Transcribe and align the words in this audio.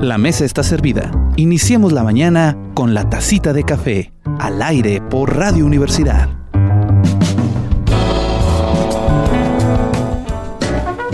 La 0.00 0.16
mesa 0.16 0.46
está 0.46 0.62
servida. 0.62 1.10
Iniciemos 1.36 1.92
la 1.92 2.02
mañana 2.02 2.56
con 2.72 2.94
la 2.94 3.10
tacita 3.10 3.52
de 3.52 3.64
café, 3.64 4.12
al 4.38 4.62
aire 4.62 5.02
por 5.02 5.36
Radio 5.36 5.66
Universidad. 5.66 6.30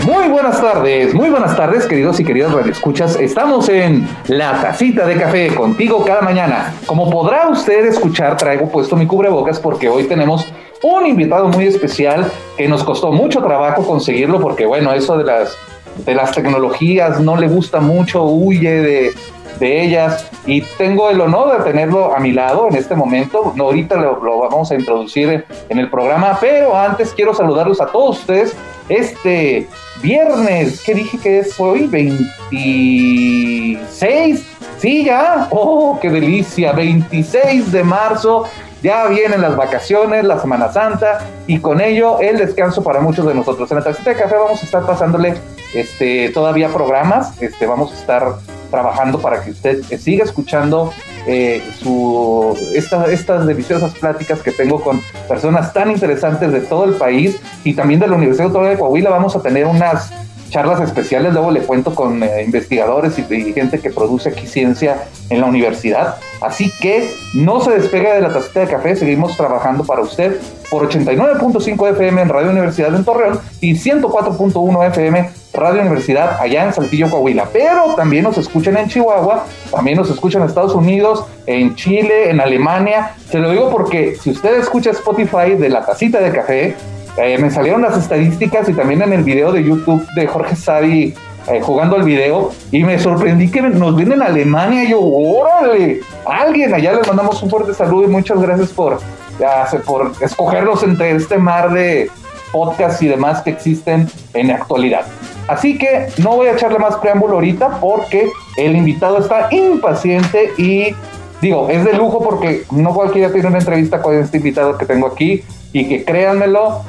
Muy 0.05 0.29
buenas 0.29 0.61
tardes, 0.61 1.13
muy 1.13 1.29
buenas 1.29 1.57
tardes, 1.57 1.85
queridos 1.85 2.17
y 2.21 2.23
queridas 2.23 2.53
radioescuchas. 2.53 3.17
Estamos 3.19 3.67
en 3.67 4.07
La 4.29 4.61
Tacita 4.61 5.05
de 5.05 5.17
Café, 5.17 5.53
contigo 5.53 6.05
cada 6.05 6.21
mañana. 6.21 6.73
Como 6.85 7.09
podrá 7.09 7.49
usted 7.49 7.87
escuchar, 7.87 8.37
traigo 8.37 8.69
puesto 8.71 8.95
mi 8.95 9.05
cubrebocas 9.05 9.59
porque 9.59 9.89
hoy 9.89 10.05
tenemos 10.05 10.47
un 10.81 11.05
invitado 11.05 11.49
muy 11.49 11.65
especial 11.65 12.31
que 12.55 12.69
nos 12.69 12.85
costó 12.85 13.11
mucho 13.11 13.43
trabajo 13.43 13.85
conseguirlo 13.85 14.39
porque, 14.39 14.65
bueno, 14.65 14.93
eso 14.93 15.17
de 15.17 15.25
las, 15.25 15.57
de 16.05 16.15
las 16.15 16.31
tecnologías 16.31 17.19
no 17.19 17.37
le 17.37 17.47
gusta 17.47 17.79
mucho, 17.79 18.23
huye 18.23 18.81
de, 18.81 19.13
de 19.59 19.83
ellas 19.83 20.27
y 20.45 20.61
tengo 20.61 21.09
el 21.09 21.19
honor 21.21 21.57
de 21.57 21.63
tenerlo 21.63 22.15
a 22.15 22.19
mi 22.19 22.31
lado 22.31 22.67
en 22.69 22.75
este 22.75 22.95
momento. 22.95 23.53
No, 23.55 23.63
ahorita 23.65 23.97
lo, 23.97 24.39
vamos 24.39 24.71
a 24.71 24.75
introducir 24.75 25.45
en 25.69 25.79
el 25.79 25.89
programa, 25.89 26.37
pero 26.39 26.77
antes 26.77 27.13
quiero 27.13 27.33
saludarlos 27.33 27.81
a 27.81 27.87
todos 27.87 28.19
ustedes 28.19 28.55
este 28.89 29.67
viernes, 30.01 30.81
¿qué 30.85 30.93
dije 30.93 31.17
que 31.17 31.39
es 31.39 31.59
hoy? 31.59 31.87
26. 31.87 34.45
Sí, 34.77 35.05
ya. 35.05 35.47
Oh, 35.51 35.97
qué 36.01 36.09
delicia. 36.09 36.71
26 36.71 37.69
de 37.71 37.83
marzo. 37.83 38.45
Ya 38.83 39.07
vienen 39.07 39.41
las 39.41 39.55
vacaciones, 39.55 40.23
la 40.23 40.39
Semana 40.39 40.71
Santa 40.71 41.19
y 41.47 41.59
con 41.59 41.81
ello 41.81 42.19
el 42.19 42.37
descanso 42.37 42.83
para 42.83 42.99
muchos 42.99 43.25
de 43.25 43.33
nosotros. 43.33 43.69
En 43.71 43.77
la 43.77 43.83
tacita 43.83 44.11
de 44.11 44.15
café 44.15 44.35
vamos 44.35 44.61
a 44.61 44.65
estar 44.65 44.85
pasándole 44.85 45.35
este, 45.73 46.29
todavía 46.29 46.69
programas. 46.69 47.41
Este, 47.41 47.65
vamos 47.65 47.91
a 47.91 47.95
estar 47.95 48.35
trabajando 48.69 49.19
para 49.19 49.43
que 49.43 49.51
usted 49.51 49.81
siga 49.97 50.23
escuchando 50.23 50.93
eh, 51.25 51.63
su, 51.79 52.57
esta, 52.75 53.05
estas 53.05 53.47
deliciosas 53.47 53.93
pláticas 53.95 54.41
que 54.41 54.51
tengo 54.51 54.81
con 54.81 55.01
personas 55.27 55.73
tan 55.73 55.89
interesantes 55.89 56.51
de 56.51 56.61
todo 56.61 56.85
el 56.85 56.93
país 56.93 57.39
y 57.63 57.73
también 57.73 57.99
de 57.99 58.07
la 58.07 58.15
Universidad 58.15 58.47
Autónoma 58.47 58.71
de 58.71 58.77
Coahuila. 58.77 59.09
Vamos 59.09 59.35
a 59.35 59.41
tener 59.41 59.65
unas 59.65 60.11
charlas 60.49 60.81
especiales, 60.81 61.33
luego 61.33 61.51
le 61.51 61.61
cuento 61.61 61.93
con 61.93 62.23
eh, 62.23 62.43
investigadores 62.43 63.17
y, 63.19 63.33
y, 63.33 63.53
gente 63.53 63.79
que 63.79 63.89
produce 63.89 64.29
aquí 64.29 64.47
ciencia 64.47 65.03
en 65.29 65.41
la 65.41 65.47
universidad. 65.47 66.15
Así 66.41 66.71
que 66.79 67.11
no 67.33 67.59
se 67.59 67.71
despegue 67.71 68.13
de 68.13 68.21
la 68.21 68.33
tacita 68.33 68.61
de 68.61 68.67
café, 68.67 68.95
seguimos 68.95 69.35
trabajando 69.35 69.83
para 69.83 70.01
usted 70.01 70.39
por 70.69 70.89
89.5 70.89 71.91
FM 71.91 72.21
en 72.21 72.29
Radio 72.29 72.51
Universidad 72.51 72.93
en 72.95 73.03
Torreón 73.03 73.39
y 73.61 73.73
104.1 73.73 74.87
FM 74.87 75.29
Radio 75.53 75.81
Universidad 75.81 76.37
allá 76.39 76.65
en 76.65 76.73
Saltillo, 76.73 77.09
Coahuila. 77.09 77.49
Pero 77.51 77.95
también 77.95 78.23
nos 78.23 78.37
escuchan 78.37 78.77
en 78.77 78.87
Chihuahua, 78.87 79.45
también 79.71 79.97
nos 79.97 80.09
escuchan 80.09 80.41
en 80.41 80.49
Estados 80.49 80.75
Unidos, 80.75 81.25
en 81.45 81.75
Chile, 81.75 82.29
en 82.29 82.39
Alemania. 82.39 83.13
Se 83.29 83.39
lo 83.39 83.49
digo 83.51 83.69
porque 83.71 84.15
si 84.21 84.31
usted 84.31 84.59
escucha 84.59 84.91
Spotify 84.91 85.55
de 85.57 85.69
la 85.69 85.85
tacita 85.85 86.19
de 86.19 86.31
café, 86.31 86.75
eh, 87.17 87.37
me 87.37 87.49
salieron 87.49 87.81
las 87.81 87.97
estadísticas 87.97 88.69
y 88.69 88.73
también 88.73 89.01
en 89.01 89.13
el 89.13 89.23
video 89.23 89.51
de 89.51 89.63
YouTube 89.63 90.05
de 90.15 90.27
Jorge 90.27 90.55
Sadi 90.55 91.13
eh, 91.47 91.61
jugando 91.61 91.95
el 91.95 92.03
video 92.03 92.51
y 92.71 92.83
me 92.83 92.99
sorprendí 92.99 93.49
que 93.49 93.61
nos 93.61 93.95
viene 93.95 94.15
en 94.15 94.21
Alemania 94.21 94.83
y 94.83 94.89
yo, 94.89 94.99
órale, 95.01 96.01
alguien, 96.25 96.73
allá 96.73 96.93
les 96.93 97.07
mandamos 97.07 97.41
un 97.41 97.49
fuerte 97.49 97.73
saludo 97.73 98.03
y 98.03 98.07
muchas 98.07 98.41
gracias 98.41 98.69
por, 98.69 98.99
ya, 99.39 99.65
por 99.85 100.11
escogerlos 100.21 100.83
entre 100.83 101.11
este 101.11 101.37
mar 101.37 101.71
de 101.71 102.11
podcasts 102.51 103.01
y 103.01 103.07
demás 103.07 103.41
que 103.41 103.51
existen 103.51 104.09
en 104.33 104.49
la 104.49 104.55
actualidad. 104.55 105.05
Así 105.47 105.77
que 105.77 106.07
no 106.17 106.35
voy 106.35 106.47
a 106.47 106.53
echarle 106.53 106.79
más 106.79 106.97
preámbulo 106.97 107.35
ahorita 107.35 107.79
porque 107.79 108.29
el 108.57 108.75
invitado 108.75 109.19
está 109.19 109.47
impaciente 109.51 110.51
y 110.57 110.93
digo, 111.41 111.69
es 111.69 111.85
de 111.85 111.93
lujo 111.93 112.21
porque 112.21 112.63
no 112.71 112.93
cualquiera 112.93 113.31
tiene 113.31 113.47
una 113.47 113.59
entrevista 113.59 114.01
con 114.01 114.15
este 114.15 114.37
invitado 114.37 114.77
que 114.77 114.85
tengo 114.85 115.07
aquí 115.07 115.43
y 115.71 115.87
que 115.87 116.03
créanmelo, 116.03 116.81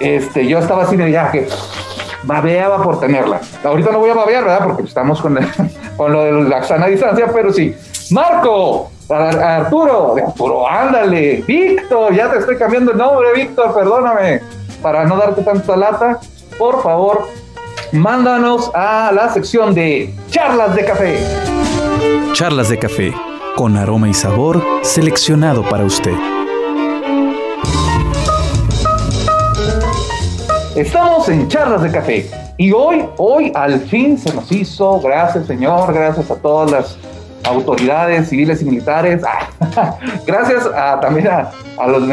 este, 0.00 0.46
yo 0.46 0.58
estaba 0.58 0.84
así 0.84 0.96
de 0.96 1.10
que 1.32 1.48
babeaba 2.22 2.82
por 2.82 3.00
tenerla. 3.00 3.40
Ahorita 3.64 3.92
no 3.92 3.98
voy 3.98 4.10
a 4.10 4.14
babear, 4.14 4.44
¿verdad? 4.44 4.64
Porque 4.64 4.82
estamos 4.82 5.20
con, 5.20 5.38
con 5.96 6.12
lo 6.12 6.24
de 6.24 6.48
la 6.48 6.62
sana 6.62 6.86
distancia, 6.86 7.30
pero 7.32 7.52
sí. 7.52 7.74
Marco, 8.10 8.90
Arturo, 9.08 10.16
Arturo, 10.16 10.68
ándale, 10.68 11.44
Víctor, 11.46 12.14
ya 12.14 12.30
te 12.30 12.38
estoy 12.38 12.56
cambiando 12.56 12.92
el 12.92 12.98
nombre, 12.98 13.32
Víctor, 13.34 13.74
perdóname, 13.74 14.40
para 14.82 15.04
no 15.04 15.16
darte 15.16 15.42
tanta 15.42 15.76
lata, 15.76 16.20
por 16.58 16.82
favor, 16.82 17.26
mándanos 17.92 18.70
a 18.74 19.10
la 19.12 19.32
sección 19.32 19.74
de 19.74 20.14
charlas 20.30 20.74
de 20.74 20.84
café. 20.84 21.18
Charlas 22.32 22.68
de 22.68 22.78
café, 22.78 23.12
con 23.56 23.76
aroma 23.76 24.08
y 24.08 24.14
sabor 24.14 24.62
seleccionado 24.82 25.62
para 25.68 25.84
usted. 25.84 26.35
Estamos 30.76 31.26
en 31.30 31.48
charlas 31.48 31.80
de 31.82 31.90
café. 31.90 32.30
Y 32.58 32.70
hoy, 32.70 33.06
hoy 33.16 33.50
al 33.54 33.80
fin 33.80 34.18
se 34.18 34.34
nos 34.34 34.52
hizo, 34.52 35.00
gracias 35.00 35.46
Señor, 35.46 35.90
gracias 35.94 36.30
a 36.30 36.36
todas 36.36 36.70
las 36.70 36.98
autoridades 37.44 38.28
civiles 38.28 38.60
y 38.60 38.66
militares, 38.66 39.22
gracias 40.26 40.66
a, 40.66 41.00
también 41.00 41.28
a, 41.28 41.50
los, 41.86 42.06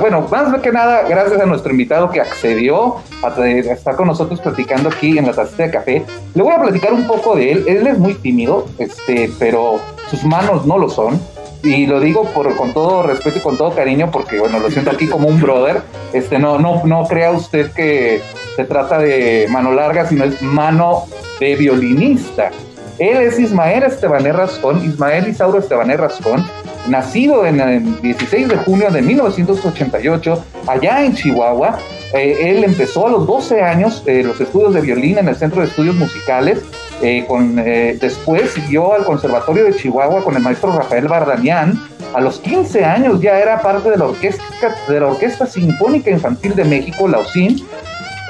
bueno, 0.00 0.26
más 0.30 0.60
que 0.62 0.72
nada, 0.72 1.02
gracias 1.02 1.42
a 1.42 1.44
nuestro 1.44 1.72
invitado 1.72 2.08
que 2.08 2.22
accedió 2.22 2.96
a, 3.22 3.46
estar 3.46 3.96
con 3.96 4.06
nosotros 4.06 4.40
platicando 4.40 4.88
aquí 4.88 5.18
en 5.18 5.26
la 5.26 5.34
tacita 5.34 5.64
de 5.64 5.70
café. 5.70 6.04
Le 6.34 6.42
voy 6.42 6.54
a 6.54 6.62
platicar 6.62 6.94
un 6.94 7.06
poco 7.06 7.36
de 7.36 7.52
él, 7.52 7.64
él 7.68 7.86
es 7.86 7.98
muy 7.98 8.14
tímido, 8.14 8.66
este, 8.78 9.30
pero 9.38 9.78
sus 10.08 10.24
manos 10.24 10.64
no 10.64 10.78
lo 10.78 10.88
son 10.88 11.20
y 11.62 11.86
lo 11.86 12.00
digo 12.00 12.24
por, 12.32 12.56
con 12.56 12.72
todo 12.72 13.02
respeto 13.02 13.38
y 13.38 13.40
con 13.42 13.56
todo 13.56 13.74
cariño 13.74 14.10
porque 14.10 14.38
bueno 14.38 14.58
lo 14.58 14.70
siento 14.70 14.90
aquí 14.90 15.06
como 15.06 15.28
un 15.28 15.40
brother. 15.40 15.82
Este 16.12 16.38
no 16.38 16.58
no 16.58 16.82
no 16.84 17.06
crea 17.06 17.30
usted 17.30 17.72
que 17.72 18.22
se 18.56 18.64
trata 18.64 18.98
de 18.98 19.46
mano 19.50 19.72
larga 19.72 20.06
sino 20.06 20.24
es 20.24 20.40
mano 20.42 21.04
de 21.38 21.56
violinista. 21.56 22.50
Él 22.98 23.16
es 23.18 23.38
Ismael 23.38 23.82
Estebané 23.82 24.32
Rascón 24.32 24.84
Ismael 24.84 25.28
Isauro 25.28 25.58
Estebané 25.58 25.96
Rascón 25.96 26.44
nacido 26.88 27.46
en 27.46 27.60
el 27.60 28.00
16 28.00 28.48
de 28.48 28.56
junio 28.56 28.90
de 28.90 29.02
1988 29.02 30.44
allá 30.66 31.04
en 31.04 31.14
Chihuahua. 31.14 31.78
Eh, 32.12 32.50
él 32.50 32.64
empezó 32.64 33.06
a 33.06 33.10
los 33.10 33.26
12 33.26 33.62
años 33.62 34.02
eh, 34.06 34.22
los 34.24 34.40
estudios 34.40 34.74
de 34.74 34.80
violín 34.80 35.18
en 35.18 35.28
el 35.28 35.36
Centro 35.36 35.60
de 35.60 35.68
Estudios 35.68 35.94
Musicales 35.94 36.60
eh, 37.02 37.24
con, 37.26 37.58
eh, 37.58 37.96
después 38.00 38.50
siguió 38.50 38.92
al 38.92 39.04
Conservatorio 39.04 39.64
de 39.64 39.74
Chihuahua 39.74 40.22
con 40.22 40.36
el 40.36 40.42
maestro 40.42 40.72
Rafael 40.72 41.08
Bardanián. 41.08 41.80
A 42.14 42.20
los 42.20 42.40
15 42.40 42.84
años 42.84 43.20
ya 43.20 43.38
era 43.38 43.62
parte 43.62 43.90
de 43.90 43.96
la 43.96 44.06
Orquesta, 44.06 44.44
de 44.88 45.00
la 45.00 45.06
Orquesta 45.06 45.46
Sinfónica 45.46 46.10
Infantil 46.10 46.54
de 46.54 46.64
México, 46.64 47.08
la 47.08 47.18
OSIN, 47.18 47.64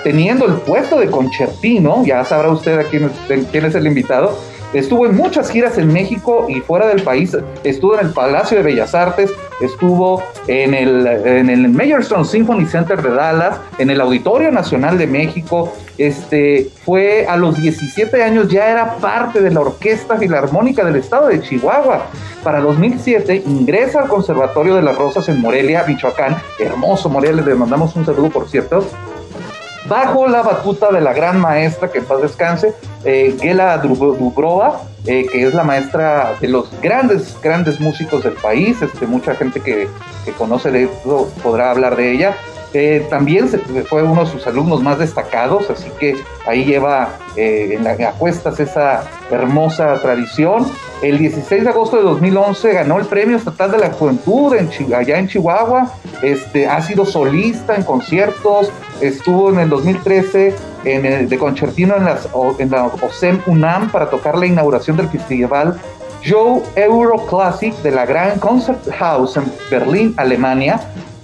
teniendo 0.05 0.47
el 0.47 0.55
puesto 0.55 0.99
de 1.01 1.11
concertino, 1.11 2.05
ya 2.05 2.25
sabrá 2.25 2.51
usted 2.51 2.79
a 2.79 2.85
quién, 2.85 3.11
quién 3.51 3.65
es 3.65 3.75
el 3.75 3.87
invitado, 3.87 4.39
Estuvo 4.73 5.05
en 5.07 5.17
muchas 5.17 5.51
giras 5.51 5.79
en 5.79 5.93
México 5.93 6.47
y 6.49 6.61
fuera 6.61 6.87
del 6.87 7.03
país. 7.03 7.37
Estuvo 7.65 7.99
en 7.99 8.07
el 8.07 8.13
Palacio 8.13 8.57
de 8.57 8.63
Bellas 8.63 8.95
Artes, 8.95 9.33
estuvo 9.61 10.23
en 10.47 10.75
el, 10.75 11.07
en 11.07 11.51
el 11.51 12.25
Symphony 12.25 12.67
Center 12.67 13.03
de 13.03 13.11
Dallas, 13.11 13.59
en 13.79 13.91
el 13.91 14.01
Auditorio 14.01 14.53
Nacional 14.53 14.97
de 14.97 15.09
México. 15.09 15.73
Este, 15.99 16.71
fue 16.85 17.27
a 17.27 17.37
los 17.37 17.61
17 17.61 18.23
años, 18.23 18.49
ya 18.49 18.71
era 18.71 18.97
parte 18.97 19.41
de 19.41 19.51
la 19.51 19.61
Orquesta 19.61 20.17
Filarmónica 20.17 20.85
del 20.85 20.97
Estado 20.97 21.29
de 21.29 21.43
Chihuahua. 21.43 22.07
Para 22.45 22.61
2007 22.61 23.43
ingresa 23.47 24.03
al 24.03 24.09
Conservatorio 24.09 24.77
de 24.77 24.83
las 24.83 24.97
Rosas 24.97 25.29
en 25.29 25.41
Morelia, 25.41 25.85
Michoacán. 25.87 26.37
Hermoso 26.59 27.09
Morelia, 27.09 27.43
le 27.43 27.55
mandamos 27.55 27.97
un 27.97 28.07
saludo, 28.07 28.31
por 28.31 28.49
cierto 28.49 28.85
bajo 29.91 30.29
la 30.29 30.43
batuta 30.43 30.93
de 30.93 31.01
la 31.01 31.13
gran 31.13 31.41
maestra, 31.41 31.91
que 31.91 31.99
en 31.99 32.05
paz 32.05 32.23
descanse, 32.23 32.73
eh, 33.05 33.37
Gela 33.41 33.77
Dubrova, 33.79 34.83
eh, 35.05 35.27
que 35.31 35.49
es 35.49 35.53
la 35.53 35.65
maestra 35.65 36.37
de 36.41 36.47
los 36.47 36.71
grandes, 36.81 37.37
grandes 37.43 37.81
músicos 37.81 38.23
del 38.23 38.35
país, 38.35 38.81
este, 38.81 39.09
mucha 39.09 39.35
gente 39.35 39.61
que, 39.61 39.89
que 40.25 40.33
conoce 40.33 40.71
de 40.71 40.85
eso 40.85 41.29
podrá 41.43 41.73
hablar 41.73 41.97
de 41.97 42.13
ella. 42.13 42.37
Eh, 42.73 43.07
también 43.11 43.49
fue 43.89 44.03
uno 44.03 44.25
de 44.25 44.31
sus 44.31 44.47
alumnos 44.47 44.83
más 44.83 44.99
destacados, 44.99 45.69
así 45.71 45.91
que 45.99 46.17
ahí 46.47 46.65
lleva 46.65 47.17
eh, 47.37 47.75
en, 47.77 47.83
la, 47.83 47.93
a 47.93 48.13
cuestas 48.13 48.61
esa 48.61 49.05
hermosa 49.31 50.01
tradición. 50.01 50.67
El 51.03 51.19
16 51.19 51.65
de 51.65 51.71
agosto 51.71 51.97
de 51.97 52.03
2011 52.03 52.73
ganó 52.73 52.99
el 52.99 53.07
Premio 53.07 53.37
Estatal 53.37 53.73
de 53.73 53.79
la 53.79 53.91
Juventud 53.91 54.55
en, 54.55 54.71
allá 54.95 55.19
en 55.19 55.27
Chihuahua. 55.27 55.91
Este, 56.23 56.69
ha 56.69 56.81
sido 56.83 57.05
solista 57.05 57.75
en 57.75 57.83
conciertos, 57.83 58.71
estuvo 59.01 59.51
en 59.51 59.61
el 59.61 59.69
2013 59.69 60.55
en 60.85 61.07
el, 61.07 61.29
de 61.29 61.39
concertino 61.39 61.97
en, 61.97 62.05
las, 62.05 62.29
en 62.59 62.71
la 62.71 62.87
OSEM 62.87 63.41
UNAM 63.47 63.91
para 63.91 64.11
tocar 64.11 64.39
la 64.39 64.47
inauguración 64.47 64.97
del 64.97 65.09
festival 65.09 65.81
Joe 66.25 66.63
Euro 66.77 67.27
Classic 67.27 67.75
de 67.83 67.91
la 67.91 68.05
Gran 68.05 68.39
Concert 68.39 68.87
House 68.99 69.37
en 69.37 69.45
Berlín, 69.71 70.15
Alemania. 70.17 70.81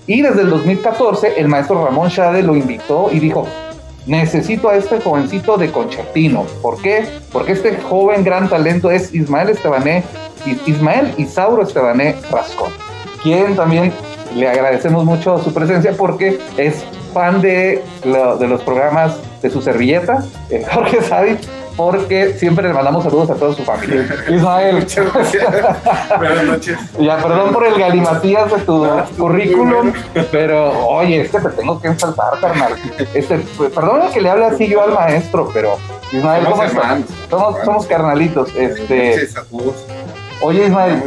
Y 0.07 0.23
desde 0.23 0.43
el 0.43 0.51
2014 0.51 1.35
el 1.37 1.49
maestro 1.49 1.85
Ramón 1.85 2.11
Schade 2.11 2.43
lo 2.43 2.55
invitó 2.55 3.09
y 3.11 3.19
dijo, 3.19 3.47
necesito 4.07 4.69
a 4.69 4.77
este 4.77 5.01
jovencito 5.01 5.57
de 5.57 5.71
concertino. 5.71 6.45
¿Por 6.63 6.81
qué? 6.81 7.05
Porque 7.33 7.53
este 7.53 7.77
joven 7.77 8.25
gran 8.25 8.49
talento 8.49 8.91
es 8.91 9.13
Ismael 9.13 9.51
Estebané, 9.51 10.05
Ismael 10.67 11.13
Isauro 11.17 11.63
Estebané 11.63 12.15
Rascón, 12.31 12.71
quien 13.23 13.57
también 13.57 13.93
le 14.35 14.49
agradecemos 14.49 15.05
mucho 15.05 15.39
su 15.43 15.53
presencia 15.53 15.93
porque 15.97 16.39
es 16.57 16.85
fan 17.13 17.41
de, 17.41 17.83
los 18.05 18.63
programas 18.63 19.17
de 19.43 19.51
su 19.51 19.61
servilleta, 19.61 20.25
eh, 20.51 20.65
Jorge 20.73 21.03
Sadi, 21.03 21.37
porque 21.77 22.35
siempre 22.35 22.67
le 22.69 22.75
mandamos 22.75 23.05
saludos 23.05 23.31
a 23.31 23.35
toda 23.35 23.55
su 23.55 23.63
familia. 23.63 24.07
Ismael. 24.29 24.87
Buenas 26.19 26.45
noches. 26.45 26.79
Ya, 26.99 27.19
perdón 27.19 27.53
por 27.53 27.67
el 27.67 27.79
galimatías 27.79 28.51
de 28.51 28.59
tu 28.61 28.87
currículum, 29.19 29.93
pero 30.33 30.87
oye, 30.89 31.23
es 31.23 31.31
que 31.31 31.39
te 31.39 31.51
tengo 31.51 31.81
que 31.81 31.89
ensaltar, 31.89 32.41
carnal. 32.41 32.75
Este, 33.15 33.39
pues, 33.57 33.73
perdón 33.73 34.03
que 34.13 34.21
le 34.21 34.31
hable 34.31 34.47
así 34.47 34.67
yo 34.67 34.83
al 34.83 34.93
maestro, 34.93 35.51
pero 35.53 35.77
Ismael, 36.13 36.47
¿cómo 36.47 36.63
estás? 36.63 37.01
Somos, 37.29 37.57
somos 37.65 37.87
carnalitos. 37.87 38.55
Este, 38.57 39.29
Oye, 40.43 40.67
Ismael, 40.67 41.03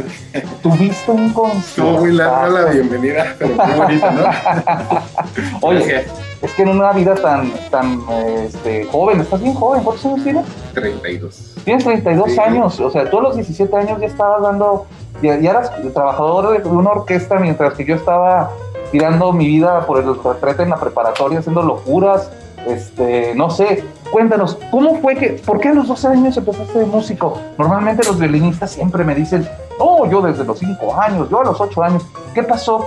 ¿tuviste 0.60 1.10
un 1.10 1.32
concierto? 1.32 1.68
Estuvo 1.68 2.00
muy 2.00 2.12
larga 2.12 2.62
la 2.62 2.70
bienvenida, 2.70 3.36
pero 3.38 3.54
muy 3.54 3.74
bonita, 3.76 4.10
¿no? 4.10 5.58
Oye, 5.68 6.04
es 6.42 6.52
que 6.52 6.62
en 6.62 6.68
una 6.70 6.92
vida 6.92 7.14
tan, 7.14 7.52
tan 7.70 8.00
este, 8.44 8.84
joven, 8.86 9.20
estás 9.20 9.40
bien 9.40 9.54
joven, 9.54 9.84
¿cuántos 9.84 10.04
años 10.06 10.24
tienes? 10.24 10.44
32. 10.72 11.56
Tienes 11.64 11.84
32 11.84 12.38
años, 12.38 12.80
o 12.80 12.90
sea, 12.90 13.08
tú 13.08 13.18
a 13.18 13.22
los 13.22 13.36
17 13.36 13.76
años 13.76 14.00
ya 14.00 14.06
estabas 14.06 14.42
dando, 14.42 14.86
ya, 15.22 15.34
eras 15.34 15.70
trabajador 15.92 16.62
de 16.62 16.68
una 16.68 16.90
orquesta 16.90 17.38
mientras 17.38 17.74
que 17.74 17.84
yo 17.84 17.94
estaba 17.94 18.50
tirando 18.90 19.32
mi 19.32 19.46
vida 19.46 19.86
por 19.86 19.98
el 19.98 20.22
retrete 20.22 20.62
en 20.62 20.70
la 20.70 20.76
preparatoria, 20.76 21.38
haciendo 21.38 21.62
locuras, 21.62 22.30
este, 22.66 23.34
no 23.34 23.50
sé, 23.50 23.84
cuéntanos, 24.10 24.58
¿cómo 24.70 25.00
fue 25.00 25.16
que, 25.16 25.30
por 25.44 25.60
qué 25.60 25.68
a 25.68 25.74
los 25.74 25.88
12 25.88 26.08
años 26.08 26.36
empezaste 26.36 26.78
de 26.78 26.86
músico? 26.86 27.38
Normalmente 27.56 28.06
los 28.06 28.18
violinistas 28.18 28.70
siempre 28.72 29.04
me 29.04 29.14
dicen, 29.14 29.48
oh, 29.78 30.06
yo 30.08 30.20
desde 30.20 30.44
los 30.44 30.58
5 30.58 31.00
años, 31.00 31.30
yo 31.30 31.40
a 31.40 31.44
los 31.44 31.60
8 31.60 31.82
años, 31.82 32.06
¿qué 32.34 32.42
pasó? 32.42 32.86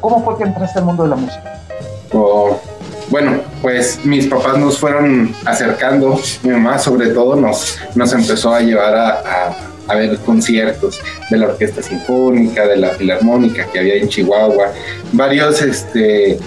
¿Cómo 0.00 0.22
fue 0.22 0.36
que 0.36 0.44
entraste 0.44 0.78
al 0.80 0.84
mundo 0.84 1.04
de 1.04 1.08
la 1.10 1.16
música? 1.16 1.62
Oh, 2.12 2.56
bueno, 3.08 3.40
pues 3.62 4.04
mis 4.04 4.26
papás 4.26 4.58
nos 4.58 4.78
fueron 4.78 5.34
acercando, 5.44 6.20
mi 6.42 6.50
mamá 6.50 6.78
sobre 6.78 7.08
todo 7.08 7.36
nos, 7.36 7.78
nos 7.94 8.12
empezó 8.12 8.54
a 8.54 8.60
llevar 8.60 8.94
a, 8.94 9.56
a, 9.86 9.94
ver 9.94 10.18
conciertos 10.18 11.00
de 11.30 11.36
la 11.38 11.46
Orquesta 11.46 11.82
Sinfónica, 11.82 12.66
de 12.66 12.76
la 12.76 12.90
Filarmónica 12.90 13.66
que 13.66 13.78
había 13.78 13.94
en 13.94 14.08
Chihuahua, 14.08 14.72
varios 15.12 15.62
este, 15.62 16.38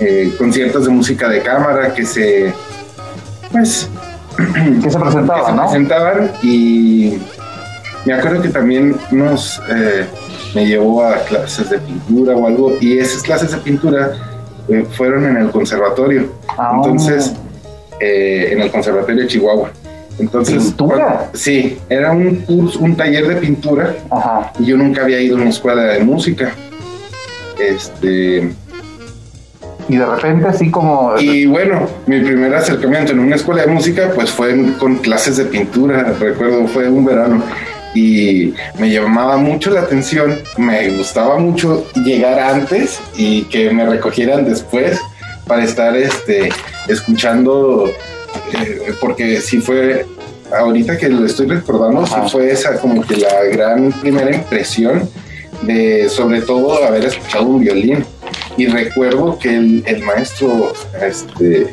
eh, 0.00 0.32
conciertos 0.36 0.84
de 0.86 0.90
música 0.90 1.28
de 1.28 1.40
cámara 1.42 1.94
que 1.94 2.04
se, 2.04 2.52
pues, 3.52 3.88
que 4.82 4.90
se 4.90 4.98
presentaban, 4.98 5.56
se 5.56 5.62
presentaban 5.62 6.32
y 6.42 7.18
me 8.04 8.14
acuerdo 8.14 8.42
que 8.42 8.48
también 8.48 8.96
nos 9.10 9.60
eh, 9.70 10.06
me 10.54 10.66
llevó 10.66 11.04
a 11.04 11.18
clases 11.24 11.70
de 11.70 11.78
pintura 11.78 12.34
o 12.34 12.46
algo 12.46 12.76
y 12.80 12.98
esas 12.98 13.22
clases 13.22 13.52
de 13.52 13.58
pintura 13.58 14.12
fueron 14.92 15.26
en 15.26 15.36
el 15.36 15.50
conservatorio. 15.50 16.32
Ah. 16.56 16.72
Entonces, 16.76 17.34
eh, 18.00 18.50
en 18.52 18.60
el 18.60 18.70
conservatorio 18.70 19.22
de 19.22 19.28
Chihuahua. 19.28 19.70
Entonces, 20.18 20.64
¿Pintura? 20.64 21.30
sí, 21.32 21.78
era 21.88 22.10
un 22.10 22.36
curso, 22.36 22.80
un 22.80 22.96
taller 22.96 23.28
de 23.28 23.36
pintura. 23.36 23.94
Ajá. 24.10 24.52
Y 24.58 24.66
yo 24.66 24.76
nunca 24.76 25.02
había 25.02 25.20
ido 25.20 25.36
a 25.36 25.40
una 25.40 25.50
escuela 25.50 25.82
de 25.82 26.00
música. 26.00 26.52
Este. 27.58 28.50
Y 29.88 29.96
de 29.96 30.04
repente, 30.04 30.48
así 30.48 30.70
como. 30.70 31.14
Y 31.18 31.46
bueno, 31.46 31.86
mi 32.06 32.20
primer 32.20 32.54
acercamiento 32.54 33.12
en 33.12 33.20
una 33.20 33.36
escuela 33.36 33.62
de 33.62 33.68
música, 33.68 34.10
pues 34.14 34.30
fue 34.30 34.74
con 34.78 34.96
clases 34.96 35.36
de 35.36 35.44
pintura. 35.44 36.14
Recuerdo, 36.18 36.66
fue 36.66 36.88
un 36.88 37.04
verano 37.04 37.42
y 37.94 38.54
me 38.78 38.90
llamaba 38.90 39.36
mucho 39.36 39.70
la 39.70 39.80
atención, 39.80 40.38
me 40.56 40.90
gustaba 40.90 41.38
mucho 41.38 41.86
llegar 41.94 42.38
antes 42.38 43.00
y 43.16 43.42
que 43.44 43.70
me 43.70 43.86
recogieran 43.86 44.44
después 44.44 44.98
para 45.46 45.64
estar 45.64 45.96
este, 45.96 46.50
escuchando, 46.86 47.90
eh, 48.52 48.94
porque 49.00 49.40
si 49.40 49.60
fue, 49.60 50.06
ahorita 50.56 50.98
que 50.98 51.08
lo 51.08 51.24
estoy 51.24 51.46
recordando, 51.46 52.06
sí 52.06 52.14
fue 52.30 52.50
esa 52.50 52.78
como 52.78 53.02
que 53.02 53.16
la 53.16 53.44
gran 53.44 53.90
primera 53.92 54.34
impresión 54.34 55.08
de 55.62 56.08
sobre 56.08 56.42
todo 56.42 56.84
haber 56.84 57.06
escuchado 57.06 57.44
un 57.46 57.60
violín. 57.60 58.04
Y 58.56 58.66
recuerdo 58.66 59.38
que 59.38 59.56
el, 59.56 60.02
maestro, 60.02 60.72
este, 61.00 61.72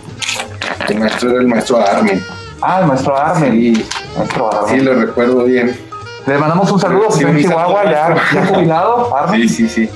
el 0.87 0.99
maestro 0.99 1.31
era 1.31 1.41
el 1.41 1.47
maestro 1.47 1.79
Armin. 1.79 2.21
Ah, 2.61 2.81
el 2.81 2.87
maestro 2.87 3.17
Armin. 3.17 3.75
Sí, 3.75 3.85
maestro 4.15 4.53
Armin. 4.53 4.79
sí 4.79 4.85
lo 4.85 4.93
recuerdo 4.93 5.43
bien. 5.45 5.75
Le 6.27 6.37
mandamos 6.39 6.71
un 6.71 6.79
saludo, 6.79 7.11
sí, 7.11 7.23
en 7.23 7.37
Chihuahua, 7.37 7.83
ya, 7.85 8.15
ya, 8.33 8.45
jubilado. 8.47 9.15
Sí, 9.31 9.47
sí, 9.47 9.69
sí. 9.69 9.89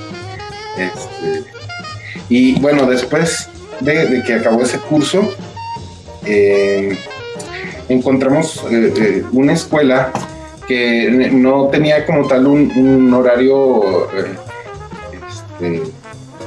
Este, 0.76 1.44
y 2.28 2.60
bueno, 2.60 2.86
después 2.86 3.48
de, 3.80 4.22
que 4.24 4.34
acabó 4.34 4.62
ese 4.62 4.78
curso, 4.78 5.34
eh, 6.24 6.96
encontramos 7.88 8.64
eh, 8.70 8.94
eh, 8.96 9.24
una 9.32 9.54
escuela 9.54 10.12
que 10.68 11.30
no 11.32 11.66
tenía 11.66 12.06
como 12.06 12.28
tal 12.28 12.46
un, 12.46 13.12
horario, 13.12 14.08
este, 15.58 15.82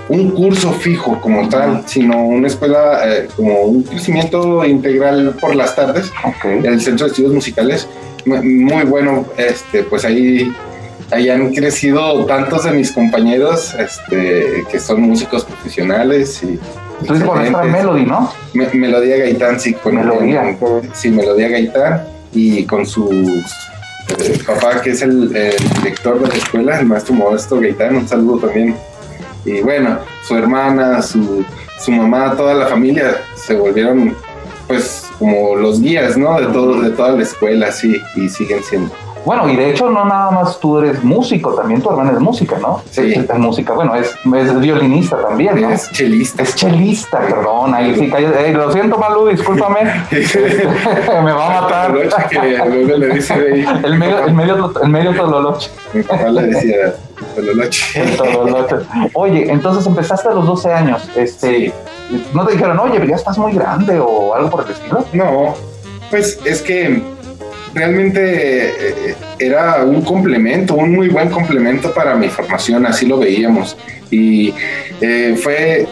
un 0.10 0.32
curso 0.32 0.72
fijo 0.74 1.20
como 1.22 1.48
tal, 1.50 1.84
sino 1.86 2.26
una 2.26 2.48
escuela 2.48 3.02
como 3.36 3.62
un 3.62 3.84
crecimiento 3.84 4.66
integral 4.66 5.36
por 5.40 5.56
las 5.56 5.76
tardes, 5.76 6.12
el 6.44 6.82
Centro 6.82 7.06
de 7.06 7.12
Estudios 7.12 7.34
Musicales 7.34 7.88
muy 8.26 8.84
bueno, 8.86 9.26
este, 9.38 9.84
pues 9.84 10.06
ahí, 10.06 10.52
ahí 11.12 11.30
han 11.30 11.54
crecido 11.54 12.26
tantos 12.26 12.64
de 12.64 12.72
mis 12.72 12.92
compañeros 12.92 13.74
este, 13.78 14.64
que 14.72 14.80
son 14.80 15.02
músicos 15.02 15.44
profesionales 15.46 16.42
y 16.44 16.60
dices 17.02 17.24
con 17.24 17.72
Melody, 17.72 18.06
¿no? 18.06 18.32
Melodía 18.54 19.18
Gaitán, 19.18 19.60
sí, 19.60 19.74
con 19.74 19.96
Melodía. 19.96 20.58
sí, 20.94 21.10
Melodía 21.10 21.50
Gaitán 21.50 22.04
y 22.34 22.64
con 22.66 22.86
su 22.86 23.10
eh, 23.12 24.40
papá 24.46 24.82
que 24.82 24.92
es 24.92 25.02
el, 25.02 25.30
director 25.30 26.20
de 26.22 26.28
la 26.28 26.36
escuela, 26.36 26.80
el 26.80 26.86
maestro 26.86 27.14
Modesto 27.16 27.60
Gaitán, 27.60 27.96
un 27.96 28.08
saludo 28.08 28.48
también. 28.48 28.76
Y 29.46 29.62
bueno, 29.62 30.00
su 30.26 30.36
hermana, 30.36 31.02
su, 31.02 31.46
su 31.80 31.92
mamá, 31.92 32.36
toda 32.36 32.54
la 32.54 32.68
familia 32.68 33.22
se 33.36 33.56
volvieron 33.56 34.16
pues 34.68 35.10
como 35.20 35.56
los 35.56 35.82
guías, 35.82 36.18
¿no? 36.18 36.40
De 36.40 36.48
todo, 36.48 36.82
de 36.82 36.92
toda 36.92 37.12
la 37.12 37.24
escuela, 37.24 37.72
sí, 37.72 38.02
y 38.16 38.30
siguen 38.30 38.64
siendo. 38.64 38.94
Bueno, 39.26 39.50
y 39.50 39.56
de 39.56 39.70
hecho 39.70 39.90
no 39.90 40.04
nada 40.06 40.32
más 40.32 40.60
tú 40.60 40.80
eres 40.80 41.04
músico, 41.04 41.54
también 41.54 41.82
tu 41.82 41.90
hermana 41.90 42.12
es 42.12 42.20
música, 42.20 42.58
¿no? 42.60 42.82
Sí. 42.90 43.14
Es, 43.14 43.38
música, 43.38 43.74
bueno, 43.74 43.96
es, 43.96 44.14
es, 44.36 44.60
violinista 44.60 45.22
también, 45.22 45.62
¿no? 45.62 45.70
Es 45.70 45.90
chelista. 45.92 46.44
Es 46.44 46.56
chelista, 46.56 47.20
perdón, 47.20 47.74
ahí 47.74 47.96
sí, 47.96 48.12
lo 48.52 48.72
siento 48.72 48.98
Malu, 48.98 49.28
discúlpame, 49.28 49.84
me 51.24 51.32
va 51.32 51.58
a 51.58 51.62
matar. 51.62 51.94
que 52.32 52.98
le 52.98 53.16
dice 53.16 53.34
ahí. 53.34 53.66
El 53.84 53.98
medio, 53.98 54.26
el 54.26 54.34
medio, 54.34 54.74
el 54.82 54.90
medio 54.90 55.16
tololoche. 55.16 55.70
Mi 55.94 56.04
papá 56.04 56.30
le 56.30 56.48
decía 56.48 56.96
tololoche. 57.36 58.02
tololoche. 58.18 58.76
Oye, 59.14 59.52
entonces 59.52 59.86
empezaste 59.86 60.30
a 60.30 60.34
los 60.34 60.46
12 60.46 60.74
años, 60.74 61.10
este... 61.16 61.74
¿No 62.34 62.46
te 62.46 62.54
dijeron, 62.54 62.78
oye, 62.80 63.06
ya 63.08 63.16
estás 63.16 63.38
muy 63.38 63.54
grande 63.54 64.00
o 64.00 64.36
algo 64.36 64.50
por 64.50 64.66
el 64.66 64.72
estilo? 64.72 65.06
No, 65.14 65.56
pues 66.12 66.40
es 66.46 66.62
que 66.62 67.02
realmente 67.74 68.70
eh, 68.70 69.16
era 69.40 69.84
un 69.84 70.02
complemento, 70.02 70.76
un 70.76 70.94
muy 70.94 71.10
buen 71.10 71.30
complemento 71.30 71.94
para 71.94 72.16
mi 72.16 72.30
formación, 72.30 72.86
así 72.86 73.06
lo 73.06 73.18
veíamos. 73.18 73.76
Y 74.12 74.54
eh, 75.02 75.36
fue 75.42 75.88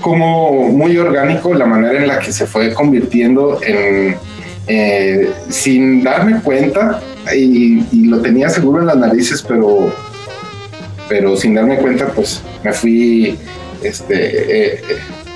como 0.00 0.68
muy 0.68 0.96
orgánico 0.98 1.54
la 1.54 1.66
manera 1.66 1.98
en 1.98 2.08
la 2.08 2.18
que 2.18 2.32
se 2.32 2.46
fue 2.46 2.72
convirtiendo 2.74 3.58
en, 3.62 4.16
eh, 4.66 5.30
sin 5.48 6.04
darme 6.04 6.40
cuenta, 6.42 7.00
y, 7.34 8.06
lo 8.06 8.20
tenía 8.20 8.48
seguro 8.48 8.80
en 8.80 8.86
las 8.86 8.96
narices, 8.96 9.42
pero, 9.42 9.92
pero 11.08 11.36
sin 11.36 11.54
darme 11.54 11.76
cuenta, 11.78 12.06
pues 12.08 12.40
me 12.62 12.72
fui 12.72 13.36
este, 13.82 14.80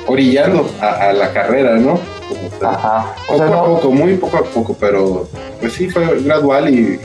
orillando 0.07 0.71
a, 0.81 1.13
la 1.13 1.33
carrera, 1.33 1.77
¿no? 1.77 1.99
Ajá. 2.63 3.15
poco 3.27 3.43
a 3.43 3.65
poco, 3.65 3.91
muy 3.91 4.15
poco 4.15 4.37
a 4.37 4.45
poco, 4.45 4.77
pero 4.79 5.29
pues 5.61 5.73
sí, 5.75 5.89
fue 5.91 6.21
gradual 6.23 6.69
y, 6.69 7.01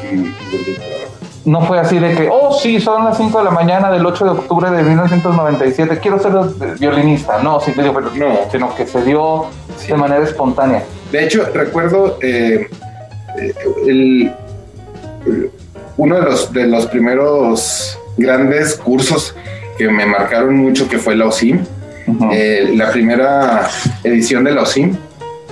no 1.45 1.61
fue 1.61 1.79
así 1.79 1.99
de 1.99 2.15
que, 2.15 2.27
oh, 2.31 2.57
sí, 2.59 2.79
son 2.79 3.05
las 3.05 3.17
5 3.17 3.37
de 3.37 3.43
la 3.43 3.51
mañana 3.51 3.91
del 3.91 4.03
8 4.03 4.25
de 4.25 4.31
octubre 4.31 4.71
de 4.71 4.81
1997, 4.81 5.99
quiero 6.01 6.17
ser 6.19 6.31
violinista. 6.79 7.41
No, 7.43 7.59
sí, 7.59 7.71
pero 7.75 7.93
no. 8.01 8.35
sino 8.51 8.75
que 8.75 8.87
se 8.87 9.03
dio 9.03 9.45
de 9.87 9.95
manera 9.95 10.23
espontánea. 10.23 10.83
De 11.11 11.23
hecho, 11.23 11.45
recuerdo 11.53 12.17
eh, 12.23 12.67
el, 13.85 14.33
uno 15.97 16.15
de 16.15 16.21
los, 16.23 16.51
de 16.51 16.65
los 16.65 16.87
primeros 16.87 17.99
grandes 18.17 18.75
cursos 18.75 19.35
que 19.77 19.87
me 19.87 20.05
marcaron 20.05 20.55
mucho, 20.55 20.87
que 20.87 20.97
fue 20.97 21.15
la 21.15 21.27
OSIM. 21.27 21.63
Eh, 22.31 22.73
la 22.75 22.91
primera 22.91 23.67
edición 24.03 24.43
de 24.43 24.51
la 24.51 24.61
OSIM, 24.61 24.95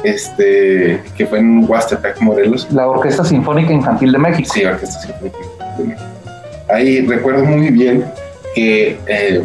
este, 0.04 1.02
que 1.18 1.26
fue 1.26 1.40
en 1.40 1.70
Huastepec, 1.70 2.20
Morelos. 2.22 2.68
La 2.72 2.88
Orquesta 2.88 3.24
Sinfónica 3.24 3.72
Infantil 3.72 4.12
de 4.12 4.18
México. 4.18 4.50
Sí, 4.54 4.64
Orquesta 4.66 5.00
Sinfónica 5.02 5.38
de 5.78 5.84
México. 5.84 6.06
Ahí 6.70 7.06
recuerdo 7.06 7.46
muy 7.46 7.70
bien 7.70 8.06
que 8.56 8.98
eh, 9.08 9.44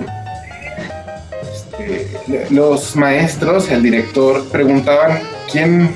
este, 1.53 2.47
los 2.51 2.97
maestros, 2.97 3.71
el 3.71 3.83
director, 3.83 4.45
preguntaban 4.49 5.21
quién, 5.51 5.91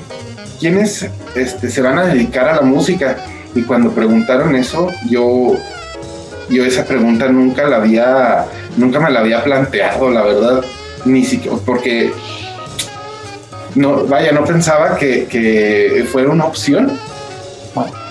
quiénes 0.60 1.08
este, 1.34 1.70
se 1.70 1.82
van 1.82 1.98
a 1.98 2.06
dedicar 2.06 2.48
a 2.48 2.56
la 2.56 2.62
música. 2.62 3.16
Y 3.54 3.62
cuando 3.62 3.90
preguntaron 3.90 4.56
eso, 4.56 4.90
yo, 5.10 5.54
yo 6.48 6.64
esa 6.64 6.84
pregunta 6.84 7.28
nunca 7.28 7.68
la 7.68 7.76
había, 7.76 8.46
nunca 8.76 8.98
me 8.98 9.10
la 9.10 9.20
había 9.20 9.44
planteado, 9.44 10.10
la 10.10 10.22
verdad, 10.22 10.64
ni 11.04 11.24
siquiera, 11.24 11.56
porque 11.64 12.12
no, 13.74 14.04
vaya, 14.06 14.32
no 14.32 14.44
pensaba 14.44 14.96
que, 14.96 15.26
que 15.26 16.04
fuera 16.10 16.30
una 16.30 16.44
opción. 16.44 16.92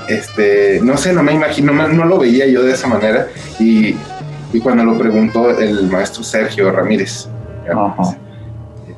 Este, 0.08 0.82
no 0.84 0.98
sé, 0.98 1.14
no 1.14 1.24
me 1.24 1.32
imagino, 1.32 1.72
no, 1.72 1.88
no 1.88 2.06
lo 2.06 2.18
veía 2.18 2.46
yo 2.48 2.64
de 2.64 2.74
esa 2.74 2.88
manera. 2.88 3.28
Y, 3.60 3.96
y 4.52 4.60
cuando 4.60 4.84
lo 4.84 4.98
preguntó 4.98 5.58
el 5.58 5.88
maestro 5.90 6.24
Sergio 6.24 6.72
Ramírez, 6.72 7.28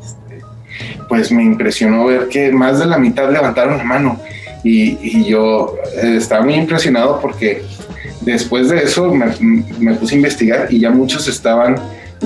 este, 0.01 0.41
pues 1.07 1.31
me 1.31 1.43
impresionó 1.43 2.05
ver 2.05 2.29
que 2.29 2.51
más 2.51 2.79
de 2.79 2.85
la 2.85 2.97
mitad 2.97 3.31
levantaron 3.31 3.77
la 3.77 3.83
mano. 3.83 4.19
Y, 4.63 4.97
y 5.01 5.25
yo 5.25 5.75
eh, 6.01 6.15
estaba 6.17 6.43
muy 6.43 6.55
impresionado 6.55 7.19
porque 7.19 7.63
después 8.21 8.69
de 8.69 8.83
eso 8.83 9.13
me, 9.13 9.25
me 9.79 9.93
puse 9.95 10.15
a 10.15 10.17
investigar 10.17 10.67
y 10.73 10.79
ya 10.79 10.89
muchos 10.89 11.27
estaban 11.27 11.75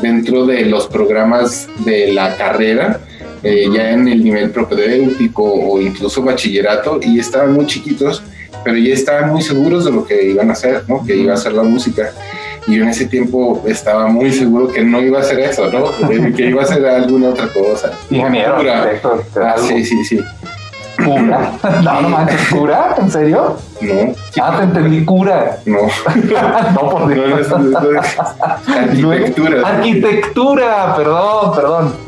dentro 0.01 0.45
de 0.45 0.65
los 0.65 0.87
programas 0.87 1.67
de 1.83 2.13
la 2.13 2.37
carrera 2.37 2.99
eh, 3.43 3.67
ya 3.73 3.91
en 3.91 4.07
el 4.07 4.23
nivel 4.23 4.51
propedéutico 4.51 5.43
o 5.43 5.81
incluso 5.81 6.21
bachillerato 6.23 6.99
y 7.01 7.19
estaban 7.19 7.53
muy 7.53 7.65
chiquitos, 7.65 8.23
pero 8.63 8.77
ya 8.77 8.93
estaban 8.93 9.31
muy 9.31 9.41
seguros 9.41 9.85
de 9.85 9.91
lo 9.91 10.05
que 10.05 10.29
iban 10.29 10.49
a 10.49 10.53
hacer, 10.53 10.83
¿no? 10.87 11.05
Que 11.05 11.15
iba 11.15 11.33
a 11.33 11.37
ser 11.37 11.53
la 11.53 11.63
música. 11.63 12.11
Y 12.67 12.75
yo 12.75 12.83
en 12.83 12.89
ese 12.89 13.05
tiempo 13.05 13.63
estaba 13.65 14.07
muy 14.07 14.31
seguro 14.33 14.67
que 14.67 14.83
no 14.83 15.01
iba 15.01 15.19
a 15.19 15.21
hacer 15.21 15.39
eso, 15.39 15.71
¿no? 15.71 15.91
que 16.35 16.49
iba 16.49 16.61
a 16.61 16.65
hacer 16.65 16.85
alguna 16.85 17.29
otra 17.29 17.47
cosa. 17.47 17.91
Ingeniero, 18.09 18.55
arquitecto, 18.55 19.23
Ah, 19.41 19.55
sí, 19.57 19.85
sí, 19.85 20.03
sí. 20.03 20.19
¿Cura? 21.03 21.51
No, 21.83 22.01
no 22.01 22.09
manches, 22.09 22.41
¿cura? 22.49 22.95
¿En 22.97 23.09
serio? 23.09 23.57
No. 23.81 24.13
Ah, 24.41 24.57
te 24.57 24.63
entendí, 24.63 25.05
cura. 25.05 25.59
No. 25.65 25.77
no, 26.73 26.89
por 26.89 27.13
Dios. 27.13 27.49
no, 27.49 27.57
no, 27.57 27.79
no, 27.81 29.11
arquitectura. 29.11 29.67
Arquitectura, 29.67 30.95
perdón, 30.95 31.55
perdón. 31.55 32.06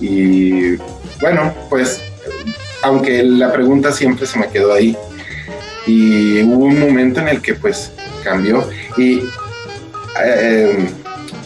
Y 0.00 0.76
bueno, 1.20 1.54
pues 1.68 2.00
aunque 2.82 3.22
la 3.22 3.52
pregunta 3.52 3.92
siempre 3.92 4.26
se 4.26 4.38
me 4.38 4.48
quedó 4.48 4.72
ahí. 4.72 4.96
Y 5.86 6.42
hubo 6.42 6.64
un 6.64 6.80
momento 6.80 7.20
en 7.20 7.28
el 7.28 7.42
que 7.42 7.54
pues 7.54 7.92
cambió. 8.22 8.64
Y 8.96 9.22
eh, 10.24 10.88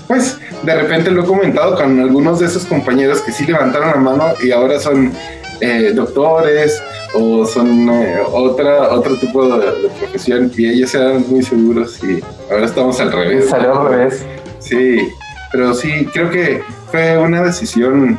pues 0.06 0.38
de 0.62 0.74
repente 0.74 1.10
lo 1.10 1.24
he 1.24 1.26
comentado 1.26 1.76
con 1.76 2.00
algunos 2.00 2.40
de 2.40 2.46
esos 2.46 2.64
compañeros 2.64 3.20
que 3.20 3.32
sí 3.32 3.44
levantaron 3.46 3.90
la 3.90 3.96
mano 3.96 4.34
y 4.42 4.50
ahora 4.50 4.78
son 4.80 5.12
eh, 5.60 5.92
doctores 5.94 6.82
o 7.14 7.46
son 7.46 7.88
eh, 7.90 8.18
otra, 8.32 8.92
otro 8.92 9.16
tipo 9.16 9.46
de, 9.46 9.82
de 9.82 9.88
profesión 10.00 10.50
y 10.56 10.66
ellos 10.66 10.94
eran 10.94 11.24
muy 11.28 11.42
seguros 11.42 12.00
y 12.02 12.22
ahora 12.50 12.66
estamos 12.66 12.98
al 13.00 13.12
revés. 13.12 13.48
Salió 13.48 13.80
al 13.80 13.88
revés. 13.88 14.24
Sí, 14.58 15.08
pero 15.52 15.74
sí, 15.74 16.08
creo 16.12 16.30
que 16.30 16.62
fue 16.90 17.18
una 17.18 17.42
decisión 17.42 18.18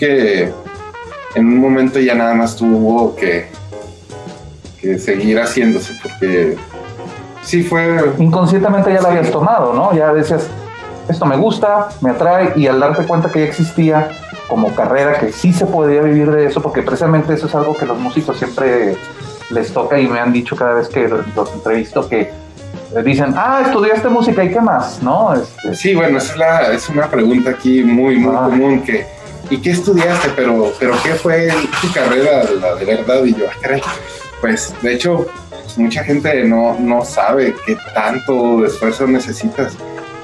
que 0.00 0.50
en 1.34 1.46
un 1.46 1.58
momento 1.58 2.00
ya 2.00 2.14
nada 2.14 2.34
más 2.34 2.56
tuvo 2.56 3.14
que, 3.14 3.46
que 4.80 4.98
seguir 4.98 5.38
haciéndose, 5.38 5.92
porque 6.02 6.56
sí 7.42 7.62
fue... 7.62 8.14
Inconscientemente 8.18 8.92
ya 8.92 9.02
la 9.02 9.10
habías 9.10 9.30
tomado, 9.30 9.74
¿no? 9.74 9.92
Ya 9.94 10.12
decías, 10.12 10.46
esto 11.08 11.26
me 11.26 11.36
gusta, 11.36 11.90
me 12.00 12.10
atrae, 12.10 12.52
y 12.56 12.66
al 12.66 12.80
darte 12.80 13.04
cuenta 13.06 13.30
que 13.30 13.40
ya 13.40 13.46
existía 13.46 14.08
como 14.48 14.74
carrera, 14.74 15.18
que 15.20 15.32
sí 15.32 15.52
se 15.52 15.66
podía 15.66 16.00
vivir 16.02 16.30
de 16.32 16.46
eso, 16.46 16.60
porque 16.62 16.82
precisamente 16.82 17.34
eso 17.34 17.46
es 17.46 17.54
algo 17.54 17.76
que 17.76 17.86
los 17.86 17.98
músicos 17.98 18.38
siempre 18.38 18.96
les 19.50 19.72
toca 19.72 19.98
y 20.00 20.08
me 20.08 20.18
han 20.18 20.32
dicho 20.32 20.56
cada 20.56 20.74
vez 20.74 20.88
que 20.88 21.06
los 21.08 21.52
entrevisto 21.54 22.08
que 22.08 22.32
dicen, 23.04 23.34
ah, 23.36 23.62
estudiaste 23.64 24.08
música 24.08 24.42
y 24.42 24.50
qué 24.50 24.60
más, 24.60 25.00
¿no? 25.02 25.34
Este, 25.34 25.74
Sí, 25.74 25.94
bueno, 25.94 26.18
es, 26.18 26.36
la, 26.36 26.72
es 26.72 26.88
una 26.88 27.06
pregunta 27.08 27.50
aquí 27.50 27.84
muy, 27.84 28.16
muy 28.18 28.34
Ah. 28.34 28.46
común 28.48 28.82
que... 28.82 29.19
¿Y 29.50 29.58
qué 29.58 29.70
estudiaste? 29.70 30.30
Pero, 30.36 30.72
pero 30.78 30.94
¿qué 31.02 31.14
fue 31.14 31.48
tu 31.80 31.92
carrera, 31.92 32.44
la 32.60 32.74
de 32.76 32.84
verdad? 32.84 33.24
Y 33.24 33.34
yo, 33.34 33.46
ah. 33.48 33.92
Pues, 34.40 34.72
de 34.80 34.94
hecho, 34.94 35.26
pues, 35.50 35.76
mucha 35.76 36.02
gente 36.04 36.44
no, 36.44 36.76
no 36.78 37.04
sabe 37.04 37.54
qué 37.66 37.76
tanto 37.94 38.64
esfuerzo 38.64 39.06
necesitas. 39.06 39.74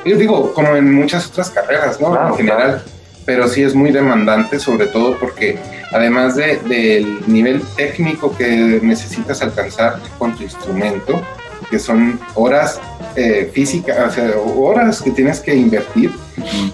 Yo 0.04 0.16
digo, 0.16 0.54
como 0.54 0.76
en 0.76 0.94
muchas 0.94 1.26
otras 1.26 1.50
carreras, 1.50 2.00
¿no? 2.00 2.12
Claro, 2.12 2.28
en 2.28 2.36
general. 2.36 2.82
Pero 3.24 3.48
sí 3.48 3.64
es 3.64 3.74
muy 3.74 3.90
demandante, 3.90 4.60
sobre 4.60 4.86
todo 4.86 5.18
porque 5.18 5.58
además 5.92 6.36
de- 6.36 6.58
del 6.68 7.20
nivel 7.26 7.60
técnico 7.76 8.34
que 8.36 8.78
necesitas 8.82 9.42
alcanzar 9.42 9.98
con 10.16 10.36
tu 10.36 10.44
instrumento, 10.44 11.20
que 11.68 11.80
son 11.80 12.20
horas 12.36 12.80
eh, 13.16 13.50
físicas, 13.52 13.98
o 13.98 14.10
sea, 14.14 14.30
horas 14.38 15.02
que 15.02 15.10
tienes 15.10 15.40
que 15.40 15.54
invertir 15.56 16.12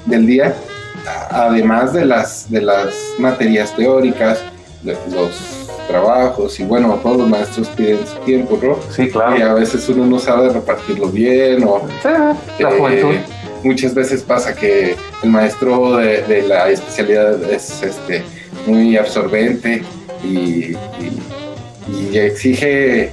del 0.04 0.26
día, 0.26 0.54
además 1.06 1.92
de 1.92 2.04
las, 2.04 2.50
de 2.50 2.62
las 2.62 2.94
materias 3.18 3.74
teóricas, 3.76 4.38
de 4.82 4.96
los 5.14 5.68
trabajos, 5.88 6.58
y 6.60 6.64
bueno, 6.64 6.98
todos 7.02 7.18
los 7.18 7.28
maestros 7.28 7.68
piden 7.68 7.98
su 8.06 8.16
tiempo, 8.24 8.58
¿no? 8.62 8.76
sí, 8.90 9.08
claro. 9.10 9.36
Y 9.38 9.42
a 9.42 9.54
veces 9.54 9.88
uno 9.88 10.06
no 10.06 10.18
sabe 10.18 10.48
repartirlo 10.48 11.08
bien 11.08 11.64
o 11.64 11.80
Sí, 12.02 12.62
la 12.62 12.70
eh, 12.70 12.78
juventud. 12.78 13.14
muchas 13.62 13.94
veces 13.94 14.22
pasa 14.22 14.54
que 14.54 14.96
el 15.22 15.30
maestro 15.30 15.96
de, 15.96 16.22
de 16.22 16.42
la 16.42 16.68
especialidad 16.70 17.42
es 17.50 17.82
este, 17.82 18.22
muy 18.66 18.96
absorbente 18.96 19.82
y, 20.24 20.28
y- 20.28 20.76
y 22.12 22.16
exige 22.18 23.10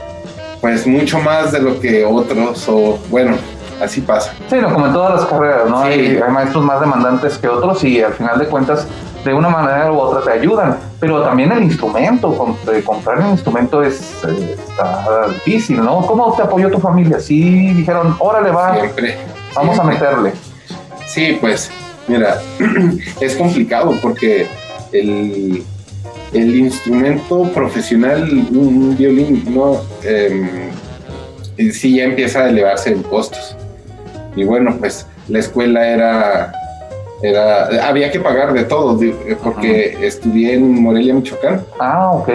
pues 0.62 0.86
mucho 0.86 1.20
más 1.20 1.52
de 1.52 1.60
lo 1.60 1.80
que 1.80 2.06
otros 2.06 2.68
o 2.70 3.00
bueno, 3.10 3.36
así 3.82 4.02
pasa. 4.02 4.34
Sí, 4.50 4.56
no, 4.62 4.74
como 4.74 4.88
en 4.88 4.94
todas 4.94 5.22
las 5.22 5.26
carreras, 5.30 5.70
¿no? 5.70 5.82
Sí. 5.84 5.88
Hay, 5.90 6.18
hay 6.18 6.32
maestros 6.32 6.64
más 6.64 6.80
demandantes 6.82 7.38
que 7.38 7.48
otros 7.48 7.84
y 7.84 8.02
al 8.02 8.14
final 8.14 8.38
de 8.40 8.46
cuentas, 8.46 8.88
de 9.26 9.34
una 9.34 9.50
manera 9.50 9.92
u 9.92 9.98
otra 10.00 10.22
te 10.22 10.32
ayudan. 10.40 10.78
Pero 11.00 11.22
también 11.24 11.52
el 11.52 11.64
instrumento, 11.64 12.36
com- 12.38 12.56
comprar 12.86 13.20
un 13.20 13.32
instrumento 13.32 13.82
es, 13.84 14.16
está 14.24 15.28
difícil, 15.30 15.84
¿no? 15.84 16.06
¿Cómo 16.06 16.34
te 16.36 16.42
apoyó 16.44 16.70
tu 16.70 16.80
familia? 16.80 17.20
Sí, 17.20 17.74
dijeron, 17.74 18.16
órale, 18.20 18.52
va, 18.52 18.76
Siempre. 18.76 19.18
vamos 19.56 19.80
a 19.80 19.84
meterle. 19.84 20.34
Sí, 21.08 21.38
pues, 21.40 21.72
mira, 22.08 22.40
es 23.22 23.36
complicado 23.36 23.94
porque 24.02 24.48
el, 24.92 25.64
el 26.34 26.56
instrumento 26.56 27.44
profesional, 27.54 28.24
un 28.52 28.96
violín, 28.98 29.44
no, 29.56 29.78
Em, 30.04 30.70
sí 31.74 31.96
ya 31.98 32.04
empieza 32.06 32.40
a 32.40 32.50
elevarse 32.50 32.92
en 32.92 33.04
costos. 33.04 33.56
Y 34.40 34.46
bueno, 34.46 34.76
pues 34.80 35.06
la 35.28 35.40
escuela 35.40 35.86
era, 35.88 36.52
era, 37.22 37.88
había 37.88 38.10
que 38.10 38.20
pagar 38.22 38.54
de 38.54 38.64
todo, 38.64 38.96
di- 38.98 39.14
porque 39.44 39.98
estudié 40.02 40.54
en 40.54 40.82
Morelia, 40.82 41.14
Michoacán, 41.14 41.62
Ah, 41.80 42.12
ok. 42.14 42.30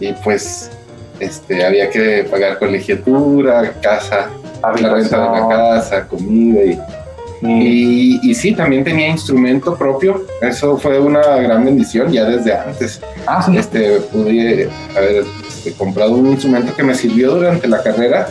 y 0.00 0.12
pues 0.24 0.70
este, 1.18 1.64
había 1.64 1.90
que 1.90 2.24
pagar 2.30 2.58
colegiatura, 2.58 3.72
casa, 3.82 4.30
la 4.62 4.72
renta 4.72 5.16
de 5.18 5.22
la 5.24 5.26
Habitación. 5.28 5.48
casa, 5.50 6.06
comida 6.08 6.62
y 6.64 6.78
Y- 7.42 8.18
y, 8.22 8.30
y 8.30 8.34
sí, 8.34 8.52
también 8.54 8.84
tenía 8.84 9.08
instrumento 9.08 9.74
propio. 9.74 10.26
Eso 10.42 10.76
fue 10.76 10.98
una 11.00 11.22
gran 11.36 11.64
bendición 11.64 12.12
ya 12.12 12.24
desde 12.24 12.54
antes. 12.54 13.00
ah, 13.26 13.42
sí. 13.42 13.56
Este, 13.56 13.98
pude 14.12 14.68
haber 14.94 15.24
este, 15.48 15.72
comprado 15.72 16.12
un 16.16 16.26
instrumento 16.26 16.74
que 16.76 16.82
me 16.82 16.94
sirvió 16.94 17.34
durante 17.36 17.66
la 17.66 17.82
carrera, 17.82 18.28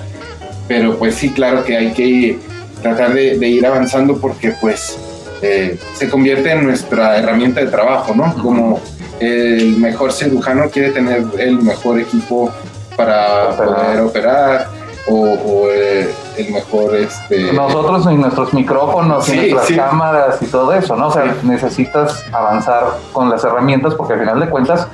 pero 0.67 0.95
pues 1.00 1.15
sí, 1.15 1.29
claro 1.29 1.63
que 1.63 1.75
hay 1.75 1.91
que 1.93 2.38
tratar 2.81 3.13
de, 3.13 3.38
de 3.38 3.48
ir 3.48 3.65
avanzando 3.65 4.17
porque 4.17 4.53
pues 4.62 4.98
eh, 5.41 5.77
se 5.93 6.09
convierte 6.09 6.51
en 6.51 6.65
nuestra 6.65 7.17
herramienta 7.17 7.59
de 7.62 7.67
trabajo, 7.67 8.13
¿no? 8.15 8.33
Como 8.41 8.79
el 9.19 9.77
mejor 9.77 10.12
cirujano 10.13 10.69
quiere 10.69 10.91
tener 10.91 11.24
el 11.38 11.62
mejor 11.62 12.00
equipo 12.00 12.51
para 12.98 13.50
Operar. 13.50 13.75
poder 13.75 14.00
operar 14.01 14.67
o, 15.07 15.13
o, 15.15 15.67
eh, 15.71 16.09
el 16.38 16.51
mejor 16.51 16.95
este 16.95 17.51
Nosotros 17.53 18.05
y 18.12 18.15
nuestros 18.15 18.53
micrófonos 18.53 19.27
y 19.29 19.31
Sí, 19.31 19.38
nuestras 19.38 19.67
sí. 19.67 19.75
cámaras 19.75 20.41
y 20.41 20.45
todo 20.48 20.74
eso, 20.74 20.95
¿no? 20.95 21.07
O 21.07 21.12
sea, 21.12 21.33
necesitas 21.43 22.24
avanzar 22.31 22.83
con 23.12 23.29
las 23.29 23.43
herramientas 23.43 23.95
porque 23.95 24.13
al 24.13 24.19
final 24.19 24.39
de 24.39 24.50
cuentas 24.50 24.88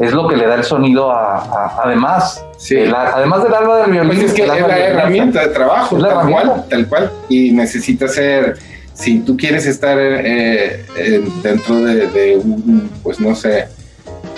es 0.00 0.12
lo 0.12 0.26
que 0.26 0.36
le 0.36 0.46
da 0.46 0.54
el 0.56 0.64
sonido 0.64 1.10
a, 1.12 1.36
a- 1.38 1.80
además, 1.84 2.44
Sí. 2.56 2.74
el 2.76 2.94
a- 2.94 3.12
además 3.16 3.42
del 3.44 3.54
alma 3.54 3.76
del 3.76 3.90
violín. 3.92 4.12
Pues 4.16 4.24
es 4.30 4.32
que 4.34 4.42
es 4.42 4.48
la 4.48 4.78
herramienta 4.78 5.40
de 5.42 5.48
trabajo, 5.48 5.96
tal 5.96 6.06
herramienta. 6.10 6.42
cual, 6.48 6.64
tal 6.68 6.86
cual. 6.88 7.12
Y 7.28 7.52
necesita 7.52 8.08
ser, 8.08 8.56
si 8.94 9.20
tú 9.20 9.36
quieres 9.36 9.66
estar 9.66 9.96
eh, 9.98 10.84
eh, 10.96 11.24
dentro 11.42 11.76
de, 11.76 12.06
de 12.08 12.36
un, 12.36 12.90
pues 13.02 13.20
no 13.20 13.34
sé, 13.34 13.68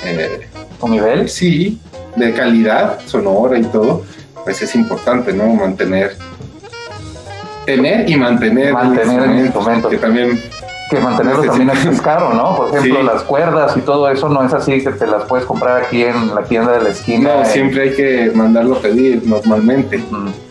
eh, 0.05 0.49
tu 0.81 0.89
nivel. 0.89 1.29
Sí, 1.29 1.81
de 2.17 2.33
calidad 2.33 2.99
sonora 3.07 3.57
y 3.59 3.63
todo, 3.65 4.05
pues 4.45 4.61
es 4.63 4.75
importante, 4.75 5.33
¿no? 5.33 5.47
Mantener, 5.55 6.17
tener 7.65 8.09
y 8.11 8.17
mantener, 8.17 8.73
mantener 8.73 9.23
el 9.31 9.39
instrumento. 9.47 9.89
Que 9.89 9.99
también 9.99 10.43
que 10.93 11.01
mantenerlo 11.01 11.43
también 11.45 11.71
es 11.71 12.01
caro, 12.01 12.35
¿no? 12.35 12.57
Por 12.57 12.69
ejemplo, 12.69 13.03
las 13.03 13.23
cuerdas 13.23 13.77
y 13.77 13.81
todo 13.81 14.11
eso 14.11 14.29
no 14.29 14.45
es 14.45 14.53
así 14.53 14.83
que 14.83 14.91
te 14.91 15.07
las 15.07 15.25
puedes 15.25 15.47
comprar 15.47 15.83
aquí 15.83 16.03
en 16.03 16.35
la 16.35 16.43
tienda 16.43 16.73
de 16.73 16.83
la 16.83 16.91
esquina. 16.91 17.37
No, 17.37 17.45
siempre 17.45 17.83
hay 17.83 17.95
que 17.95 18.33
mandarlo 18.35 18.77
a 18.77 18.81
pedir 18.81 19.23
normalmente. 19.25 20.03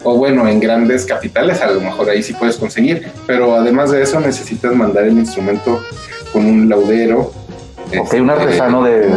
O 0.03 0.15
bueno, 0.17 0.47
en 0.47 0.59
grandes 0.59 1.05
capitales 1.05 1.61
a 1.61 1.71
lo 1.71 1.81
mejor 1.81 2.09
ahí 2.09 2.23
sí 2.23 2.33
puedes 2.33 2.57
conseguir, 2.57 3.11
pero 3.27 3.55
además 3.55 3.91
de 3.91 4.01
eso 4.01 4.19
necesitas 4.19 4.73
mandar 4.75 5.05
el 5.05 5.17
instrumento 5.17 5.83
con 6.33 6.45
un 6.45 6.69
laudero. 6.69 7.31
Ok, 7.99 8.13
un 8.13 8.29
este, 8.29 8.41
artesano 8.41 8.83
de, 8.83 9.09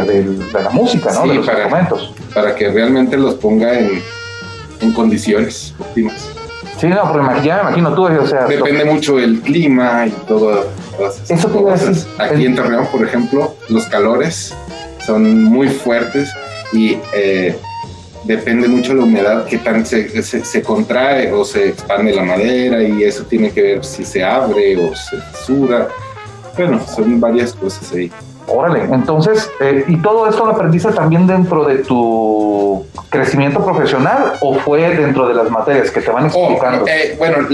la 0.53 0.69
música, 0.69 1.13
¿no? 1.13 1.27
de 1.27 1.35
los 1.35 1.45
para, 1.45 1.59
instrumentos. 1.59 2.13
Para 2.33 2.55
que 2.55 2.69
realmente 2.69 3.17
los 3.17 3.35
ponga 3.35 3.79
en, 3.79 4.01
en 4.81 4.91
condiciones 4.91 5.73
óptimas. 5.79 6.29
Sí, 6.77 6.87
no, 6.87 7.09
porque 7.11 7.47
ya 7.47 7.55
me 7.55 7.61
imagino 7.61 7.93
tú, 7.93 8.03
o 8.03 8.27
sea... 8.27 8.47
Depende 8.47 8.83
mucho 8.83 9.17
el 9.17 9.39
clima 9.39 10.07
y 10.07 10.09
todo. 10.27 10.65
Eso 11.29 11.47
te 11.49 11.59
iba 11.59 11.73
a 11.73 11.77
decir. 11.77 12.05
Aquí 12.17 12.45
en 12.45 12.55
Torreón, 12.55 12.87
por 12.87 13.05
ejemplo, 13.05 13.55
los 13.69 13.85
calores 13.85 14.53
son 15.05 15.43
muy 15.43 15.69
fuertes 15.69 16.29
y 16.73 16.97
eh, 17.13 17.57
depende 18.23 18.67
mucho 18.67 18.93
de 18.93 18.99
la 18.99 19.03
humedad 19.03 19.45
que 19.45 19.57
tan 19.57 19.85
se, 19.85 20.23
se, 20.23 20.61
contrae 20.61 21.31
o 21.31 21.45
se 21.45 21.69
expande 21.69 22.13
la 22.13 22.23
madera 22.23 22.83
y 22.83 23.03
eso 23.03 23.23
tiene 23.23 23.51
que 23.51 23.61
ver 23.61 23.85
si 23.85 24.03
se 24.03 24.23
abre 24.23 24.77
o 24.77 24.95
se 24.95 25.17
fisura. 25.21 25.87
Bueno, 26.57 26.81
son 26.87 27.19
varias 27.19 27.53
cosas 27.53 27.91
ahí. 27.93 28.11
Órale, 28.47 28.83
entonces, 28.83 29.49
eh, 29.59 29.83
¿y 29.87 29.97
todo 29.97 30.29
esto 30.29 30.45
lo 30.45 30.51
aprendiste 30.51 30.91
también 30.91 31.25
dentro 31.25 31.65
de 31.65 31.79
tu 31.79 32.85
crecimiento 33.09 33.63
profesional 33.65 34.33
o 34.39 34.53
fue 34.55 34.81
dentro 34.95 35.27
de 35.27 35.33
las 35.33 35.49
materias 35.49 35.89
que 35.89 36.01
te 36.01 36.11
van 36.11 36.25
oh, 36.25 36.27
explicando? 36.27 36.85
Eh, 36.87 37.15
bueno, 37.17 37.47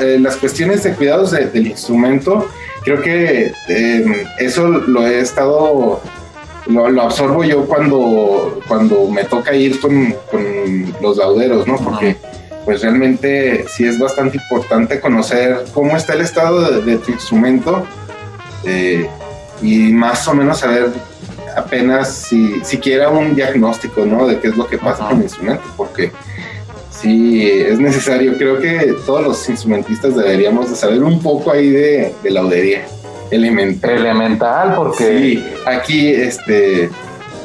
eh, 0.00 0.18
las 0.20 0.36
cuestiones 0.36 0.84
de 0.84 0.92
cuidados 0.94 1.32
del 1.32 1.66
instrumento, 1.66 2.46
creo 2.86 3.02
que 3.02 3.52
eso 4.38 4.68
lo 4.68 5.04
he 5.04 5.18
estado, 5.18 6.00
lo, 6.68 7.02
absorbo 7.02 7.42
yo 7.42 7.66
cuando, 7.66 8.60
cuando 8.68 9.08
me 9.08 9.24
toca 9.24 9.52
ir 9.56 9.80
con, 9.80 10.14
los 11.02 11.16
lauderos, 11.16 11.66
¿no? 11.66 11.76
Porque 11.78 12.16
pues 12.64 12.82
realmente 12.82 13.64
sí 13.68 13.84
es 13.84 13.98
bastante 13.98 14.38
importante 14.38 15.00
conocer 15.00 15.64
cómo 15.74 15.96
está 15.96 16.14
el 16.14 16.20
estado 16.20 16.70
de, 16.70 16.82
de 16.82 16.98
tu 16.98 17.10
instrumento. 17.10 17.84
Eh, 18.64 19.08
y 19.62 19.92
más 19.92 20.26
o 20.28 20.34
menos 20.34 20.60
saber 20.60 20.90
apenas 21.56 22.12
si 22.12 22.60
siquiera 22.64 23.08
un 23.08 23.34
diagnóstico, 23.34 24.04
¿no? 24.04 24.28
De 24.28 24.38
qué 24.38 24.48
es 24.48 24.56
lo 24.56 24.68
que 24.68 24.78
pasa 24.78 25.08
con 25.08 25.16
el 25.16 25.24
instrumento, 25.24 25.64
porque 25.76 26.12
sí 27.00 27.48
es 27.50 27.78
necesario. 27.78 28.36
Creo 28.36 28.58
que 28.58 28.94
todos 29.04 29.22
los 29.22 29.48
instrumentistas 29.48 30.16
deberíamos 30.16 30.70
de 30.70 30.76
saber 30.76 31.02
un 31.02 31.20
poco 31.20 31.52
ahí 31.52 31.70
de, 31.70 32.14
de 32.22 32.30
laudería 32.30 32.86
elemental. 33.30 33.90
Elemental, 33.90 34.74
porque 34.76 35.18
sí, 35.18 35.46
aquí 35.66 36.08
este 36.08 36.90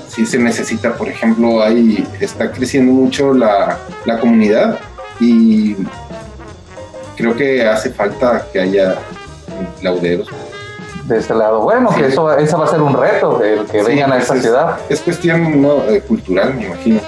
sí 0.08 0.26
se 0.26 0.38
necesita, 0.38 0.94
por 0.94 1.08
ejemplo, 1.08 1.64
ahí 1.64 2.06
está 2.20 2.52
creciendo 2.52 2.92
mucho 2.92 3.34
la, 3.34 3.80
la 4.06 4.20
comunidad 4.20 4.78
y 5.20 5.76
creo 7.16 7.36
que 7.36 7.66
hace 7.66 7.92
falta 7.92 8.46
que 8.52 8.60
haya 8.60 8.98
lauderos 9.82 10.28
de 11.06 11.18
este 11.18 11.34
lado. 11.34 11.62
Bueno, 11.62 11.90
que 11.96 12.08
eso, 12.08 12.36
eso 12.38 12.58
va 12.58 12.66
a 12.66 12.68
ser 12.68 12.82
un 12.82 12.94
reto, 12.94 13.42
el 13.44 13.66
que 13.66 13.84
vengan 13.84 14.12
a 14.12 14.18
esta 14.18 14.40
ciudad. 14.40 14.80
Es 14.90 15.00
cuestión 15.02 15.62
¿no? 15.62 15.84
Eh, 15.90 16.02
cultural, 16.02 16.56
me 16.56 16.66
imagino. 16.66 17.00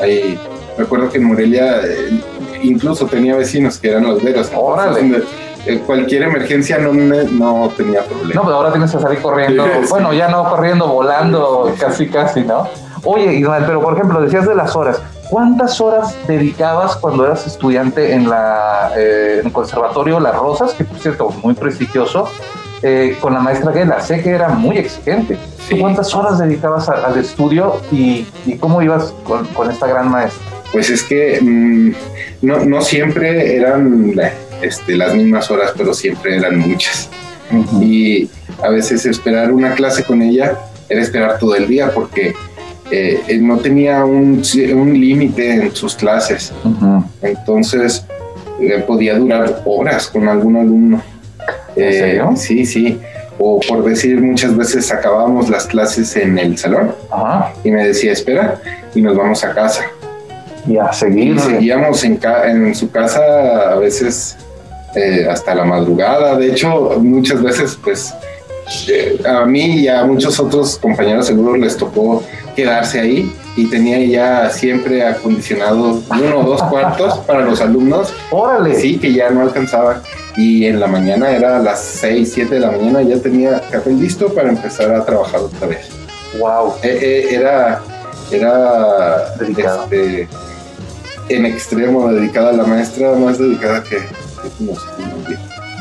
Ahí, 0.00 0.38
recuerdo 0.76 1.10
que 1.10 1.18
en 1.18 1.24
Morelia 1.24 1.80
eh, 1.84 2.20
incluso 2.62 3.06
tenía 3.06 3.36
vecinos 3.36 3.78
que 3.78 3.90
eran 3.90 4.04
los 4.04 4.22
veros. 4.22 4.50
Órale. 4.54 5.22
Eh, 5.66 5.82
cualquier 5.84 6.22
emergencia 6.22 6.78
no, 6.78 6.92
no 6.92 7.72
tenía 7.76 8.02
problema. 8.02 8.34
No, 8.34 8.42
pero 8.42 8.56
ahora 8.56 8.70
tienes 8.70 8.92
que 8.92 9.00
salir 9.00 9.20
corriendo. 9.20 9.64
Bueno, 9.90 10.12
ya 10.12 10.28
no 10.28 10.48
corriendo, 10.48 10.86
volando, 10.86 11.74
casi, 11.78 12.06
casi, 12.08 12.42
¿no? 12.42 12.68
Oye, 13.02 13.44
pero 13.66 13.80
por 13.80 13.94
ejemplo, 13.94 14.20
decías 14.20 14.46
de 14.46 14.54
las 14.54 14.76
horas. 14.76 15.02
¿Cuántas 15.28 15.80
horas 15.80 16.14
dedicabas 16.28 16.96
cuando 16.96 17.26
eras 17.26 17.46
estudiante 17.48 18.12
en, 18.12 18.30
la, 18.30 18.92
en 18.94 19.46
el 19.46 19.52
Conservatorio 19.52 20.20
Las 20.20 20.36
Rosas, 20.36 20.72
que 20.74 20.84
por 20.84 20.98
cierto, 20.98 21.30
muy 21.42 21.54
prestigioso? 21.54 22.28
Eh, 22.82 23.16
con 23.20 23.32
la 23.32 23.40
maestra 23.40 23.72
Gela. 23.72 24.00
Sé 24.00 24.22
que 24.22 24.30
era 24.30 24.48
muy 24.50 24.76
exigente. 24.76 25.38
¿Cuántas 25.80 26.14
horas 26.14 26.38
dedicabas 26.38 26.88
al 26.88 27.18
estudio 27.18 27.80
y, 27.90 28.26
cómo 28.60 28.82
ibas 28.82 29.14
con, 29.24 29.70
esta 29.70 29.86
gran 29.86 30.10
maestra? 30.10 30.55
Pues 30.72 30.90
es 30.90 31.02
que 31.02 31.38
mm, 31.40 31.92
no, 32.42 32.82
siempre 32.82 33.56
eran 33.56 34.14
este, 34.62 34.96
las 34.96 35.14
mismas 35.14 35.50
horas, 35.50 35.72
pero 35.76 35.94
siempre 35.94 36.36
eran 36.36 36.58
muchas. 36.58 37.08
Y 37.80 38.28
a 38.62 38.70
veces 38.70 39.06
esperar 39.06 39.52
una 39.52 39.74
clase 39.74 40.02
con 40.02 40.22
ella 40.22 40.58
era 40.88 41.00
esperar 41.00 41.38
todo 41.38 41.54
el 41.54 41.68
día 41.68 41.90
porque 41.92 42.34
eh, 42.90 43.38
no 43.40 43.58
tenía 43.58 44.04
un, 44.04 44.42
límite 44.42 45.54
en 45.54 45.74
sus 45.74 45.94
clases. 45.94 46.52
Entonces 47.22 48.04
eh, 48.60 48.82
podía 48.86 49.18
durar 49.18 49.62
horas 49.64 50.08
con 50.08 50.28
algún 50.28 50.56
alumno. 50.56 51.02
Eh, 51.74 52.20
sí, 52.36 52.64
sí. 52.64 52.98
O 53.38 53.60
por 53.60 53.84
decir, 53.84 54.20
muchas 54.20 54.56
veces 54.56 54.90
acabábamos 54.90 55.50
las 55.50 55.66
clases 55.66 56.16
en 56.16 56.38
el 56.38 56.56
salón 56.56 56.92
y 57.64 57.70
me 57.70 57.86
decía, 57.86 58.12
espera, 58.12 58.60
y 58.94 59.02
nos 59.02 59.16
vamos 59.16 59.44
a 59.44 59.54
casa. 59.54 59.84
Y 60.66 60.78
a 60.78 60.92
seguir. 60.92 61.38
seguíamos 61.38 62.02
en, 62.04 62.18
en 62.44 62.74
su 62.74 62.90
casa 62.90 63.72
a 63.72 63.76
veces 63.76 64.36
eh, 64.94 65.26
hasta 65.30 65.54
la 65.54 65.64
madrugada. 65.64 66.36
De 66.36 66.48
hecho, 66.48 66.98
muchas 67.00 67.42
veces, 67.42 67.78
pues, 67.82 68.14
eh, 68.88 69.20
a 69.24 69.44
mí 69.44 69.80
y 69.80 69.88
a 69.88 70.04
muchos 70.04 70.40
otros 70.40 70.78
compañeros 70.78 71.26
seguro 71.26 71.56
les 71.56 71.76
tocó 71.76 72.22
quedarse 72.56 73.00
ahí 73.00 73.32
y 73.56 73.66
tenía 73.66 73.98
ya 74.00 74.50
siempre 74.50 75.06
acondicionado 75.06 76.02
uno 76.10 76.40
o 76.40 76.42
dos 76.42 76.62
cuartos 76.70 77.18
para 77.20 77.42
los 77.42 77.60
alumnos. 77.60 78.12
Órale. 78.30 78.74
Sí, 78.74 78.98
que 78.98 79.12
ya 79.12 79.30
no 79.30 79.42
alcanzaba 79.42 80.02
y 80.36 80.66
en 80.66 80.80
la 80.80 80.86
mañana 80.86 81.30
era 81.30 81.58
a 81.58 81.60
las 81.60 81.80
6, 81.80 82.30
7 82.34 82.54
de 82.54 82.60
la 82.60 82.70
mañana 82.70 83.02
ya 83.02 83.18
tenía 83.18 83.60
café 83.70 83.90
listo 83.90 84.28
para 84.34 84.48
empezar 84.48 84.94
a 84.94 85.04
trabajar 85.04 85.40
otra 85.40 85.68
vez. 85.68 85.88
Wow. 86.38 86.74
Eh, 86.82 86.98
eh, 87.00 87.34
era 87.34 87.82
era 88.30 89.34
este, 89.40 90.28
en 91.28 91.46
extremo 91.46 92.10
dedicada 92.12 92.50
a 92.50 92.52
la 92.52 92.64
maestra, 92.64 93.12
más 93.14 93.38
dedicada 93.38 93.82
que, 93.82 93.98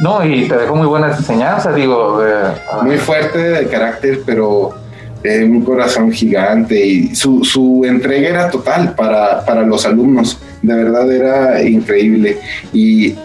no, 0.02 0.26
y 0.26 0.48
te 0.48 0.58
dejó 0.58 0.76
muy 0.76 0.88
buenas 0.88 1.18
enseñanzas, 1.20 1.76
digo. 1.76 2.26
Eh, 2.26 2.54
muy 2.84 2.98
fuerte 2.98 3.38
de 3.38 3.68
carácter, 3.68 4.22
pero 4.26 4.74
un 5.24 5.64
corazón 5.64 6.12
gigante 6.12 6.86
y 6.86 7.16
su, 7.16 7.44
su 7.44 7.84
entrega 7.84 8.30
era 8.30 8.50
total 8.50 8.94
para, 8.94 9.44
para 9.46 9.64
los 9.64 9.86
alumnos. 9.86 10.38
De 10.62 10.74
verdad 10.74 11.12
era 11.12 11.64
increíble. 11.64 12.38
Y 12.74 13.16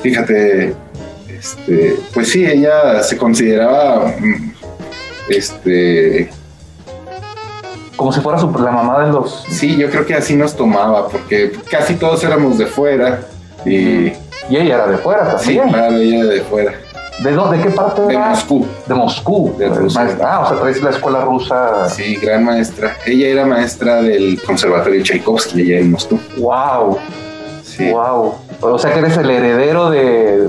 fíjate, 0.00 0.74
este, 1.38 1.96
pues 2.14 2.30
sí, 2.30 2.46
ella 2.46 3.02
se 3.02 3.16
consideraba, 3.16 4.14
mm, 4.18 4.52
este... 5.28 6.30
Como 7.96 8.12
si 8.12 8.20
fuera 8.20 8.38
la 8.38 8.70
mamá 8.70 9.06
de 9.06 9.12
los... 9.12 9.44
Sí, 9.48 9.76
yo 9.76 9.90
creo 9.90 10.04
que 10.04 10.14
así 10.14 10.36
nos 10.36 10.54
tomaba, 10.54 11.08
porque 11.08 11.52
casi 11.70 11.94
todos 11.94 12.22
éramos 12.24 12.58
de 12.58 12.66
fuera 12.66 13.20
y... 13.64 14.12
Y 14.48 14.56
ella 14.56 14.76
era 14.76 14.86
de 14.86 14.98
fuera 14.98 15.36
también. 15.36 15.64
Sí, 15.64 15.72
claro, 15.72 15.96
ella 15.96 16.18
era 16.18 16.26
de 16.26 16.40
fuera. 16.42 16.72
¿De 17.18 17.32
dónde? 17.32 17.56
¿De 17.56 17.64
qué 17.64 17.70
parte? 17.70 18.02
De 18.02 18.18
Moscú. 18.18 18.66
De 18.86 18.94
Moscú. 18.94 19.54
De 19.58 19.68
Rusia. 19.68 20.18
Ah, 20.22 20.40
o 20.44 20.48
sea, 20.48 20.60
traes 20.60 20.82
la 20.82 20.90
escuela 20.90 21.22
rusa. 21.22 21.88
Sí, 21.88 22.16
gran 22.16 22.44
maestra. 22.44 22.96
Ella 23.06 23.28
era 23.28 23.46
maestra 23.46 24.02
del 24.02 24.40
Conservatorio 24.42 25.02
Tchaikovsky 25.02 25.62
allá 25.62 25.78
en 25.80 25.92
Moscú. 25.92 26.20
Wow. 26.36 26.98
Sí. 27.64 27.90
Wow. 27.90 28.34
O 28.60 28.78
sea 28.78 28.92
que 28.92 28.98
eres 29.00 29.16
el 29.16 29.30
heredero 29.30 29.90
de, 29.90 30.48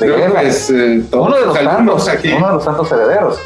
de 0.00 0.06
eh, 0.06 1.04
uno 1.12 1.34
de 1.36 1.46
los 1.46 1.54
tantos, 1.54 2.10
uno 2.36 2.46
de 2.48 2.54
los 2.54 2.64
tantos 2.64 2.90
herederos. 2.92 3.38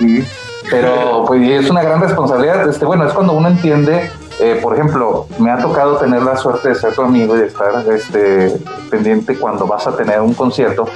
Pero 0.70 1.24
pues 1.26 1.48
es 1.48 1.70
una 1.70 1.83
gran 1.83 2.00
responsabilidad. 2.00 2.68
Este, 2.68 2.85
bueno, 2.85 3.07
es 3.07 3.12
cuando 3.12 3.33
uno 3.33 3.48
entiende, 3.48 4.11
eh, 4.40 4.59
por 4.62 4.74
ejemplo, 4.74 5.26
me 5.38 5.50
ha 5.50 5.59
tocado 5.59 5.96
tener 5.96 6.22
la 6.22 6.37
suerte 6.37 6.70
de 6.70 6.74
ser 6.74 6.94
tu 6.94 7.02
amigo 7.02 7.37
y 7.37 7.40
de 7.40 7.46
estar 7.46 7.85
este, 7.92 8.59
pendiente 8.90 9.37
cuando 9.37 9.66
vas 9.66 9.87
a 9.87 9.96
tener 9.96 10.20
un 10.20 10.35
concierto 10.35 10.87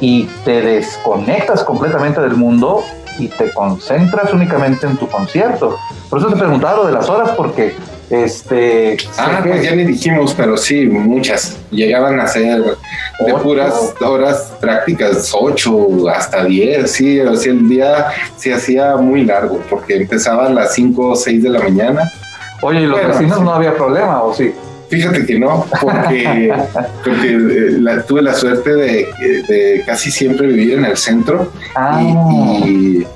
y 0.00 0.24
te 0.44 0.60
desconectas 0.60 1.62
completamente 1.62 2.20
del 2.20 2.34
mundo 2.34 2.82
y 3.18 3.28
te 3.28 3.52
concentras 3.52 4.32
únicamente 4.32 4.86
en 4.86 4.96
tu 4.96 5.08
concierto. 5.08 5.76
Por 6.10 6.18
eso 6.18 6.28
te 6.28 6.36
preguntaba 6.36 6.78
lo 6.78 6.86
de 6.86 6.92
las 6.92 7.08
horas, 7.08 7.30
porque 7.36 7.76
Este, 8.12 8.98
Ah, 9.16 9.40
que- 9.42 9.48
pues 9.48 9.62
ya 9.64 9.74
ni 9.74 9.84
dijimos, 9.84 10.34
pero 10.36 10.56
sí, 10.58 10.84
muchas. 10.86 11.56
Llegaban 11.70 12.20
a 12.20 12.26
ser 12.26 12.62
de 12.62 13.32
Ocho. 13.32 13.42
puras 13.42 13.94
horas 14.02 14.52
prácticas, 14.60 15.32
ocho 15.34 16.08
hasta 16.10 16.44
diez, 16.44 16.92
sí, 16.92 17.18
o 17.20 17.34
sea, 17.34 17.52
el 17.52 17.66
día 17.70 18.06
se 18.36 18.52
hacía 18.52 18.96
muy 18.96 19.24
largo, 19.24 19.60
porque 19.70 19.96
empezaba 19.96 20.46
a 20.46 20.50
las 20.50 20.74
cinco 20.74 21.08
o 21.12 21.16
seis 21.16 21.42
de 21.42 21.48
la 21.48 21.60
mañana. 21.60 22.12
Oye, 22.60 22.82
¿y 22.82 22.86
los 22.86 22.98
Bueno, 23.00 23.14
vecinos 23.14 23.38
sí. 23.38 23.44
no 23.44 23.54
había 23.54 23.74
problema 23.74 24.22
o 24.22 24.34
sí? 24.34 24.52
Fíjate 24.90 25.24
que 25.24 25.38
no, 25.38 25.64
porque, 25.80 26.52
porque 27.02 27.28
eh, 27.30 27.76
la- 27.80 28.02
tuve 28.02 28.20
la 28.20 28.34
suerte 28.34 28.74
de, 28.74 29.08
de 29.48 29.82
casi 29.86 30.10
siempre 30.10 30.48
vivir 30.48 30.74
en 30.74 30.84
el 30.84 30.98
centro 30.98 31.50
Ah, 31.74 31.98
y, 32.02 32.68
y, 32.68 33.06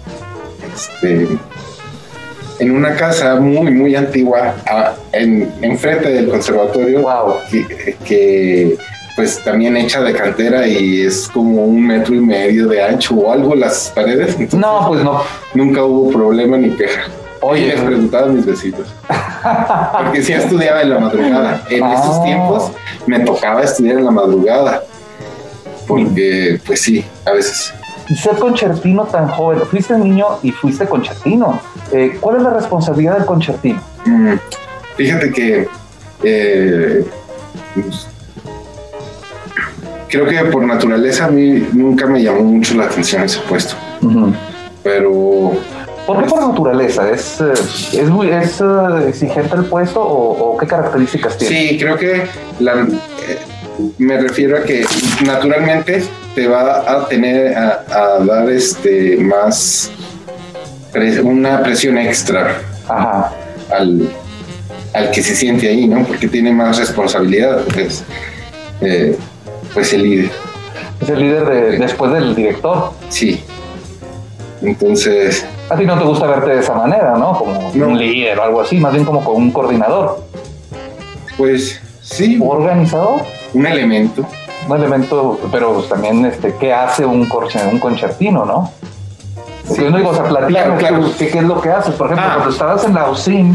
este, 0.75 1.29
en 2.59 2.71
una 2.71 2.95
casa 2.97 3.37
muy, 3.37 3.71
muy 3.71 3.95
antigua, 3.95 4.55
a- 4.67 4.95
en 5.13 5.53
enfrente 5.63 6.09
del 6.11 6.29
conservatorio, 6.29 7.03
wow. 7.03 7.35
que, 7.51 7.97
que, 8.05 8.77
pues 9.15 9.43
también 9.45 9.77
hecha 9.77 10.03
de 10.03 10.13
cantera 10.13 10.67
y 10.67 11.03
es 11.03 11.27
como 11.29 11.65
un 11.65 11.87
metro 11.87 12.15
y 12.15 12.21
medio 12.21 12.67
de 12.69 12.83
ancho 12.83 13.15
o 13.15 13.33
algo 13.33 13.55
las 13.55 13.91
paredes. 13.95 14.31
Entonces, 14.39 14.59
No, 14.61 14.85
pues 14.89 15.03
no. 15.03 15.23
nunca 15.55 15.83
hubo 15.85 16.11
problema 16.11 16.57
ni 16.59 16.71
queja. 16.71 17.03
Oye, 17.41 17.65
Oye, 17.65 17.73
les 17.75 17.81
preguntaba 17.81 18.27
a 18.27 18.29
mis 18.31 18.45
vecinos. 18.45 18.89
Porque 20.05 20.23
sí 20.23 20.33
estudiaba 20.35 20.83
en 20.83 20.91
la 20.91 20.99
madrugada. 20.99 21.63
En 21.71 21.83
Ah. 21.85 21.95
esos 21.95 22.23
tiempos 22.25 22.73
me 23.07 23.21
tocaba 23.21 23.63
estudiar 23.63 23.99
en 23.99 24.05
la 24.05 24.11
madrugada. 24.11 24.83
Porque, 25.87 26.59
pues 26.67 26.81
sí, 26.83 27.05
a 27.25 27.33
veces. 27.33 27.73
Y 28.09 28.15
ser 28.17 28.37
concertino 28.37 29.05
tan 29.05 29.29
joven, 29.29 29.61
fuiste 29.71 29.97
niño 29.99 30.27
y 30.43 30.51
fuiste 30.53 30.87
concertino. 30.87 31.61
Eh, 31.93 32.17
¿Cuál 32.21 32.37
es 32.37 32.43
la 32.43 32.51
responsabilidad 32.51 33.15
del 33.19 33.27
concertino? 33.27 33.81
Mm, 34.05 34.35
Fíjate 34.97 35.31
que 35.33 35.69
eh, 36.23 37.05
pues, 37.75 38.07
creo 40.09 40.27
que 40.27 40.39
por 40.51 40.63
naturaleza 40.65 41.27
a 41.27 41.29
mí 41.29 41.67
nunca 41.73 42.07
me 42.07 42.23
llamó 42.23 42.43
mucho 42.45 42.75
la 42.75 42.85
atención 42.85 43.23
ese 43.25 43.41
puesto. 43.41 43.75
Pero 44.83 45.53
¿Por 46.07 46.23
qué 46.23 46.31
por 46.31 46.41
naturaleza? 46.47 47.11
¿Es, 47.11 47.41
eh, 47.41 47.53
es, 48.01 48.09
muy, 48.09 48.29
es 48.31 48.61
eh, 48.61 48.65
exigente 49.09 49.57
el 49.57 49.65
puesto 49.65 50.01
o, 50.01 50.53
o 50.53 50.57
qué 50.57 50.67
características 50.67 51.37
tiene? 51.37 51.57
Sí, 51.71 51.79
creo 51.79 51.97
que 51.97 52.23
la- 52.61 52.83
eh, 52.83 53.39
me 53.99 54.17
refiero 54.21 54.57
a 54.59 54.63
que 54.63 54.87
naturalmente 55.25 56.05
te 56.37 56.47
va 56.47 56.85
a 56.87 57.09
tener 57.09 57.57
a, 57.57 57.83
a 57.91 58.19
dar 58.25 58.49
este 58.51 59.17
más 59.17 59.91
una 61.25 61.63
presión 61.63 61.97
extra 61.99 62.59
Ajá. 62.89 63.33
al, 63.71 64.09
al 64.95 65.11
que 65.11 65.23
se 65.23 65.35
siente 65.35 65.67
ahí, 65.69 65.89
¿no? 65.89 66.05
Porque 66.05 66.29
tiene 66.29 66.53
más 66.53 66.79
responsabilidad, 66.79 67.63
pues, 67.73 68.05
eh, 68.83 69.17
pues 69.75 69.93
el 69.95 70.03
líder, 70.03 70.31
Es 71.01 71.09
el 71.09 71.19
líder 71.21 71.45
de- 71.47 71.79
después 71.79 72.13
del 72.13 72.35
director. 72.35 72.93
sí. 73.09 73.43
Entonces, 74.63 75.45
A 75.69 75.77
ti 75.77 75.85
no 75.85 75.99
te 75.99 76.05
gusta 76.05 76.27
verte 76.27 76.51
de 76.51 76.61
esa 76.61 76.75
manera, 76.75 77.17
¿no? 77.19 77.37
Como 77.39 77.71
No. 77.75 77.89
un 77.89 77.99
líder 77.99 78.39
o 78.39 78.43
algo 78.45 78.61
así, 78.61 78.79
más 78.79 78.93
bien 78.93 79.05
como 79.05 79.23
con 79.25 79.37
un 79.37 79.51
coordinador. 79.51 80.23
pues 81.37 81.81
sí, 82.03 82.39
Organizador, 82.43 83.21
un 83.53 83.67
elemento. 83.67 84.27
Un 84.69 84.77
elemento, 84.77 85.41
pero 85.53 85.75
pues 85.75 85.89
también, 85.89 86.25
este, 86.27 86.55
¿qué 86.59 86.73
hace 86.73 87.05
un, 87.05 87.29
un 87.71 87.79
concertino, 87.79 88.45
no? 88.45 88.73
Porque 89.67 89.85
yo 89.85 89.91
no 89.91 89.97
digo, 89.99 90.11
o 90.11 90.15
sea, 90.15 90.25
platícame 90.25 90.77
Claro, 90.79 90.99
claro. 90.99 91.11
¿qué, 91.19 91.29
qué 91.29 91.39
es 91.39 91.45
lo 91.45 91.61
que 91.61 91.71
haces? 91.71 91.95
Por 91.95 92.07
ejemplo, 92.07 92.27
Ah. 92.29 92.35
cuando 92.37 92.53
estabas 92.53 92.85
en 92.85 92.95
la 92.95 93.11
UCIM, 93.11 93.55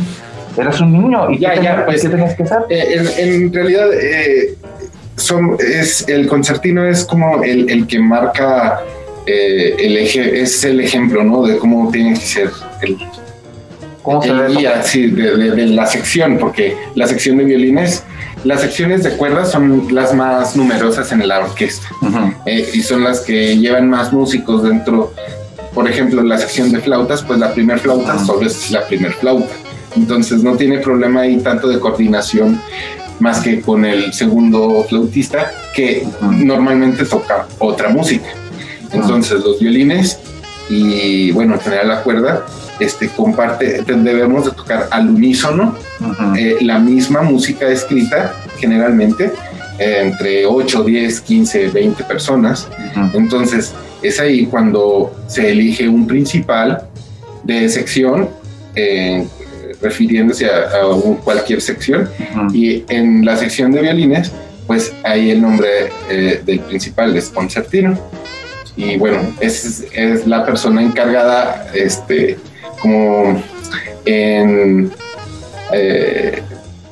eras 0.57 0.81
un 0.81 0.91
niño 0.91 1.29
y 1.31 1.39
Ya, 1.39 1.51
¿qué, 1.53 1.55
ya, 1.55 1.61
tenías, 1.61 1.85
pues. 1.85 2.01
¿qué 2.01 2.09
tenías 2.09 2.35
que 2.35 2.43
hacer? 2.43 2.59
Eh, 2.69 3.05
en, 3.17 3.33
en 3.45 3.53
realidad, 3.53 3.87
eh, 3.93 4.55
son, 5.15 5.55
es, 5.59 6.07
el 6.09 6.27
concertino 6.27 6.85
es 6.85 7.05
como 7.05 7.43
el, 7.43 7.69
el 7.69 7.87
que 7.87 7.99
marca 7.99 8.81
eh, 9.25 9.75
el 9.79 9.97
eje, 9.97 10.41
es 10.41 10.63
el 10.63 10.79
ejemplo, 10.81 11.23
¿no? 11.23 11.43
De 11.43 11.57
cómo 11.57 11.89
tiene 11.91 12.13
que 12.15 12.25
ser 12.25 12.49
el, 12.81 12.97
¿Cómo 14.03 14.21
se 14.23 14.31
ve 14.33 14.55
guía, 14.55 14.81
sí, 14.83 15.07
de, 15.07 15.37
de- 15.37 15.51
de 15.51 15.65
la 15.67 15.85
sección, 15.85 16.37
porque 16.39 16.75
la 16.95 17.05
sección 17.07 17.37
de 17.37 17.43
violines, 17.43 18.03
las 18.43 18.61
secciones 18.61 19.03
de 19.03 19.11
cuerdas 19.11 19.51
son 19.51 19.87
las 19.93 20.13
más 20.13 20.55
numerosas 20.55 21.11
en 21.11 21.27
la 21.27 21.39
orquesta 21.39 21.87
eh, 22.47 22.67
y 22.73 22.81
son 22.81 23.03
las 23.03 23.19
que 23.19 23.57
llevan 23.57 23.89
más 23.89 24.11
músicos 24.11 24.63
dentro. 24.63 25.13
Por 25.75 25.87
ejemplo, 25.87 26.23
la 26.23 26.37
sección 26.39 26.71
de 26.71 26.79
flautas, 26.79 27.21
pues 27.23 27.37
la 27.39 27.53
primer 27.53 27.79
flauta 27.79 28.15
Ujú. 28.15 28.25
solo 28.25 28.47
es 28.47 28.71
la 28.71 28.85
primer 28.87 29.13
flauta. 29.13 29.53
Entonces 29.95 30.41
no 30.43 30.55
tiene 30.55 30.79
problema 30.79 31.21
ahí 31.21 31.37
tanto 31.37 31.67
de 31.67 31.79
coordinación 31.79 32.59
más 33.19 33.39
que 33.41 33.61
con 33.61 33.85
el 33.85 34.11
segundo 34.13 34.83
flautista 34.89 35.51
que 35.75 36.07
normalmente 36.21 37.05
toca 37.05 37.45
otra 37.59 37.89
música. 37.89 38.29
Entonces 38.91 39.41
los 39.43 39.59
violines 39.59 40.17
y 40.69 41.31
bueno, 41.31 41.53
en 41.53 41.59
general 41.59 41.87
la 41.89 42.01
cuerda, 42.03 42.45
este 42.83 43.07
comparte, 43.09 43.83
debemos 43.85 44.45
de 44.45 44.51
tocar 44.51 44.87
al 44.91 45.09
unísono 45.09 45.75
eh, 46.37 46.57
la 46.61 46.79
misma 46.79 47.21
música 47.21 47.67
escrita 47.67 48.33
generalmente 48.59 49.31
eh, 49.79 49.99
entre 50.03 50.45
8, 50.45 50.83
10, 50.83 51.21
15, 51.21 51.67
20 51.69 52.03
personas. 52.05 52.67
Entonces 53.13 53.73
es 54.01 54.19
ahí 54.19 54.45
cuando 54.47 55.13
se 55.27 55.49
elige 55.51 55.87
un 55.87 56.07
principal 56.07 56.83
de 57.43 57.69
sección, 57.69 58.29
eh, 58.75 59.25
refiriéndose 59.81 60.45
a, 60.47 60.81
a 60.81 60.87
un- 60.87 61.15
cualquier 61.17 61.61
sección. 61.61 62.09
Y 62.53 62.83
en 62.89 63.25
la 63.25 63.35
sección 63.37 63.71
de 63.71 63.81
violines, 63.81 64.31
pues 64.67 64.93
ahí 65.03 65.31
el 65.31 65.41
nombre 65.41 65.69
eh, 66.09 66.41
del 66.45 66.59
principal 66.61 67.15
es 67.15 67.29
concertino. 67.29 67.97
Y 68.77 68.97
bueno, 68.97 69.17
es, 69.41 69.83
es 69.93 70.25
la 70.27 70.45
persona 70.45 70.81
encargada, 70.81 71.67
este, 71.73 72.37
como 72.81 73.41
en 74.05 74.91
eh, 75.71 76.43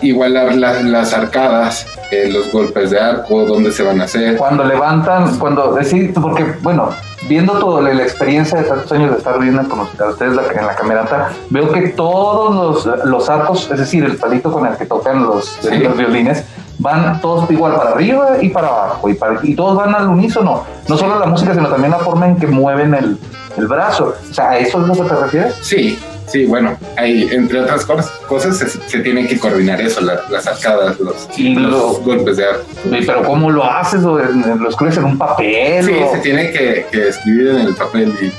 igualar 0.01 0.55
las, 0.55 0.83
las 0.83 1.13
arcadas, 1.13 1.85
eh, 2.11 2.29
los 2.31 2.51
golpes 2.51 2.91
de 2.91 2.99
arco, 2.99 3.45
dónde 3.45 3.71
se 3.71 3.83
van 3.83 4.01
a 4.01 4.05
hacer. 4.05 4.37
Cuando 4.37 4.63
levantan, 4.63 5.37
cuando 5.37 5.73
decir, 5.73 6.13
porque 6.13 6.45
bueno, 6.61 6.89
viendo 7.27 7.53
toda 7.59 7.81
la, 7.81 8.01
experiencia 8.01 8.59
de 8.59 8.65
tantos 8.65 8.91
años 8.91 9.11
de 9.11 9.17
estar 9.17 9.39
viendo 9.39 9.67
con 9.67 9.81
ustedes 9.81 10.37
en 10.55 10.65
la 10.65 10.75
camerata, 10.75 11.31
veo 11.49 11.71
que 11.71 11.89
todos 11.89 12.85
los, 12.85 13.05
los 13.05 13.29
arcos, 13.29 13.69
es 13.71 13.79
decir, 13.79 14.03
el 14.05 14.15
palito 14.15 14.51
con 14.51 14.65
el 14.65 14.77
que 14.77 14.85
tocan 14.85 15.23
los, 15.23 15.57
Sí. 15.61 15.77
los 15.79 15.97
violines, 15.97 16.43
van 16.79 17.19
todos 17.21 17.49
igual 17.51 17.75
para 17.75 17.91
arriba 17.91 18.37
y 18.41 18.49
para 18.49 18.67
abajo, 18.67 19.09
y, 19.09 19.13
para- 19.13 19.39
y 19.43 19.53
todos 19.55 19.75
van 19.77 19.93
al 19.93 20.07
unísono. 20.07 20.63
No 20.87 20.97
solo 20.97 21.19
la 21.19 21.25
música, 21.27 21.53
sino 21.53 21.67
también 21.67 21.91
la 21.91 21.99
forma 21.99 22.27
en 22.27 22.37
que 22.37 22.47
mueven 22.47 22.93
el, 22.95 23.17
el 23.57 23.67
brazo. 23.67 24.15
O 24.29 24.33
sea, 24.33 24.51
¿a 24.51 24.57
eso 24.59 24.81
es 24.81 24.87
lo 24.87 24.93
que 24.93 25.01
te 25.09 25.15
refieres? 25.15 25.55
Sí, 25.61 25.99
sí, 26.25 26.45
bueno, 26.45 26.75
hay, 26.97 27.27
entre 27.31 27.61
otras 27.61 27.85
cosas, 27.85 28.09
cosas 28.27 28.57
se, 28.57 28.67
se 28.69 28.99
tienen 28.99 29.27
que 29.27 29.37
coordinar 29.37 29.79
eso, 29.81 30.01
la- 30.01 30.21
las 30.29 30.47
arcadas, 30.47 30.99
los, 30.99 31.27
Y 31.37 31.53
los 31.55 31.71
lo- 31.71 31.93
golpes 32.05 32.37
de. 32.37 32.45
Y, 32.91 33.05
Pero 33.05 33.23
¿cómo 33.23 33.51
lo 33.51 33.63
haces? 33.63 34.03
¿O 34.05 34.17
¿Lo 34.17 34.69
escribes 34.69 34.97
en 34.97 35.03
un 35.03 35.17
papel? 35.17 35.83
Sí, 35.83 35.91
o- 36.01 36.11
se 36.13 36.19
tiene 36.19 36.51
que, 36.51 36.85
que 36.91 37.09
escribir 37.09 37.49
en 37.49 37.57
el 37.59 37.75
papel 37.75 38.13
y, 38.21 38.31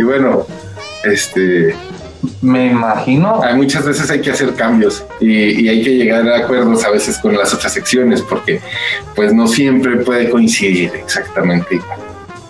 y 0.00 0.04
bueno, 0.04 0.44
este, 1.04 1.74
Me 2.42 2.66
imagino. 2.68 3.40
hay 3.42 3.54
muchas 3.54 3.84
veces 3.84 4.10
hay 4.10 4.20
que 4.20 4.30
hacer 4.30 4.54
cambios 4.54 5.04
y, 5.20 5.64
y 5.64 5.68
hay 5.68 5.82
que 5.82 5.90
llegar 5.90 6.28
a 6.28 6.38
acuerdos 6.38 6.84
a 6.84 6.90
veces 6.90 7.18
con 7.18 7.36
las 7.36 7.52
otras 7.54 7.72
secciones 7.72 8.22
porque 8.22 8.60
pues 9.14 9.32
no 9.32 9.46
siempre 9.46 9.96
puede 9.98 10.30
coincidir 10.30 10.92
exactamente 10.94 11.76
igual. 11.76 11.98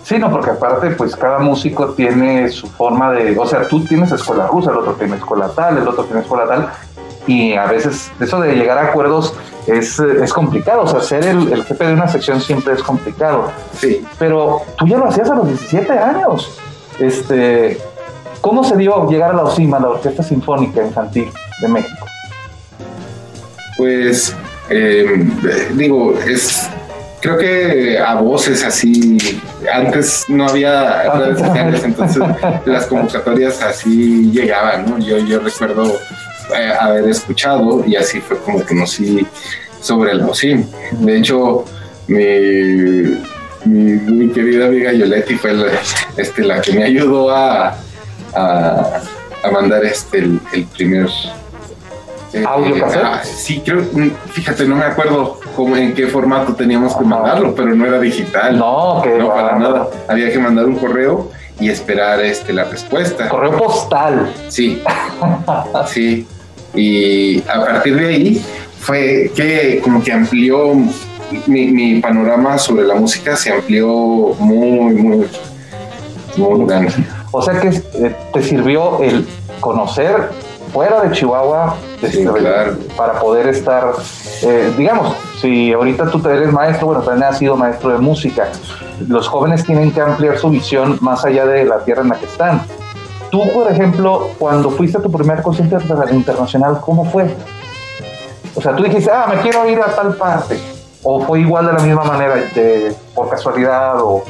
Sí, 0.07 0.17
no, 0.17 0.31
porque 0.31 0.51
aparte, 0.51 0.91
pues 0.91 1.17
cada 1.17 1.39
músico 1.39 1.89
tiene 1.89 2.49
su 2.49 2.67
forma 2.67 3.11
de, 3.11 3.37
o 3.37 3.45
sea, 3.45 3.67
tú 3.67 3.83
tienes 3.83 4.09
escuela 4.13 4.47
rusa, 4.47 4.71
el 4.71 4.77
otro 4.77 4.93
tiene 4.93 5.17
escuela 5.17 5.49
tal, 5.49 5.79
el 5.79 5.85
otro 5.85 6.05
tiene 6.05 6.21
escuela 6.21 6.47
tal, 6.47 6.69
y 7.27 7.55
a 7.55 7.65
veces 7.65 8.09
eso 8.17 8.39
de 8.39 8.55
llegar 8.55 8.77
a 8.77 8.87
acuerdos 8.87 9.33
es, 9.67 9.99
es 9.99 10.31
complicado, 10.31 10.83
o 10.83 10.87
sea, 10.87 11.01
ser 11.01 11.25
el, 11.25 11.51
el 11.51 11.65
jefe 11.65 11.87
de 11.87 11.93
una 11.93 12.07
sección 12.07 12.39
siempre 12.39 12.73
es 12.75 12.83
complicado, 12.83 13.51
Sí, 13.77 14.01
pero 14.17 14.61
tú 14.77 14.87
ya 14.87 14.97
lo 14.97 15.09
hacías 15.09 15.29
a 15.29 15.35
los 15.35 15.47
17 15.47 15.91
años. 15.91 16.57
Este, 16.99 17.77
¿Cómo 18.41 18.63
se 18.63 18.75
dio 18.77 19.09
llegar 19.09 19.31
a 19.31 19.33
la 19.33 19.43
OSIMA, 19.43 19.79
la 19.79 19.89
Orquesta 19.89 20.23
Sinfónica 20.23 20.85
Infantil 20.85 21.29
de 21.61 21.67
México? 21.67 22.07
pues 23.77 24.35
eh, 24.69 25.23
digo, 25.75 26.19
es 26.27 26.67
creo 27.21 27.37
que 27.37 27.99
a 27.99 28.15
voces 28.15 28.63
así, 28.63 29.17
antes 29.71 30.25
no 30.27 30.47
había 30.47 31.13
redes 31.13 31.39
sociales, 31.39 31.83
entonces 31.83 32.23
las 32.65 32.85
convocatorias 32.87 33.61
así 33.61 34.31
llegaban, 34.31 34.89
¿no? 34.89 34.97
Yo, 34.99 35.19
yo 35.19 35.39
recuerdo 35.39 35.85
eh, 36.57 36.73
haber 36.79 37.07
escuchado 37.07 37.85
y 37.85 37.95
así 37.95 38.19
fue 38.19 38.37
como 38.39 38.63
conocí 38.63 39.25
sobre 39.79 40.11
el 40.11 40.21
OSIM. 40.21 40.65
De 40.99 41.17
hecho, 41.17 41.65
mi, 42.07 42.19
mi 43.65 44.29
querida 44.29 44.67
amiga 44.67 44.91
Yoletti 44.91 45.35
fue 45.35 45.53
la, 45.53 45.67
este, 46.17 46.43
la 46.43 46.61
que 46.61 46.73
me 46.73 46.83
ayudó 46.83 47.29
a, 47.31 47.77
a, 48.35 48.99
a 49.43 49.51
mandar 49.51 49.83
este, 49.85 50.19
el, 50.19 50.39
el 50.53 50.65
primer 50.65 51.07
Eh, 52.33 52.43
¿Audio 52.45 52.77
cassette? 52.81 53.03
ah, 53.05 53.21
sí, 53.23 53.61
creo, 53.65 53.83
mm, 53.91 54.09
fíjate, 54.31 54.65
no 54.65 54.75
me 54.75 54.83
acuerdo 54.83 55.39
cómo, 55.55 55.77
en 55.77 55.93
qué 55.93 56.07
formato 56.07 56.53
teníamos 56.53 56.95
que 56.95 57.05
mandarlo, 57.05 57.55
pero 57.55 57.73
no 57.73 57.85
era 57.85 57.99
digital. 57.99 58.57
No, 58.57 58.99
que 59.01 59.17
No, 59.17 59.29
para 59.33 59.57
nada. 59.57 59.87
Había 60.09 60.29
que 60.31 60.37
mandar 60.37 60.65
un 60.65 60.75
correo 60.75 61.31
y 61.59 61.69
esperar 61.69 62.19
este, 62.21 62.51
la 62.53 62.65
respuesta. 62.65 63.29
Correo 63.29 63.57
postal. 63.57 64.31
Sí, 64.49 64.81
sí. 65.87 66.27
Y 66.75 67.41
a 67.49 67.65
partir 67.65 67.95
de 67.95 68.07
ahí 68.07 68.45
fue 68.81 69.31
que 69.33 69.79
como 69.81 70.03
que 70.03 70.11
amplió 70.11 70.73
mi, 71.47 71.67
mi 71.67 71.99
panorama 72.01 72.57
sobre 72.57 72.85
la 72.85 72.95
música, 72.95 73.35
se 73.37 73.51
amplió 73.53 73.87
muy, 74.37 74.93
muy, 74.95 75.27
muy 76.37 76.65
grande. 76.67 76.93
O 77.31 77.41
sea 77.41 77.59
que 77.59 77.69
eh, 77.69 78.15
te 78.33 78.41
sirvió 78.41 79.01
el 79.01 79.27
conocer 79.59 80.29
fuera 80.71 81.01
de 81.01 81.11
Chihuahua 81.11 81.75
Sí, 82.01 82.25
claro. 82.25 82.77
para 82.95 83.19
poder 83.19 83.47
estar, 83.47 83.91
eh, 84.43 84.71
digamos, 84.77 85.15
si 85.41 85.73
ahorita 85.73 86.11
tú 86.11 86.19
te 86.19 86.29
eres 86.29 86.51
maestro, 86.51 86.87
bueno, 86.87 87.01
también 87.01 87.23
has 87.23 87.37
sido 87.39 87.55
maestro 87.55 87.91
de 87.91 87.97
música, 87.97 88.49
los 89.07 89.27
jóvenes 89.27 89.65
tienen 89.65 89.91
que 89.91 90.01
ampliar 90.01 90.37
su 90.37 90.49
visión 90.49 90.97
más 91.01 91.25
allá 91.25 91.45
de 91.45 91.65
la 91.65 91.79
tierra 91.79 92.03
en 92.03 92.09
la 92.09 92.15
que 92.19 92.25
están. 92.25 92.61
Tú, 93.31 93.51
por 93.51 93.71
ejemplo, 93.71 94.29
cuando 94.37 94.69
fuiste 94.69 94.97
a 94.97 95.01
tu 95.01 95.11
primer 95.11 95.41
concierto 95.41 95.77
internacional, 96.11 96.79
¿cómo 96.81 97.05
fue? 97.05 97.35
O 98.55 98.61
sea, 98.61 98.75
tú 98.75 98.83
dijiste, 98.83 99.11
ah, 99.11 99.27
me 99.27 99.41
quiero 99.41 99.67
ir 99.67 99.79
a 99.79 99.95
tal 99.95 100.15
parte. 100.15 100.59
¿O 101.03 101.21
fue 101.21 101.41
igual 101.41 101.67
de 101.67 101.73
la 101.73 101.79
misma 101.79 102.03
manera, 102.03 102.35
de, 102.35 102.93
por 103.13 103.29
casualidad? 103.29 104.01
o 104.01 104.23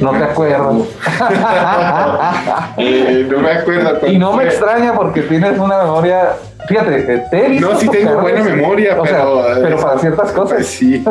No 0.00 0.10
te 0.12 0.24
acuerdas. 0.24 0.76
Eh, 2.76 3.26
no 3.30 3.38
me 3.40 3.50
acuerdo. 3.50 4.06
y 4.06 4.18
no 4.18 4.30
me 4.32 4.44
fue. 4.44 4.44
extraña 4.46 4.94
porque 4.94 5.22
tienes 5.22 5.58
una 5.58 5.78
memoria. 5.82 6.30
Fíjate, 6.68 7.26
te 7.30 7.46
he 7.46 7.48
visto 7.48 7.72
No, 7.72 7.78
sí 7.78 7.88
tengo 7.88 8.20
buena 8.20 8.42
memoria, 8.42 8.96
O 9.00 9.02
pero... 9.02 9.42
pero 9.62 9.76
para 9.80 9.98
ciertas 9.98 10.30
cosas. 10.32 10.54
Pues 10.54 10.66
sí. 10.68 11.04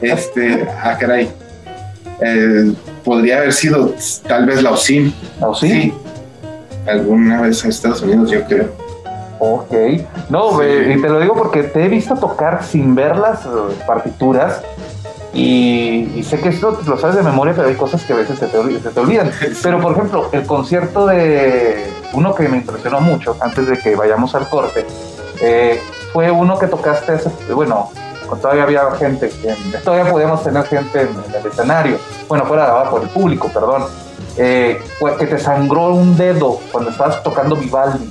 Este, 0.00 0.66
ah, 0.82 0.96
caray. 0.98 1.30
Eh, 2.20 2.72
podría 3.04 3.38
haber 3.38 3.52
sido 3.52 3.92
tal 4.26 4.46
vez 4.46 4.62
la 4.62 4.72
OSIM. 4.72 5.12
¿O 5.40 5.54
sí? 5.54 5.94
Alguna 6.86 7.42
vez 7.42 7.62
en 7.64 7.70
Estados 7.70 8.02
Unidos, 8.02 8.30
yo 8.30 8.42
creo. 8.44 8.68
Ok. 9.38 9.72
No, 10.30 10.58
Sí. 10.58 10.64
y 10.96 11.00
te 11.00 11.08
lo 11.08 11.20
digo 11.20 11.34
porque 11.34 11.62
te 11.62 11.84
he 11.84 11.88
visto 11.88 12.16
tocar 12.16 12.64
sin 12.64 12.94
ver 12.96 13.16
las 13.16 13.44
eh, 13.46 13.48
partituras. 13.86 14.62
Y, 15.40 16.10
y 16.16 16.22
sé 16.24 16.40
que 16.40 16.48
esto 16.48 16.80
lo 16.86 16.98
sabes 16.98 17.14
de 17.16 17.22
memoria, 17.22 17.54
pero 17.54 17.68
hay 17.68 17.74
cosas 17.76 18.02
que 18.04 18.12
a 18.12 18.16
veces 18.16 18.38
se 18.40 18.46
te, 18.48 18.58
olvi- 18.58 18.82
se 18.82 18.90
te 18.90 18.98
olvidan. 19.00 19.30
Pero, 19.62 19.80
por 19.80 19.92
ejemplo, 19.92 20.28
el 20.32 20.44
concierto 20.46 21.06
de 21.06 21.92
uno 22.12 22.34
que 22.34 22.48
me 22.48 22.56
impresionó 22.56 23.00
mucho 23.00 23.36
antes 23.40 23.68
de 23.68 23.78
que 23.78 23.94
vayamos 23.94 24.34
al 24.34 24.48
corte 24.48 24.84
eh, 25.40 25.80
fue 26.12 26.30
uno 26.32 26.58
que 26.58 26.66
tocaste 26.66 27.12
hace, 27.12 27.30
bueno, 27.54 27.90
todavía 28.42 28.64
había 28.64 28.90
gente, 28.98 29.30
en- 29.44 29.80
todavía 29.84 30.10
podíamos 30.10 30.42
tener 30.42 30.64
gente 30.64 31.02
en, 31.02 31.08
en 31.08 31.40
el 31.40 31.46
escenario, 31.46 31.98
bueno, 32.28 32.44
fuera 32.44 32.90
por 32.90 33.02
el 33.02 33.08
público, 33.08 33.48
perdón, 33.48 33.84
eh, 34.38 34.80
que 35.18 35.26
te 35.26 35.38
sangró 35.38 35.94
un 35.94 36.16
dedo 36.16 36.58
cuando 36.72 36.90
estabas 36.90 37.22
tocando 37.22 37.54
Vivaldi. 37.54 38.10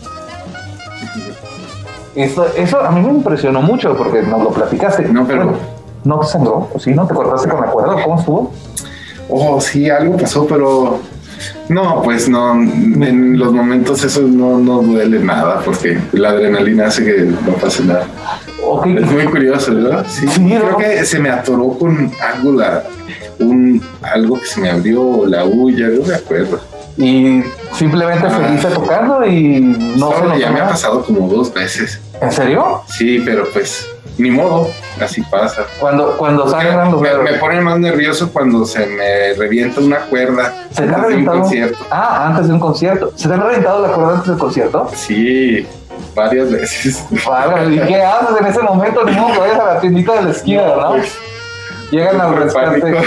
Eso, 2.16 2.48
eso 2.56 2.80
a 2.82 2.90
mí 2.92 3.02
me 3.02 3.10
impresionó 3.10 3.62
mucho 3.62 3.96
porque 3.96 4.22
nos 4.24 4.42
lo 4.42 4.50
platicaste. 4.52 5.04
No, 5.10 5.26
pero- 5.28 5.44
Bueno, 5.44 5.77
¿No 6.04 6.20
te 6.20 6.28
sangró? 6.28 6.70
¿O 6.74 6.80
sí? 6.80 6.92
¿No 6.94 7.06
te 7.08 7.14
cortaste 7.14 7.50
con 7.50 7.62
la 7.62 7.68
cuerda? 7.68 8.04
¿Cómo 8.04 8.20
estuvo? 8.20 8.54
Oh, 9.30 9.60
sí, 9.60 9.90
algo 9.90 10.16
pasó, 10.18 10.48
pero 10.48 11.00
no, 11.70 12.02
pues 12.02 12.30
no, 12.30 12.54
en 12.54 13.38
los 13.38 13.52
momentos 13.52 14.04
eso 14.04 14.22
no, 14.22 14.58
no 14.58 14.82
duele 14.82 15.20
nada 15.20 15.60
porque 15.66 16.00
la 16.14 16.30
adrenalina 16.30 16.88
hace 16.88 17.04
que 17.04 17.22
no 17.24 17.52
pase 17.54 17.84
nada. 17.84 18.06
Es 18.86 19.12
muy 19.12 19.26
curioso, 19.26 19.74
¿verdad? 19.76 20.06
Sí, 20.10 20.28
Sí, 20.28 20.46
creo 20.46 20.72
¿no? 20.72 20.78
que 20.78 21.04
se 21.06 21.20
me 21.20 21.30
atoró 21.30 21.70
con 21.78 22.12
algo, 22.22 22.54
la, 22.54 22.84
un, 23.40 23.82
algo 24.02 24.40
que 24.40 24.46
se 24.46 24.62
me 24.62 24.70
abrió 24.70 25.26
la 25.26 25.44
uña, 25.46 25.88
no 25.90 26.06
me 26.06 26.16
acuerdo. 26.16 26.60
y 26.98 27.44
simplemente 27.74 28.28
Ah. 28.28 28.40
seguiste 28.44 28.68
tocando 28.70 29.26
y 29.26 29.60
no 29.98 30.12
Solo 30.12 30.38
ya 30.38 30.52
me 30.52 30.62
ha 30.62 30.70
pasado 30.70 31.04
como 31.04 31.28
dos 31.28 31.54
veces. 31.54 32.00
¿En 32.22 32.32
serio? 32.32 32.82
Sí, 32.88 33.22
pero 33.26 33.46
pues 33.54 33.88
ni 34.18 34.32
modo, 34.32 34.70
así 35.02 35.22
pasa. 35.24 35.64
Cuando, 35.80 36.18
cuando 36.18 36.50
sangran 36.50 36.92
los 36.92 37.02
Me, 37.02 37.14
me 37.20 37.34
pone 37.34 37.62
más 37.62 37.80
nervioso 37.80 38.32
cuando 38.34 38.66
se 38.66 38.86
me 38.88 39.34
revienta 39.34 39.80
una 39.82 39.98
cuerda 40.02 40.54
¿Se 40.72 40.84
te 40.84 40.90
ha 40.90 40.96
antes 40.96 40.96
de 40.96 40.98
un 40.98 41.04
reventado? 41.12 41.40
concierto. 41.42 41.78
Ah, 41.92 42.28
antes 42.28 42.48
de 42.48 42.54
un 42.54 42.60
concierto. 42.60 43.12
¿Se 43.16 43.28
te 43.28 43.34
ha 43.34 43.38
reventado 43.38 43.88
la 43.88 43.94
cuerda 43.94 44.14
antes 44.14 44.28
del 44.30 44.38
concierto? 44.38 44.90
Sí, 44.96 45.68
varias 46.16 46.52
veces. 46.52 47.06
Válgame, 47.28 47.76
¿Y 47.76 47.80
qué 47.80 48.02
haces 48.04 48.38
en 48.40 48.46
ese 48.48 48.62
momento? 48.62 49.04
Ni 49.04 49.12
modo 49.14 49.34
que 49.34 49.40
vayas 49.40 49.60
a 49.60 49.74
la 49.76 49.80
tiendita 49.82 50.14
de 50.16 50.22
la 50.24 50.32
esquina, 50.32 50.64
¿no? 50.80 50.90
Pues, 50.94 51.18
Llegan 51.90 52.20
al 52.20 52.36
rescate. 52.36 52.82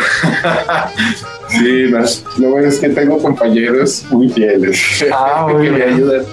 sí, 1.48 1.86
no, 1.90 1.98
lo 2.38 2.50
bueno 2.52 2.68
es 2.68 2.78
que 2.78 2.88
tengo 2.88 3.18
compañeros 3.18 4.04
muy 4.10 4.28
fieles 4.30 5.04
Ah, 5.12 5.46
que 5.60 5.70
me 5.70 5.82
ayudan, 5.82 6.24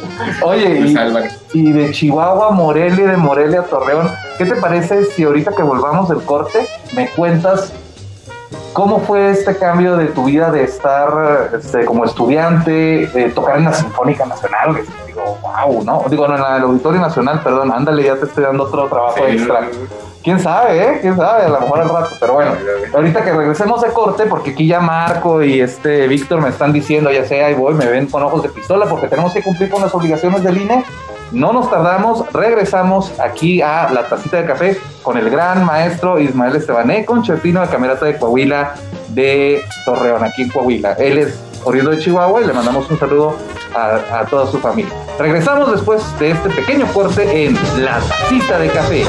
Oye, 0.42 0.70
me 0.70 1.30
y, 1.54 1.60
y 1.60 1.72
de 1.74 1.92
Chihuahua 1.92 2.52
Morelia, 2.52 3.08
de 3.08 3.18
Morelia 3.18 3.64
Torreón, 3.64 4.10
¿qué 4.38 4.46
te 4.46 4.56
parece 4.56 5.06
si 5.06 5.24
ahorita 5.24 5.52
que 5.52 5.64
volvamos 5.64 6.10
del 6.10 6.22
corte 6.24 6.68
me 6.96 7.10
cuentas 7.10 7.74
cómo 8.74 9.00
fue 9.00 9.32
este 9.32 9.58
cambio 9.58 9.98
de 9.98 10.08
tu 10.08 10.26
vida 10.26 10.52
de 10.52 10.64
estar 10.64 11.50
este, 11.58 11.86
como 11.86 12.06
estudiante, 12.06 13.08
de 13.08 13.32
tocar 13.32 13.58
en 13.58 13.66
la 13.66 13.74
Sinfónica 13.74 14.26
Nacional? 14.26 14.78
Digo, 15.08 15.38
wow, 15.42 15.84
¿no? 15.84 16.04
Digo, 16.10 16.28
no, 16.28 16.36
en 16.36 16.56
el 16.56 16.64
Auditorio 16.64 17.02
Nacional, 17.02 17.42
perdón, 17.44 17.72
ándale, 17.72 18.04
ya 18.04 18.16
te 18.16 18.26
estoy 18.26 18.44
dando 18.44 18.66
otro 18.66 18.88
trabajo 18.88 19.16
Sí, 19.18 19.34
extra. 19.34 19.68
¿Quién 20.24 20.40
sabe, 20.40 20.84
eh? 20.84 20.98
¿Quién 21.02 21.16
sabe? 21.16 21.46
A 21.46 21.50
lo 21.50 21.60
mejor 21.62 21.80
al 21.80 21.90
rato, 21.90 22.10
pero 22.20 22.34
bueno. 22.34 22.52
Ahorita 22.94 23.24
que 23.24 23.32
regresemos 23.32 23.82
de 23.82 23.88
corte, 23.90 24.26
porque 24.26 24.52
aquí 24.52 24.68
ya 24.68 24.80
Marco 24.80 25.42
y 25.42 25.62
este 25.62 26.08
Víctor 26.08 26.42
me 26.42 26.50
están 26.50 26.74
diciendo, 26.74 27.12
ya 27.12 27.26
sé, 27.26 27.44
ahí 27.44 27.54
voy, 27.54 27.74
me 27.74 27.86
ven 27.86 28.08
con 28.08 28.22
ojos 28.22 28.44
de 28.44 28.50
pistola, 28.50 28.86
porque 28.88 29.08
tenemos 29.08 29.34
que 29.34 29.42
cumplir 29.42 29.70
con 29.70 29.82
las 29.82 29.96
obligaciones 29.96 30.44
del 30.44 30.58
INE. 30.58 30.84
No 31.32 31.52
nos 31.52 31.70
tardamos, 31.70 32.24
regresamos 32.32 33.12
aquí 33.20 33.62
a 33.62 33.90
la 33.92 34.08
tacita 34.08 34.38
de 34.38 34.46
café 34.46 34.78
con 35.04 35.18
el 35.18 35.30
gran 35.30 35.66
maestro 35.66 36.20
Ismael 36.20 36.56
Estebané, 36.56 37.06
con 37.06 37.22
Chepino 37.22 37.62
de 37.62 37.68
Camerata 37.68 38.06
de 38.06 38.18
Coahuila 38.18 38.76
de 39.10 39.62
Torreón, 39.86 40.24
aquí 40.24 40.44
en 40.44 40.50
Coahuila. 40.50 40.94
Él 40.94 41.18
es 41.18 41.40
oriundo 41.64 41.92
de 41.92 42.00
Chihuahua 42.00 42.42
y 42.42 42.48
le 42.48 42.54
mandamos 42.54 42.90
un 42.90 42.98
saludo 42.98 43.36
a, 43.76 44.20
a 44.20 44.26
toda 44.26 44.48
su 44.48 44.58
familia. 44.60 44.94
Regresamos 45.20 45.72
después 45.72 46.02
de 46.20 46.32
este 46.32 46.50
pequeño 46.50 46.88
corte 46.94 47.46
en 47.46 47.56
la 47.84 48.00
tacita 48.00 48.60
de 48.60 48.70
café. 48.70 49.04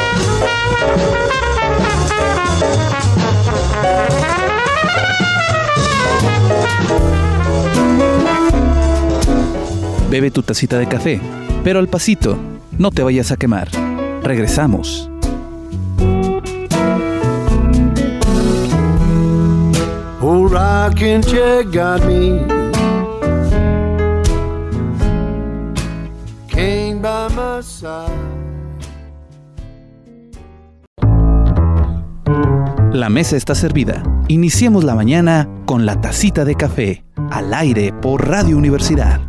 Bebe 10.11 10.31
tu 10.31 10.43
tacita 10.43 10.79
de 10.79 10.89
café, 10.89 11.21
pero 11.63 11.79
al 11.79 11.89
pasito, 11.89 12.39
no 12.79 12.91
te 12.91 13.03
vayas 13.03 13.31
a 13.31 13.37
quemar. 13.37 13.69
Regresamos. 14.23 15.11
Old 20.23 20.53
rocking 20.53 21.21
chair 21.21 21.65
got 21.65 22.05
me. 22.07 22.41
Came 26.49 27.01
by 27.03 27.29
my 27.35 27.63
side. 27.63 28.39
La 32.93 33.11
mesa 33.11 33.37
está 33.37 33.55
servida. 33.55 34.03
Iniciemos 34.29 34.85
la 34.85 34.95
mañana 34.95 35.49
con 35.67 35.85
la 35.85 36.01
tacita 36.01 36.45
de 36.47 36.55
café, 36.55 37.05
al 37.31 37.53
aire 37.53 37.93
por 37.93 38.27
Radio 38.27 38.57
Universidad. 38.57 39.28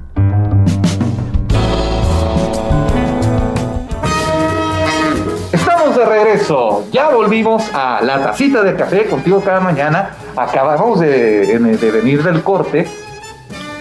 Regreso. 6.30 6.86
Ya 6.92 7.10
volvimos 7.10 7.64
a 7.74 8.02
la 8.02 8.22
tacita 8.22 8.64
de 8.64 8.76
café 8.76 9.06
contigo 9.06 9.42
cada 9.42 9.60
mañana. 9.60 10.12
Acabamos 10.36 11.00
de, 11.00 11.58
venir 11.94 12.24
del 12.24 12.44
corte. 12.44 12.88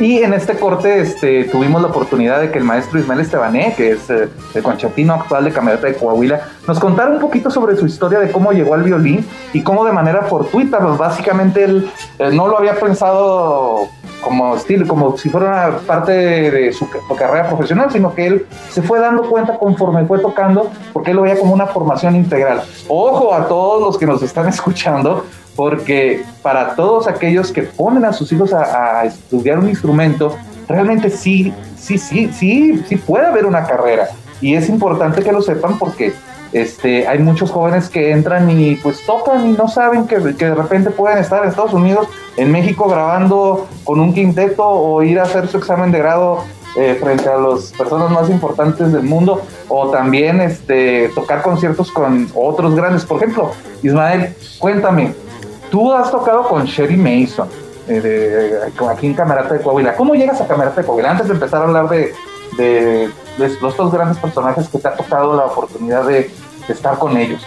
Y 0.01 0.19
en 0.19 0.33
este 0.33 0.57
corte 0.57 1.01
este, 1.01 1.45
tuvimos 1.45 1.83
la 1.83 1.89
oportunidad 1.89 2.41
de 2.41 2.53
que 2.53 2.59
el 2.59 2.65
maestro 2.65 3.01
Ismael 3.01 3.19
Estebané, 3.19 3.75
que 3.77 3.91
es 3.91 4.09
eh, 4.11 4.29
el 4.55 4.63
conchatino 4.63 5.15
actual 5.15 5.45
de 5.45 5.51
Camerata 5.51 5.89
de 5.89 5.95
Coahuila, 5.95 6.41
nos 6.69 6.79
contara 6.79 7.11
un 7.11 7.19
poquito 7.19 7.51
sobre 7.51 7.77
su 7.77 7.85
historia 7.85 8.21
de 8.21 8.31
cómo 8.31 8.53
llegó 8.53 8.75
al 8.75 8.85
violín 8.85 9.27
y 9.53 9.63
cómo 9.63 9.85
de 9.85 9.91
manera 9.91 10.23
fortuita, 10.23 10.79
pues 10.79 10.97
básicamente 10.97 11.65
él 11.65 11.91
eh, 12.21 12.31
no 12.33 12.47
lo 12.47 12.59
había 12.59 12.77
pensado 12.77 13.89
como 14.23 14.57
estilo, 14.57 14.87
como 14.87 15.17
si 15.17 15.29
fuera 15.29 15.49
una 15.71 15.79
parte 15.79 16.13
de 16.13 16.73
su 16.73 16.89
ca- 16.91 16.99
carrera 17.17 17.49
profesional, 17.49 17.91
sino 17.91 18.15
que 18.15 18.27
él 18.27 18.47
se 18.71 18.83
fue 18.83 18.99
dando 19.01 19.23
cuenta 19.29 19.57
conforme 19.59 20.05
fue 20.07 20.19
tocando, 20.19 20.71
porque 20.93 21.11
él 21.11 21.17
lo 21.17 21.23
veía 21.23 21.39
como 21.39 21.55
una 21.55 21.67
formación 21.67 22.17
integral. 22.17 22.63
Ojo 22.89 23.33
a 23.35 23.47
todos 23.49 23.81
los 23.83 23.99
que 23.99 24.07
nos 24.07 24.23
están 24.23 24.49
escuchando, 24.49 25.25
porque 25.57 26.25
para 26.43 26.75
todos 26.75 27.09
aquellos 27.09 27.53
que 27.53 27.63
ponen 27.63 28.05
a 28.05 28.13
sus 28.13 28.31
hijos 28.33 28.53
a, 28.53 29.01
a 29.01 29.05
estudiar 29.05 29.59
un 29.59 29.69
instrumento, 29.69 30.37
realmente 30.69 31.11
sí, 31.11 31.53
sí, 31.77 31.99
sí, 31.99 32.31
sí, 32.33 32.85
sí 32.89 32.97
puede 32.97 33.27
haber 33.27 33.47
una 33.47 33.65
carrera. 33.65 34.09
Y 34.41 34.55
es 34.55 34.69
importante 34.69 35.23
que 35.23 35.33
lo 35.33 35.43
sepan 35.43 35.79
porque 35.79 36.13
este, 36.53 37.07
hay 37.07 37.19
muchos 37.19 37.51
jóvenes 37.51 37.89
que 37.89 38.11
entran 38.11 38.51
y 38.51 38.77
pues 38.77 39.05
tocan 39.05 39.47
y 39.47 39.53
no 39.53 39.69
saben 39.69 40.07
que, 40.07 40.19
de 40.19 40.55
repente 40.55 40.91
pueden 40.91 41.19
estar 41.19 41.43
en 41.43 41.51
Estados 41.51 41.75
Unidos, 41.75 42.09
en 42.37 42.51
México 42.51 42.89
grabando 42.89 43.67
con 43.85 44.01
un 44.01 44.15
quinteto 44.15 44.67
o 44.67 45.03
ir 45.03 45.19
a 45.19 45.25
hacer 45.25 45.49
su 45.49 45.59
examen 45.59 45.93
de 45.93 45.99
grado 45.99 46.45
eh, 46.77 46.97
frente 47.01 47.29
a 47.29 47.37
las 47.37 47.73
personas 47.73 48.11
más 48.11 48.31
importantes 48.31 48.93
del 48.93 49.03
mundo 49.03 49.43
o 49.69 49.91
también 49.91 50.41
este, 50.41 51.11
tocar 51.15 51.43
conciertos 51.43 51.91
con 51.91 52.29
otros 52.35 52.75
grandes. 52.75 53.05
Por 53.05 53.19
ejemplo, 53.19 53.53
Ismael, 53.83 54.35
cuéntame, 54.59 55.13
tú 55.71 55.93
has 55.93 56.11
tocado 56.11 56.45
con 56.49 56.65
Sherry 56.65 56.97
Mason, 56.97 57.49
eh, 57.89 58.01
de, 58.01 58.87
aquí 58.89 59.07
en 59.07 59.15
Camerata 59.15 59.55
de 59.55 59.61
Coahuila. 59.61 59.97
¿Cómo 59.97 60.15
llegas 60.15 60.41
a 60.41 60.47
Camerata 60.47 60.81
de 60.81 60.87
Coahuila? 60.87 61.11
Antes 61.11 61.29
de 61.29 61.35
empezar 61.35 61.61
a 61.61 61.65
hablar 61.65 61.89
de 61.89 62.13
los 63.39 63.77
dos 63.77 63.93
grandes 63.93 64.19
personajes 64.19 64.69
que 64.69 64.79
te 64.79 64.89
ha 64.89 64.95
tocado 64.95 65.37
la 65.37 65.47
oportunidad 65.47 66.05
de, 66.07 66.31
estar 66.69 66.99
con 66.99 67.17
ellos. 67.17 67.43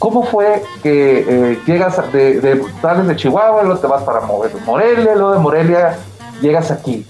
¿Cómo 0.00 0.24
fue 0.24 0.64
que 0.82 1.24
eh, 1.28 1.60
llegas 1.66 2.00
de, 2.12 2.40
de, 2.40 2.64
sales 2.82 3.06
de 3.06 3.14
Chihuahua, 3.14 3.62
luego 3.62 3.78
te 3.78 3.86
vas 3.86 4.02
para 4.02 4.20
Morelia, 4.66 5.14
luego 5.14 5.32
de 5.32 5.38
Morelia 5.38 5.98
llegas 6.40 6.72
aquí? 6.72 7.06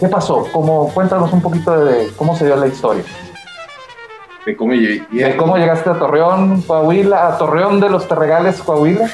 ¿Qué 0.00 0.08
pasó? 0.08 0.48
¿Cómo, 0.52 0.92
cuéntanos 0.92 1.32
un 1.32 1.40
poquito 1.40 1.84
de, 1.84 2.10
cómo 2.16 2.36
se 2.36 2.44
dio 2.44 2.56
la 2.56 2.66
historia. 2.66 3.04
De 4.44 4.56
cómo, 4.56 4.72
llegué, 4.72 5.06
de 5.10 5.36
cómo 5.36 5.56
llegaste 5.56 5.90
a 5.90 5.94
Torreón, 5.94 6.62
Coahuila, 6.62 7.28
a 7.28 7.38
Torreón 7.38 7.80
de 7.80 7.88
los 7.88 8.08
Terregales, 8.08 8.58
Coahuila. 8.58 9.08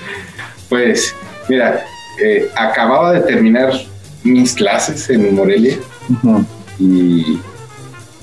pues, 0.68 1.14
mira, 1.48 1.84
eh, 2.22 2.50
acababa 2.56 3.12
de 3.12 3.20
terminar 3.20 3.72
mis 4.22 4.54
clases 4.54 5.08
en 5.10 5.34
Morelia 5.34 5.76
uh 6.08 6.14
-huh. 6.26 6.44
Y 6.78 7.38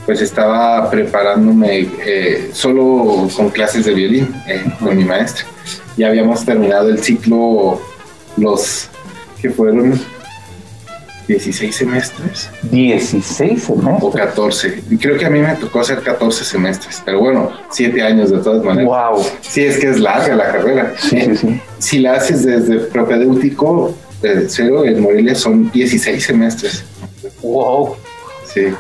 pues 0.05 0.21
estaba 0.21 0.89
preparándome 0.89 1.87
eh, 2.05 2.49
solo 2.53 3.27
con 3.35 3.49
clases 3.49 3.85
de 3.85 3.93
violín 3.93 4.33
eh, 4.47 4.63
con 4.79 4.95
mi 4.97 5.05
maestra. 5.05 5.45
Ya 5.95 6.07
habíamos 6.07 6.43
terminado 6.43 6.89
el 6.89 7.01
ciclo, 7.01 7.79
los 8.37 8.89
que 9.41 9.49
fueron 9.49 9.99
16 11.27 11.73
semestres. 11.73 12.49
16 12.63 13.63
semestres. 13.63 13.97
O 14.01 14.11
14. 14.11 14.83
Y 14.89 14.97
creo 14.97 15.17
que 15.17 15.25
a 15.25 15.29
mí 15.29 15.39
me 15.39 15.55
tocó 15.55 15.79
hacer 15.79 16.01
14 16.01 16.43
semestres, 16.43 17.01
pero 17.05 17.19
bueno, 17.19 17.51
7 17.71 18.01
años 18.01 18.31
de 18.31 18.39
todas 18.39 18.63
maneras. 18.63 18.87
Wow. 18.87 19.25
Sí, 19.41 19.63
es 19.63 19.77
que 19.77 19.89
es 19.89 19.99
larga 19.99 20.35
la 20.35 20.51
carrera. 20.51 20.93
Sí, 20.97 21.21
sí, 21.21 21.37
sí. 21.37 21.61
Si 21.77 21.99
la 21.99 22.13
haces 22.13 22.43
desde 22.43 22.79
propedéutico, 22.79 23.95
de 24.21 24.49
cero, 24.49 24.85
en 24.85 25.01
Morelia 25.01 25.35
son 25.35 25.69
16 25.71 26.23
semestres. 26.23 26.83
Wow. 27.41 27.97
Sí. 28.53 28.73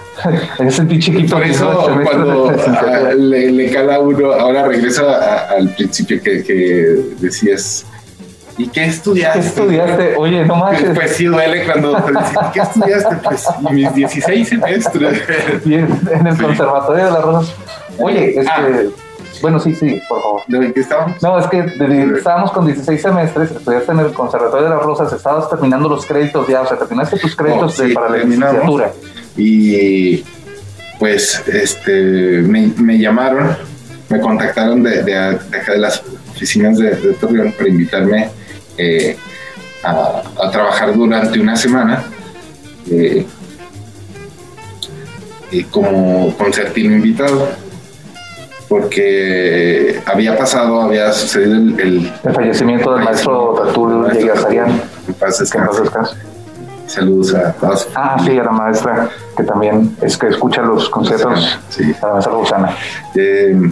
Me 0.59 0.71
sentí 0.71 0.99
chiquito. 0.99 1.35
Por 1.35 1.43
eso, 1.43 1.89
cuando 2.03 2.49
a, 2.77 3.13
le, 3.13 3.51
le, 3.51 3.71
cala 3.71 3.99
uno, 3.99 4.31
ahora 4.31 4.67
regreso 4.67 5.09
a, 5.09 5.49
al 5.49 5.69
principio 5.69 6.21
que, 6.21 6.43
que, 6.43 6.99
decías. 7.19 7.85
¿Y 8.55 8.67
qué 8.67 8.85
estudiaste? 8.85 9.39
¿Qué 9.39 9.47
estudiaste? 9.47 10.15
Oye, 10.15 10.45
no 10.45 10.55
manches. 10.57 10.85
Pues, 10.85 10.95
pues 10.95 11.11
sí 11.15 11.25
duele 11.25 11.65
cuando 11.65 11.95
te 12.03 12.11
dicen, 12.11 12.37
¿qué 12.53 12.59
estudiaste? 12.59 13.15
Pues 13.23 13.47
mis 13.71 13.93
16 13.95 14.47
semestres. 14.47 15.21
Y 15.65 15.73
en, 15.73 15.87
en 16.11 16.27
el 16.27 16.37
sí. 16.37 16.43
Conservatorio 16.43 17.05
de 17.05 17.11
las 17.11 17.23
Rosas. 17.23 17.55
Oye, 17.97 18.39
es 18.39 18.47
ah. 18.47 18.63
que. 18.67 18.89
Bueno, 19.41 19.59
sí, 19.59 19.73
sí, 19.73 19.99
por 20.07 20.21
favor. 20.21 20.41
¿De 20.47 20.71
qué 20.71 20.79
estábamos? 20.79 21.21
No, 21.21 21.39
es 21.39 21.47
que 21.47 21.63
de, 21.63 22.17
estábamos 22.17 22.51
con 22.51 22.65
16 22.67 23.01
semestres, 23.01 23.51
estudiaste 23.51 23.91
en 23.91 23.99
el 23.99 24.13
Conservatorio 24.13 24.69
de 24.69 24.75
las 24.75 24.83
Rosas, 24.83 25.11
estabas 25.11 25.49
terminando 25.49 25.89
los 25.89 26.05
créditos 26.05 26.47
ya, 26.47 26.61
o 26.61 26.67
sea, 26.67 26.77
terminaste 26.77 27.17
tus 27.17 27.35
créditos 27.35 27.77
oh, 27.77 27.83
sí, 27.83 27.89
de, 27.89 27.93
para 27.95 28.09
la 28.09 28.17
licenciatura. 28.17 28.91
Y 29.35 30.23
pues 30.99 31.43
este 31.47 32.41
me, 32.41 32.67
me, 32.77 32.97
llamaron, 32.97 33.55
me 34.09 34.19
contactaron 34.19 34.83
de, 34.83 35.03
de, 35.03 35.03
de, 35.03 35.57
acá 35.57 35.73
de 35.73 35.79
las 35.79 36.03
oficinas 36.31 36.77
de, 36.77 36.95
de 36.95 37.13
Torreón 37.13 37.51
para 37.53 37.69
invitarme 37.69 38.29
eh, 38.77 39.17
a, 39.83 40.21
a, 40.41 40.51
trabajar 40.51 40.93
durante 40.93 41.39
una 41.39 41.55
semana 41.55 42.03
eh, 42.89 43.25
como 45.69 46.35
concertino 46.37 46.95
invitado 46.95 47.49
porque 48.73 50.01
había 50.05 50.35
pasado, 50.35 50.81
había 50.81 51.11
sucedido 51.13 51.53
el, 51.57 51.79
el, 51.79 52.13
el 52.23 52.33
fallecimiento 52.33 52.93
del 52.95 53.03
maestro 53.03 53.53
Tatul 53.53 54.11
Yegasarian. 54.13 54.81
En 55.07 55.13
paz 55.13 55.37
descanse. 55.37 55.83
Saludos 56.93 57.33
a 57.33 57.53
todos. 57.53 57.87
Ah, 57.95 58.17
sí, 58.23 58.37
a 58.37 58.43
la 58.43 58.51
maestra 58.51 59.09
que 59.35 59.43
también 59.43 59.95
es 60.01 60.15
que 60.17 60.27
escucha 60.27 60.61
los 60.61 60.89
conciertos. 60.89 61.59
Sí. 61.69 61.83
A 62.01 62.07
la 62.07 62.13
maestra 62.13 62.33
Rosana. 62.33 62.77
Eh, 63.15 63.71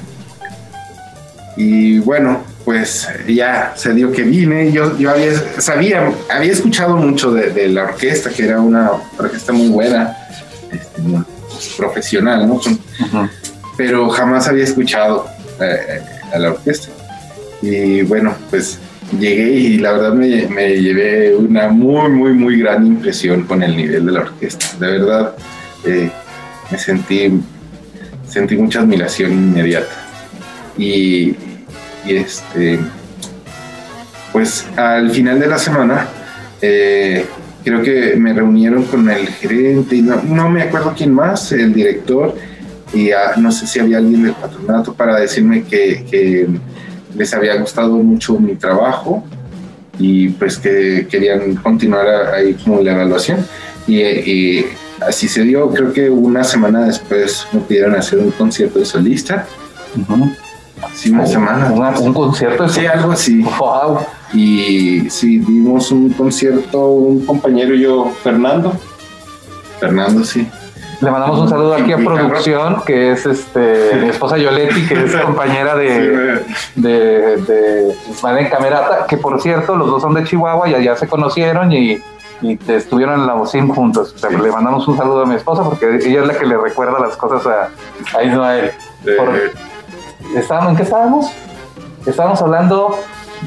y 1.58 2.00
bueno, 2.00 2.40
pues 2.66 3.08
ya 3.28 3.74
se 3.76 3.94
dio 3.94 4.12
que 4.12 4.24
vine. 4.24 4.72
Yo, 4.72 4.98
yo 4.98 5.12
había, 5.12 5.34
sabía, 5.60 6.12
había 6.34 6.52
escuchado 6.52 6.96
mucho 6.96 7.32
de, 7.32 7.52
de 7.52 7.68
la 7.70 7.84
orquesta, 7.84 8.30
que 8.32 8.46
era 8.46 8.60
una 8.60 8.92
orquesta 9.18 9.54
muy 9.54 9.70
buena, 9.70 10.18
este, 10.72 11.02
muy 11.02 11.24
profesional, 11.78 12.48
¿no? 12.48 12.56
Uh 12.56 12.60
-huh. 12.60 13.30
Pero 13.78 14.10
jamás 14.10 14.48
había 14.48 14.64
escuchado 14.64 15.28
eh, 15.60 16.02
a 16.34 16.40
la 16.40 16.50
orquesta. 16.52 16.90
Y 17.62 18.02
bueno, 18.04 18.34
pues 18.50 18.80
llegué 19.20 19.52
y 19.52 19.78
la 19.78 19.94
verdad 19.94 20.14
me, 20.14 20.76
llevé 20.76 21.36
una 21.36 21.70
muy, 21.70 22.10
muy, 22.10 22.34
muy 22.34 22.60
gran 22.60 22.86
impresión 22.86 23.44
con 23.44 23.64
el 23.64 23.76
nivel 23.76 24.06
de 24.06 24.12
la 24.12 24.22
orquesta. 24.22 24.66
De 24.80 24.88
verdad, 24.88 25.36
eh, 25.86 26.10
me 26.72 26.78
sentí, 26.78 27.40
sentí 28.28 28.56
mucha 28.56 28.82
admiración 28.82 29.32
inmediata. 29.32 30.08
Y, 30.78 31.36
este, 32.08 32.80
pues 34.32 34.66
al 34.76 35.12
final 35.12 35.40
de 35.40 35.48
la 35.48 35.60
semana, 35.60 36.08
eh, 36.62 37.26
creo 37.64 37.82
que 37.82 38.16
me 38.16 38.34
reunieron 38.34 38.84
con 38.86 39.10
el 39.10 39.28
gerente 39.28 39.98
y 39.98 40.02
no, 40.02 40.22
no 40.24 40.50
me 40.50 40.64
acuerdo 40.64 40.94
quién 40.98 41.14
más, 41.14 41.52
el 41.52 41.74
director, 41.74 42.36
y 42.94 43.12
a, 43.12 43.36
no 43.38 43.52
sé 43.52 43.68
si 43.68 43.80
había 43.80 44.00
alguien 44.00 44.24
del 44.24 44.34
patronato 44.34 44.94
para 44.94 45.18
decirme 45.18 45.64
que 45.64 46.48
les 47.16 47.34
había 47.34 47.56
gustado 47.56 47.94
mucho 47.94 48.40
mi 48.40 48.56
trabajo 48.56 49.24
y 50.00 50.30
pues 50.30 50.58
que 50.58 51.08
querían 51.10 51.56
continuar 51.56 52.08
ahí 52.34 52.54
como 52.56 52.82
la 52.82 52.94
evaluación. 52.94 53.46
Y, 53.88 54.02
y, 54.02 54.66
así 55.06 55.28
se 55.28 55.44
dio. 55.44 55.70
Creo 55.72 55.94
que 55.94 56.10
una 56.10 56.44
semana 56.44 56.86
después 56.86 57.48
me 57.52 57.60
pidieron 57.62 57.96
hacer 57.96 58.20
un 58.20 58.32
concierto 58.32 58.80
de 58.80 58.86
solista. 58.86 59.46
Uh 59.96 60.00
-huh. 60.00 60.36
sí 60.94 61.10
una 61.12 61.26
semana. 61.26 61.72
una, 61.72 62.00
un 62.00 62.14
concierto 62.14 62.68
sí 62.70 62.86
algo 62.86 63.12
así. 63.12 63.42
Wow. 63.42 64.00
y 64.34 65.10
sí 65.10 65.40
dimos 65.40 65.92
un 65.92 66.12
concierto 66.14 66.88
un 66.88 67.26
compañero 67.26 67.76
y 67.76 67.82
yo 67.82 68.12
Fernando. 68.24 68.74
Fernando 69.80 70.24
sí 70.24 70.48
le 71.02 71.10
mandamos 71.10 71.40
un 71.40 71.50
saludo 71.50 71.74
aquí 71.74 71.94
a 71.94 71.98
producción, 71.98 72.84
que 72.86 73.12
es 73.12 73.26
este 73.26 73.96
mi 74.02 74.10
esposa 74.10 74.38
Yoletti, 74.38 74.88
que 74.88 75.04
es 75.06 75.16
compañera 75.26 75.76
de, 75.76 76.44
de, 76.76 77.38
de 77.38 77.96
Ismael 78.10 78.46
en 78.46 78.50
Camerata, 78.50 79.06
que 79.08 79.18
por 79.18 79.42
cierto, 79.42 79.76
los 79.76 79.88
dos 79.88 80.02
son 80.02 80.14
de 80.14 80.24
Chihuahua 80.24 80.70
y 80.70 80.76
allá 80.76 80.96
se 80.96 81.08
conocieron 81.08 81.72
y, 81.72 82.00
y 82.42 82.60
estuvieron 82.68 83.22
en 83.22 83.28
la 83.28 83.34
bocina 83.34 83.74
juntos. 83.74 84.14
O 84.16 84.18
sea, 84.18 84.30
le 84.30 84.52
mandamos 84.52 84.88
un 84.88 84.96
saludo 84.96 85.24
a 85.24 85.26
mi 85.26 85.36
esposa 85.36 85.64
porque 85.64 85.88
ella 86.04 86.22
es 86.22 86.28
la 86.28 86.38
que 86.38 86.46
le 86.46 86.58
recuerda 86.58 87.00
las 87.00 87.18
cosas 87.18 87.48
a, 87.48 88.18
a 88.18 88.24
Ismael. 88.24 88.72
Por, 89.18 89.30
¿estábamos, 90.36 90.72
¿En 90.72 90.78
qué 90.78 90.84
estábamos? 90.84 91.32
Estábamos 92.06 92.42
hablando 92.42 93.00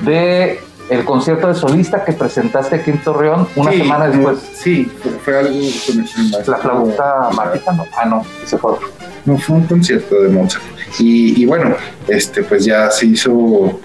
de 0.03 0.61
el 0.88 1.05
concierto 1.05 1.49
de 1.49 1.55
solista 1.55 2.05
que 2.05 2.12
presentaste 2.12 2.77
aquí 2.77 2.90
en 2.90 3.03
Torreón 3.03 3.49
una 3.57 3.73
sí, 3.73 3.79
semana 3.79 4.09
después. 4.09 4.38
Sí, 4.55 4.92
fue 5.25 5.38
algo 5.38 5.59
con 5.87 5.99
el 6.01 6.31
La 6.47 6.57
flauta 6.59 7.31
mágica, 7.35 7.73
no. 7.73 7.87
Ah, 7.97 8.05
no, 8.05 8.23
ese 8.42 8.59
fue 8.59 8.73
otro. 8.73 8.88
No, 9.25 9.38
fue 9.38 9.57
un 9.57 9.66
concierto 9.66 10.20
de 10.23 10.29
Mozart. 10.29 10.62
Y, 10.99 11.42
y, 11.42 11.47
bueno, 11.47 11.75
este, 12.07 12.42
pues 12.42 12.64
ya 12.64 12.90
se 12.90 13.07
hizo, 13.07 13.81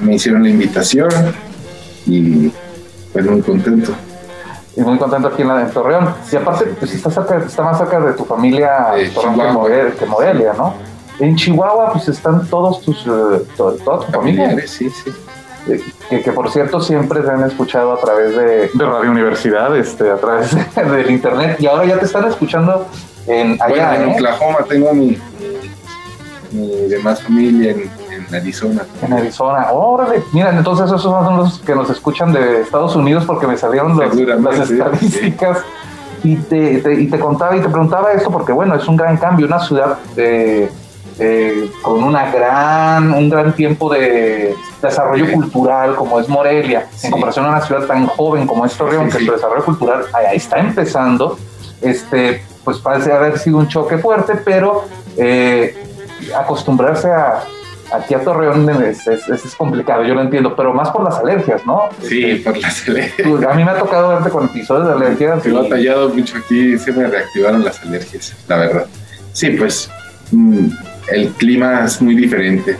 me 0.00 0.14
hicieron 0.14 0.44
la 0.44 0.48
invitación 0.48 1.10
y 2.06 2.50
pues 3.12 3.26
muy 3.26 3.42
contento. 3.42 3.92
Y 4.76 4.82
muy 4.82 4.96
contento 4.98 5.28
aquí 5.28 5.42
en, 5.42 5.48
la, 5.48 5.62
en 5.62 5.70
Torreón. 5.70 6.14
Y 6.30 6.36
aparte, 6.36 6.66
pues 6.78 6.94
está, 6.94 7.10
cerca, 7.10 7.38
está 7.38 7.64
más 7.64 7.78
cerca 7.78 8.00
de 8.00 8.12
tu 8.12 8.24
familia 8.24 8.92
Torreón 9.12 9.92
que, 9.98 10.06
Morelia, 10.06 10.52
¿no? 10.56 10.74
En 11.18 11.36
Chihuahua, 11.36 11.92
pues 11.92 12.08
están 12.08 12.46
todos 12.46 12.80
tus, 12.80 13.04
toda, 13.04 13.76
toda 13.84 14.06
tu 14.06 14.12
familia. 14.12 14.56
Sí, 14.66 14.88
sí. 14.88 15.10
Que, 16.08 16.22
que, 16.22 16.32
por 16.32 16.50
cierto 16.50 16.80
siempre 16.80 17.20
te 17.20 17.30
han 17.30 17.44
escuchado 17.44 17.92
a 17.92 18.00
través 18.00 18.34
de, 18.36 18.70
de 18.72 18.86
Radio 18.86 19.10
Universidad, 19.10 19.76
este, 19.76 20.10
a 20.10 20.16
través 20.16 20.54
de, 20.54 20.84
del 20.96 21.10
internet 21.10 21.56
y 21.60 21.66
ahora 21.66 21.84
ya 21.84 21.98
te 21.98 22.06
están 22.06 22.24
escuchando 22.26 22.86
en 23.26 23.52
allá. 23.62 23.68
Bueno, 23.68 23.92
en 24.04 24.08
¿eh? 24.10 24.14
Oklahoma 24.14 24.58
tengo 24.68 24.92
mi, 24.94 25.18
mi, 26.52 26.88
demás 26.88 27.22
familia 27.22 27.72
en, 27.72 27.90
en, 28.28 28.34
Arizona. 28.34 28.82
En 29.02 29.12
Arizona, 29.12 29.68
órale. 29.72 30.22
Miren, 30.32 30.56
entonces 30.58 30.86
esos 30.86 31.02
son 31.02 31.36
los 31.36 31.58
que 31.60 31.74
nos 31.74 31.90
escuchan 31.90 32.32
de 32.32 32.62
Estados 32.62 32.96
Unidos 32.96 33.24
porque 33.26 33.46
me 33.46 33.56
salieron 33.56 33.96
los- 33.96 34.14
las 34.40 34.66
sí. 34.68 34.74
estadísticas. 34.74 35.58
Y 36.22 36.36
te, 36.36 36.78
te- 36.80 37.00
y 37.00 37.08
te 37.08 37.18
contaba 37.18 37.56
y 37.56 37.60
te 37.60 37.68
preguntaba 37.68 38.12
esto 38.12 38.30
porque, 38.30 38.52
bueno, 38.52 38.74
es 38.74 38.86
un 38.86 38.96
gran 38.96 39.16
cambio, 39.16 39.46
una 39.46 39.58
ciudad 39.60 39.96
eh, 40.16 40.70
eh, 41.18 41.70
con 41.82 42.02
una 42.02 42.30
gran, 42.30 43.12
un 43.12 43.28
gran 43.28 43.52
tiempo 43.54 43.92
de 43.92 44.54
desarrollo 44.80 45.30
cultural 45.32 45.94
como 45.96 46.18
es 46.20 46.28
Morelia, 46.28 46.86
Sí. 46.94 47.06
en 47.06 47.12
comparación 47.12 47.44
a 47.46 47.48
una 47.50 47.60
ciudad 47.60 47.86
tan 47.86 48.06
joven 48.06 48.46
como 48.46 48.64
es 48.64 48.72
Torreón, 48.74 49.06
Sí, 49.10 49.12
que 49.12 49.18
sí. 49.20 49.26
su 49.26 49.32
desarrollo 49.32 49.64
cultural 49.64 50.04
ahí 50.12 50.36
está 50.36 50.58
empezando. 50.58 51.38
Este, 51.82 52.42
pues 52.64 52.78
parece 52.78 53.12
haber 53.12 53.38
sido 53.38 53.58
un 53.58 53.68
choque 53.68 53.98
fuerte, 53.98 54.34
pero 54.44 54.84
eh, 55.16 55.74
acostumbrarse 56.38 57.10
a 57.10 57.42
aquí 57.92 58.14
a 58.14 58.22
Torreón 58.22 58.68
es, 58.84 59.04
es- 59.08 59.28
es- 59.28 59.44
es 59.46 59.54
complicado, 59.56 60.04
yo 60.04 60.14
lo 60.14 60.20
entiendo, 60.20 60.54
pero 60.54 60.72
más 60.72 60.90
por 60.90 61.02
las 61.02 61.16
alergias, 61.18 61.66
¿no? 61.66 61.88
Sí, 62.02 62.36
por 62.36 62.56
las 62.56 62.86
alergias. 62.88 63.26
Tú- 63.28 63.48
A 63.48 63.52
mí 63.54 63.64
me 63.64 63.70
ha 63.72 63.78
tocado 63.78 64.10
verte 64.10 64.30
con 64.30 64.44
episodios 64.44 64.86
de 64.86 64.92
alergias. 64.92 65.44
He 65.44 65.48
y- 65.48 65.52
batallado 65.52 66.08
mucho 66.10 66.38
aquí, 66.38 66.78
se 66.78 66.92
me 66.92 67.08
reactivaron 67.08 67.64
las 67.64 67.80
alergias, 67.82 68.32
la 68.46 68.56
verdad. 68.58 68.86
Sí, 69.32 69.50
pues 69.50 69.90
mm, 70.30 70.68
el 71.08 71.28
clima 71.30 71.84
es 71.86 72.00
muy 72.02 72.14
diferente. 72.14 72.76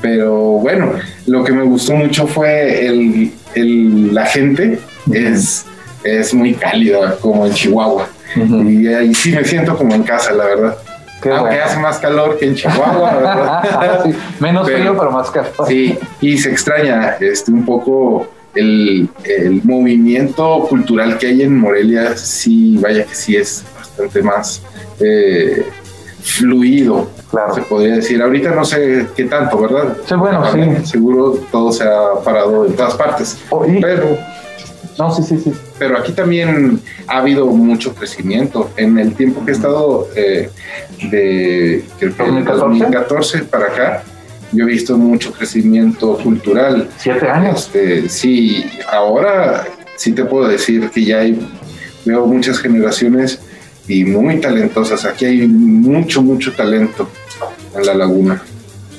Pero 0.00 0.32
bueno, 0.58 0.92
lo 1.26 1.44
que 1.44 1.52
me 1.52 1.62
gustó 1.64 1.94
mucho 1.94 2.26
fue 2.26 2.86
el, 2.86 3.32
el- 3.54 4.14
la 4.14 4.24
gente, 4.26 4.78
es, 5.12 5.66
es 6.04 6.32
muy 6.32 6.54
cálida, 6.54 7.16
como 7.20 7.46
en 7.46 7.52
Chihuahua. 7.52 8.08
Y 8.36 8.86
ahí 8.88 9.14
sí 9.14 9.32
me 9.32 9.44
siento 9.44 9.76
como 9.76 9.94
en 9.94 10.04
casa, 10.04 10.32
la 10.32 10.44
verdad. 10.46 10.76
Qué 11.22 11.28
Aunque 11.30 11.50
bueno. 11.50 11.64
hace 11.64 11.78
más 11.78 11.98
calor 11.98 12.38
que 12.38 12.46
en 12.46 12.54
Chihuahua, 12.54 13.14
¿verdad? 13.14 14.02
Sí, 14.04 14.14
menos 14.40 14.66
Pero- 14.66 14.78
frío, 14.78 14.96
pero 14.98 15.10
más 15.12 15.30
calor. 15.30 15.52
Sí, 15.68 15.98
y 16.20 16.38
se 16.38 16.50
extraña 16.50 17.16
este, 17.20 17.52
un 17.52 17.64
poco 17.64 18.26
el, 18.54 19.08
el 19.24 19.60
movimiento 19.64 20.66
cultural 20.68 21.18
que 21.18 21.26
hay 21.28 21.42
en 21.42 21.58
Morelia, 21.58 22.16
sí, 22.16 22.78
vaya 22.80 23.04
que 23.04 23.14
sí 23.14 23.36
es 23.36 23.64
bastante 23.78 24.22
más 24.22 24.62
eh, 25.00 25.64
fluido, 26.22 27.10
Claro. 27.32 27.54
se 27.54 27.62
podría 27.62 27.96
decir. 27.96 28.22
Ahorita 28.22 28.50
no 28.54 28.64
sé 28.64 29.06
qué 29.16 29.24
tanto, 29.24 29.58
¿verdad? 29.58 29.96
Sí, 30.06 30.14
bueno, 30.14 30.44
sí. 30.52 30.60
Seguro 30.86 31.38
todo 31.50 31.72
se 31.72 31.82
ha 31.82 32.12
parado 32.22 32.66
en 32.66 32.74
todas 32.74 32.94
partes, 32.94 33.38
Oh, 33.50 33.64
y- 33.66 33.80
pero, 33.80 34.16
no, 34.98 35.10
sí, 35.14 35.22
sí, 35.22 35.38
sí. 35.42 35.50
pero 35.78 35.96
aquí 35.96 36.12
también 36.12 36.78
ha 37.08 37.18
habido 37.18 37.46
mucho 37.46 37.94
crecimiento. 37.94 38.70
En 38.76 38.98
el 38.98 39.14
tiempo 39.14 39.42
que 39.44 39.52
he 39.52 39.54
estado 39.54 40.08
eh, 40.14 40.50
de 41.10 41.84
creo 41.98 42.14
que 42.16 42.22
2014. 42.22 42.60
2014 42.60 43.38
para 43.44 43.66
acá, 43.66 44.02
yo 44.52 44.64
he 44.64 44.66
visto 44.66 44.98
mucho 44.98 45.32
crecimiento 45.32 46.18
cultural. 46.18 46.88
Siete 46.98 47.28
años. 47.30 47.62
Este, 47.66 48.08
sí, 48.10 48.66
ahora 48.92 49.64
sí 49.96 50.12
te 50.12 50.24
puedo 50.26 50.46
decir 50.48 50.90
que 50.90 51.02
ya 51.04 51.20
hay, 51.20 51.48
veo 52.04 52.26
muchas 52.26 52.58
generaciones 52.58 53.40
y 53.88 54.04
muy 54.04 54.40
talentosas. 54.40 55.04
Aquí 55.04 55.24
hay 55.24 55.46
mucho, 55.48 56.22
mucho 56.22 56.52
talento 56.52 57.08
en 57.76 57.86
la 57.86 57.94
laguna. 57.94 58.42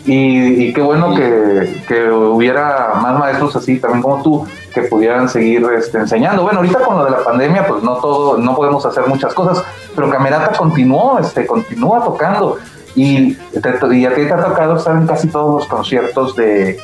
Y, 0.05 0.65
y 0.65 0.73
qué 0.73 0.81
bueno 0.81 1.15
que, 1.15 1.81
que 1.87 2.11
hubiera 2.11 2.95
más 3.01 3.17
maestros 3.17 3.55
así, 3.55 3.77
también 3.79 4.01
como 4.01 4.21
tú, 4.21 4.45
que 4.73 4.81
pudieran 4.81 5.29
seguir 5.29 5.65
este, 5.77 5.97
enseñando. 5.99 6.43
Bueno, 6.43 6.59
ahorita 6.59 6.79
con 6.79 6.97
lo 6.97 7.05
de 7.05 7.11
la 7.11 7.23
pandemia, 7.23 7.65
pues 7.67 7.83
no 7.83 7.95
todo, 7.97 8.37
no 8.37 8.53
podemos 8.53 8.85
hacer 8.85 9.07
muchas 9.07 9.33
cosas, 9.33 9.63
pero 9.95 10.09
Camerata 10.09 10.57
continuó, 10.57 11.19
este, 11.19 11.45
continúa 11.45 12.03
tocando. 12.03 12.57
Y, 12.95 13.33
te- 13.33 13.95
y 13.95 14.05
a 14.05 14.13
ti 14.13 14.21
te 14.25 14.33
ha 14.33 14.43
tocado 14.43 14.75
estar 14.75 14.95
en 14.97 15.07
casi 15.07 15.27
todos 15.29 15.61
los 15.61 15.67
conciertos 15.67 16.35
de, 16.35 16.77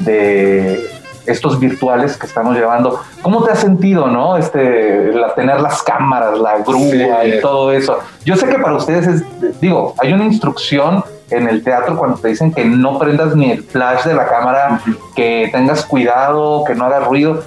de 0.00 0.86
estos 1.26 1.58
virtuales 1.60 2.16
que 2.16 2.26
estamos 2.26 2.56
llevando. 2.56 3.00
¿Cómo 3.22 3.44
te 3.44 3.52
has 3.52 3.58
sentido, 3.58 4.06
no? 4.08 4.36
Este, 4.36 5.12
la, 5.12 5.34
tener 5.34 5.60
las 5.60 5.82
cámaras, 5.82 6.38
la 6.38 6.58
grúa 6.58 7.22
Sí. 7.22 7.32
y 7.36 7.40
todo 7.40 7.72
eso. 7.72 7.98
Yo 8.24 8.36
sé 8.36 8.46
que 8.48 8.58
para 8.58 8.76
ustedes 8.76 9.06
es, 9.06 9.60
digo, 9.60 9.94
hay 9.98 10.12
una 10.12 10.24
instrucción 10.24 11.04
en 11.30 11.48
el 11.48 11.62
teatro 11.64 11.96
cuando 11.96 12.18
te 12.18 12.28
dicen 12.28 12.52
que 12.52 12.64
no 12.64 12.98
prendas 12.98 13.34
ni 13.34 13.50
el 13.50 13.62
flash 13.62 14.04
de 14.04 14.14
la 14.14 14.28
cámara, 14.28 14.80
que 15.14 15.48
tengas 15.52 15.84
cuidado, 15.84 16.64
que 16.64 16.74
no 16.74 16.84
hagas 16.84 17.04
ruido. 17.06 17.42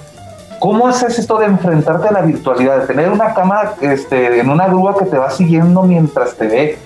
¿Cómo 0.58 0.86
haces 0.86 1.18
esto 1.18 1.38
de 1.38 1.46
enfrentarte 1.46 2.08
a 2.08 2.12
la 2.12 2.20
virtualidad, 2.20 2.80
de 2.80 2.86
tener 2.86 3.08
una 3.08 3.32
cámara 3.32 3.74
este, 3.80 4.40
en 4.40 4.50
una 4.50 4.66
grúa 4.66 4.98
que 4.98 5.06
te 5.06 5.16
va 5.16 5.30
siguiendo 5.30 5.82
mientras 5.82 6.36
te 6.36 6.46
ve? 6.46 6.78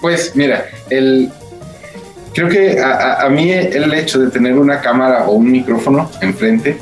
Pues 0.00 0.34
mira, 0.36 0.64
el, 0.88 1.30
creo 2.34 2.48
que 2.48 2.78
a, 2.80 2.90
a- 2.92 3.26
a 3.26 3.28
mí 3.28 3.50
el 3.50 3.92
hecho 3.94 4.18
de 4.20 4.30
tener 4.30 4.58
una 4.58 4.80
cámara 4.80 5.24
o 5.26 5.32
un 5.32 5.50
micrófono 5.50 6.10
enfrente, 6.20 6.78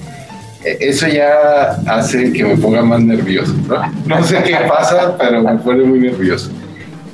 eh, 0.64 0.76
eso 0.80 1.07
ya 1.09 1.78
hace 1.86 2.32
que 2.32 2.44
me 2.44 2.57
ponga 2.57 2.82
más 2.82 3.01
nervioso. 3.01 3.55
No, 3.68 4.16
No 4.18 4.24
sé 4.24 4.42
qué 4.42 4.57
pasa, 4.68 5.16
pero 5.18 5.42
me 5.42 5.57
pone 5.59 5.84
muy 5.84 6.01
nervioso. 6.01 6.51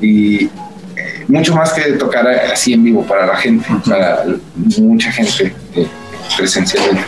Y 0.00 0.44
eh, 0.44 0.50
mucho 1.28 1.54
más 1.54 1.72
que 1.72 1.82
tocar 1.92 2.26
así 2.28 2.72
en 2.72 2.84
vivo 2.84 3.02
para 3.06 3.26
la 3.26 3.36
gente, 3.36 3.66
para 3.88 4.24
mucha 4.78 5.10
gente 5.12 5.54
eh, 5.76 5.86
presencialmente. 6.36 7.04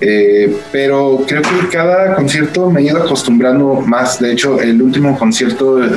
Eh, 0.00 0.56
pero 0.70 1.24
creo 1.26 1.40
que 1.42 1.68
cada 1.72 2.14
concierto 2.14 2.70
me 2.70 2.80
he 2.80 2.84
ido 2.84 3.02
acostumbrando 3.02 3.74
más. 3.80 4.18
De 4.20 4.32
hecho, 4.32 4.60
el 4.60 4.80
último 4.82 5.18
concierto 5.18 5.82
eh, 5.82 5.90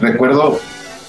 recuerdo 0.00 0.60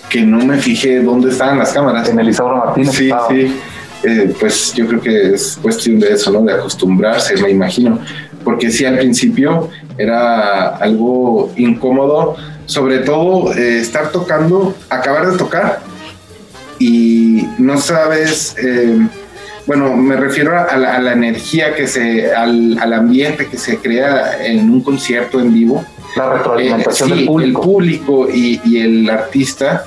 que 0.09 0.21
no 0.21 0.43
me 0.45 0.57
fijé 0.57 1.01
dónde 1.01 1.29
estaban 1.31 1.57
las 1.59 1.71
cámaras. 1.71 2.09
En 2.09 2.19
el 2.19 2.29
Isauro 2.29 2.57
Martínez. 2.57 2.95
Sí, 2.95 3.05
estaba. 3.05 3.27
sí. 3.29 3.55
Eh, 4.01 4.33
pues 4.39 4.73
yo 4.73 4.87
creo 4.87 5.01
que 5.01 5.33
es 5.33 5.59
cuestión 5.61 5.99
de 5.99 6.13
eso, 6.13 6.31
¿no? 6.31 6.41
De 6.41 6.53
acostumbrarse, 6.53 7.35
me 7.41 7.49
imagino. 7.49 7.99
Porque 8.45 8.71
sí, 8.71 8.85
al 8.85 8.97
principio 8.97 9.69
era 9.97 10.69
algo 10.77 11.51
incómodo, 11.57 12.35
sobre 12.65 12.99
todo 12.99 13.53
eh, 13.53 13.79
estar 13.79 14.09
tocando, 14.11 14.73
acabar 14.89 15.29
de 15.29 15.37
tocar 15.37 15.81
y 16.79 17.45
no 17.57 17.77
sabes, 17.77 18.55
eh, 18.63 18.97
bueno, 19.67 19.93
me 19.97 20.15
refiero 20.15 20.57
a 20.57 20.77
la, 20.77 20.95
a 20.95 20.99
la 21.01 21.11
energía 21.11 21.75
que 21.75 21.85
se, 21.85 22.33
al, 22.33 22.77
al 22.79 22.93
ambiente 22.93 23.47
que 23.47 23.57
se 23.57 23.79
crea 23.79 24.45
en 24.45 24.69
un 24.69 24.81
concierto 24.81 25.41
en 25.41 25.53
vivo. 25.53 25.83
La 26.15 26.33
retroalimentación 26.35 27.09
Eh, 27.09 27.13
sí, 27.13 27.17
del 27.19 27.27
público. 27.27 27.59
El 27.59 27.65
público 27.67 28.29
y, 28.33 28.61
y 28.63 28.77
el 28.79 29.09
artista, 29.09 29.83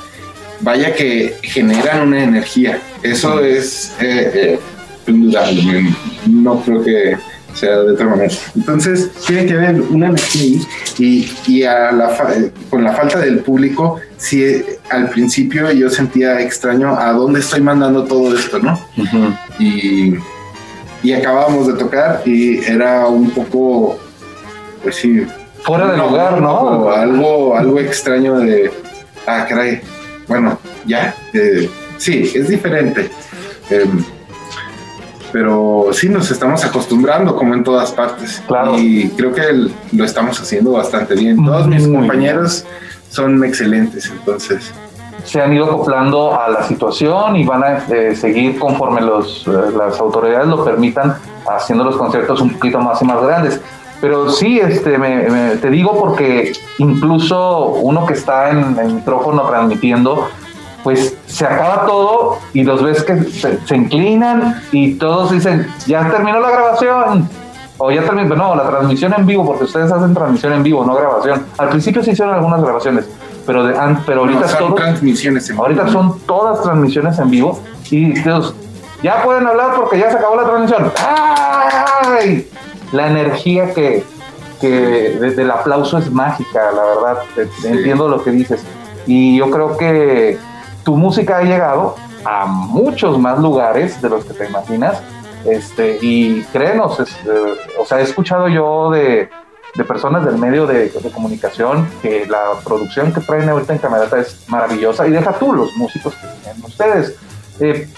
vaya 0.62 0.94
que 0.94 1.34
generan 1.42 2.08
una 2.08 2.22
energía. 2.24 2.80
Eso 3.02 3.40
es 3.40 3.92
eh, 4.00 4.30
eh, 4.34 4.58
indudable. 5.06 5.62
me- 5.62 5.94
No 6.26 6.60
creo 6.62 6.82
que 6.82 7.16
sea 7.54 7.80
de 7.80 7.92
otra 7.92 8.06
manera. 8.06 8.32
Entonces, 8.56 9.10
tiene 9.26 9.44
que 9.46 9.52
haber 9.52 9.80
una 9.82 10.06
energía 10.06 10.42
ahí. 10.42 10.66
Y, 10.98 11.32
y 11.46 11.62
a 11.64 11.92
la 11.92 12.08
fa- 12.08 12.32
eh, 12.34 12.50
con 12.70 12.82
la 12.82 12.92
falta 12.94 13.18
del 13.18 13.40
público, 13.40 14.00
sí, 14.16 14.42
eh, 14.42 14.78
al 14.90 15.10
principio 15.10 15.70
yo 15.72 15.90
sentía 15.90 16.40
extraño 16.40 16.96
a 16.98 17.12
dónde 17.12 17.40
estoy 17.40 17.60
mandando 17.60 18.04
todo 18.04 18.34
esto, 18.34 18.58
¿no? 18.58 18.80
Y, 19.58 20.14
y 21.02 21.12
acabábamos 21.12 21.66
de 21.66 21.74
tocar 21.74 22.22
y 22.24 22.58
era 22.64 23.06
un 23.08 23.30
poco, 23.30 23.98
pues 24.82 24.96
sí. 24.96 25.26
Fuera 25.64 25.92
de 25.92 25.98
lugar, 25.98 26.40
¿no? 26.40 26.90
Algo, 26.90 27.56
algo 27.56 27.78
extraño 27.80 28.38
de, 28.40 28.70
ah, 29.26 29.44
caray, 29.48 29.80
bueno, 30.33 30.59
ya, 30.87 31.14
eh, 31.35 31.68
sí, 31.99 32.33
es 32.35 32.49
diferente. 32.49 33.11
Em, 33.68 34.03
pero 35.30 35.89
sí 35.93 36.09
nos 36.09 36.30
estamos 36.30 36.64
acostumbrando 36.64 37.37
como 37.37 37.53
en 37.55 37.62
todas 37.64 37.93
partes. 37.93 38.43
Claro. 38.47 38.78
Y 38.78 39.09
creo 39.16 39.33
que 39.35 39.43
el- 39.43 39.74
lo 39.93 40.05
estamos 40.05 40.41
haciendo 40.41 40.72
bastante 40.72 41.14
bien. 41.14 41.43
Todos 41.45 41.66
mis 41.66 41.87
Muy 41.87 41.99
compañeros 41.99 42.64
son 43.11 43.43
excelentes, 43.45 44.11
entonces. 44.11 44.72
se 45.24 45.41
han 45.41 45.53
ido 45.53 45.66
acoplando 45.66 46.39
a 46.39 46.49
la 46.49 46.62
situación 46.66 47.37
y 47.37 47.45
van 47.45 47.62
a 47.62 47.85
eh, 47.95 48.16
seguir 48.16 48.59
conforme 48.59 49.01
los, 49.03 49.47
eh, 49.47 49.51
las 49.76 50.01
autoridades 50.01 50.49
lo 50.49 50.64
permitan 50.64 51.14
haciendo 51.47 51.85
los 51.85 51.97
conciertos 51.97 52.41
un 52.41 52.55
poquito 52.55 52.78
más 52.80 53.01
y 53.03 53.05
más 53.05 53.22
grandes. 53.22 53.61
Pero 54.03 54.28
sí, 54.30 54.59
este, 54.59 54.98
me- 54.98 55.30
me- 55.30 55.57
te 55.57 55.70
digo 55.70 55.98
porque 55.98 56.53
incluso 56.78 57.68
uno 57.68 58.05
que 58.05 58.12
está 58.14 58.50
en 58.50 58.76
el 58.78 58.94
micrófono 58.94 59.42
transmitiendo, 59.44 60.28
pues 60.82 61.16
se 61.26 61.46
acaba 61.46 61.86
todo 61.86 62.38
y 62.53 62.64
los 62.64 62.82
ves 62.82 63.05
que 63.05 63.22
se, 63.22 63.64
se 63.64 63.76
inclinan 63.76 64.61
y 64.72 64.94
todos 64.94 65.30
dicen, 65.30 65.68
ya 65.86 66.11
terminó 66.11 66.40
la 66.40 66.50
grabación. 66.50 67.28
O 67.78 67.90
ya 67.90 68.03
terminó, 68.03 68.34
no, 68.36 68.55
la 68.55 68.68
transmisión 68.68 69.14
en 69.16 69.24
vivo, 69.26 69.44
porque 69.46 69.64
ustedes 69.64 69.90
hacen 69.90 70.12
transmisión 70.14 70.53
en 70.53 70.62
vivo, 70.62 70.84
no 70.84 70.94
grabación. 70.94 71.44
Al 71.59 71.68
principio 71.70 72.03
se 72.03 72.12
hicieron 72.12 72.34
algunas 72.34 72.61
grabaciones, 72.62 73.09
pero, 73.46 73.64
de, 73.64 73.74
pero 74.07 74.20
ahorita 74.20 74.40
No, 74.40 74.48
son 74.48 74.74
transmisiones 74.74 75.48
en 75.50 75.59
Ahorita 75.59 75.88
son 75.88 76.18
todas 76.26 76.61
transmisiones 76.62 77.18
en 77.18 77.30
vivo 77.30 77.61
y 77.90 78.12
Dios, 78.20 78.55
ya 79.03 79.22
pueden 79.22 79.46
hablar 79.46 79.74
porque 79.76 79.98
ya 79.98 80.11
se 80.11 80.16
acabó 80.16 80.36
la 80.36 80.44
transmisión. 80.44 80.92
¡Ay! 80.98 82.48
La 82.93 83.09
energía 83.09 83.74
que, 83.74 84.05
que 84.61 84.68
desde 85.20 85.43
el 85.43 85.51
aplauso 85.51 85.99
es 85.99 86.11
mágica, 86.11 86.70
la 86.72 86.84
verdad. 86.84 87.51
Sí. 87.61 87.68
Entiendo 87.68 88.09
lo 88.09 88.22
que 88.22 88.30
dices. 88.30 88.64
Y 89.07 89.36
yo 89.38 89.51
creo 89.51 89.76
que 89.76 90.38
tu 90.84 90.97
música 90.97 91.38
ha 91.38 91.43
llegado 91.43 91.97
a 92.24 92.47
muchos 92.47 93.18
más 93.18 93.38
lugares 93.38 94.01
de 94.01 94.09
los 94.09 94.24
que 94.24 94.34
te 94.34 94.47
imaginas. 94.47 95.03
Este, 95.45 95.99
y 96.01 96.43
créenos, 96.53 97.01
es, 97.01 97.11
eh, 97.26 97.55
o 97.78 97.84
sea, 97.84 97.99
he 97.99 98.03
escuchado 98.03 98.47
yo 98.47 98.90
de, 98.93 99.28
de 99.74 99.84
personas 99.84 100.24
del 100.24 100.38
medio 100.38 100.66
de, 100.66 100.88
de, 100.88 101.11
comunicación 101.11 101.88
que 102.01 102.26
la 102.26 102.61
producción 102.62 103.12
que 103.12 103.20
traen 103.22 103.49
ahorita 103.49 103.72
en 103.72 103.78
Camerata 103.80 104.20
es 104.20 104.45
maravillosa 104.49 105.07
y 105.09 105.11
deja 105.11 105.32
tú 105.32 105.53
los 105.53 105.74
músicos 105.76 106.14
que 106.14 106.28
tienen 106.43 106.64
ustedes. 106.64 107.16
Eh, 107.59 107.88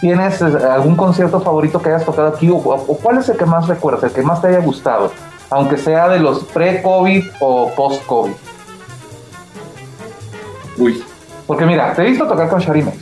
¿Tienes 0.00 0.40
algún 0.40 0.96
concierto 0.96 1.40
favorito 1.40 1.82
que 1.82 1.90
hayas 1.90 2.06
tocado 2.06 2.28
aquí 2.28 2.48
o, 2.48 2.56
o, 2.56 2.98
cuál 2.98 3.18
es 3.18 3.28
el 3.28 3.36
que 3.36 3.44
más 3.44 3.68
recuerdas, 3.68 4.04
el 4.04 4.12
que 4.12 4.22
más 4.22 4.40
te 4.40 4.48
haya 4.48 4.60
gustado, 4.60 5.12
aunque 5.50 5.76
sea 5.76 6.08
de 6.08 6.18
los 6.20 6.44
pre-COVID 6.44 7.24
o 7.40 7.70
post-COVID? 7.74 8.32
Uy. 10.78 11.04
Porque 11.46 11.66
mira, 11.66 11.92
te 11.94 12.02
he 12.02 12.06
visto 12.06 12.26
tocar 12.26 12.48
con 12.48 12.60
Sharimex, 12.60 12.96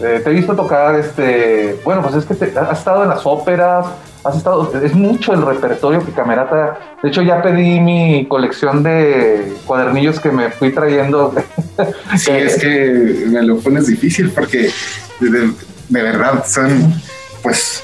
eh, 0.00 0.20
te 0.22 0.30
he 0.30 0.32
visto 0.32 0.54
tocar, 0.54 0.94
este, 0.94 1.80
bueno, 1.84 2.00
pues 2.00 2.14
es 2.14 2.24
que 2.24 2.34
te, 2.34 2.56
has 2.56 2.78
estado 2.78 3.02
en 3.02 3.08
las 3.08 3.26
óperas, 3.26 3.86
has 4.22 4.36
estado, 4.36 4.72
es 4.80 4.94
mucho 4.94 5.32
el 5.32 5.42
repertorio 5.44 6.04
que 6.04 6.12
Camerata, 6.12 6.78
de 7.02 7.08
hecho 7.08 7.22
ya 7.22 7.42
pedí 7.42 7.80
mi 7.80 8.26
colección 8.28 8.82
de 8.84 9.52
cuadernillos 9.66 10.20
que 10.20 10.30
me 10.30 10.50
fui 10.50 10.72
trayendo. 10.72 11.34
Sí, 12.16 12.30
es 12.32 12.60
que 12.60 13.24
me 13.28 13.42
lo 13.42 13.58
pones 13.58 13.86
difícil 13.86 14.30
porque 14.30 14.70
de, 15.88 16.02
verdad 16.02 16.44
son 16.46 16.92
pues 17.42 17.82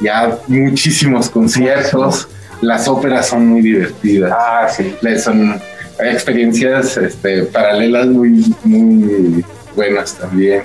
ya 0.00 0.38
muchísimos 0.48 1.30
conciertos, 1.30 2.28
las 2.60 2.88
óperas 2.88 3.28
son 3.28 3.46
muy 3.46 3.62
divertidas. 3.62 4.32
Ah, 4.36 4.68
sí. 4.68 4.94
Son 5.18 5.60
experiencias 5.98 6.96
este, 6.96 7.44
paralelas 7.44 8.06
muy, 8.06 8.54
muy 8.64 9.44
buenas 9.74 10.14
también. 10.14 10.62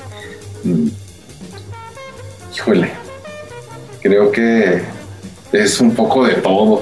Híjole, 2.56 2.90
creo 4.02 4.32
que 4.32 4.82
es 5.52 5.80
un 5.80 5.96
poco 5.96 6.26
de 6.26 6.36
todo. 6.36 6.82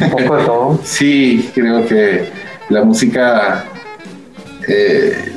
¿Un 0.00 0.10
poco 0.10 0.36
de 0.36 0.44
todo? 0.44 0.80
sí, 0.84 1.50
creo 1.54 1.86
que 1.86 2.28
la 2.68 2.84
música... 2.84 3.64
Eh, 4.66 5.32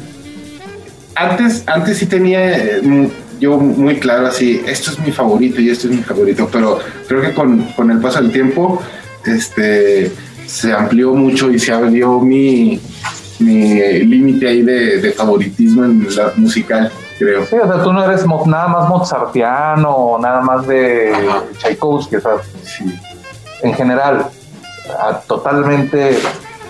antes, 1.16 1.64
antes 1.68 1.98
sí 1.98 2.06
tenía 2.06 2.58
eh, 2.58 3.10
yo 3.40 3.58
muy 3.58 4.00
claro 4.00 4.28
así, 4.28 4.62
esto 4.66 4.92
es 4.92 5.00
mi 5.00 5.12
favorito 5.12 5.62
y 5.62 5.70
esto 5.70 5.88
es 5.88 5.96
mi 5.96 6.04
favorito, 6.04 6.50
pero 6.52 6.80
creo 7.08 7.22
que 7.22 7.34
con, 7.34 7.64
con 7.76 7.92
el 7.92 8.00
paso 8.00 8.22
del 8.22 8.32
tiempo 8.32 8.82
este, 9.26 10.12
se 10.46 10.74
amplió 10.74 11.14
mucho 11.14 11.52
y 11.52 11.60
se 11.60 11.72
abrió 11.72 12.20
mi, 12.20 12.80
mi 13.40 14.00
límite 14.06 14.48
ahí 14.48 14.62
de, 14.62 15.00
de, 15.00 15.12
favoritismo 15.12 15.84
en 15.86 16.16
la 16.16 16.32
musical, 16.36 16.92
creo. 17.20 17.46
Sí, 17.46 17.56
o 17.56 17.68
sea, 17.68 17.84
tú 17.84 17.94
no 17.94 18.04
eres 18.04 18.26
nada 18.46 18.68
más 18.68 18.90
mozartiano 18.90 19.90
o 19.90 20.20
nada 20.20 20.42
más 20.42 20.66
de 20.68 21.14
Ajá. 21.14 21.44
Tchaikovsky, 21.60 22.16
o 22.16 22.22
sea, 22.22 22.32
sí. 22.64 22.86
en 23.62 23.74
general, 23.74 24.28
totalmente, 25.28 26.18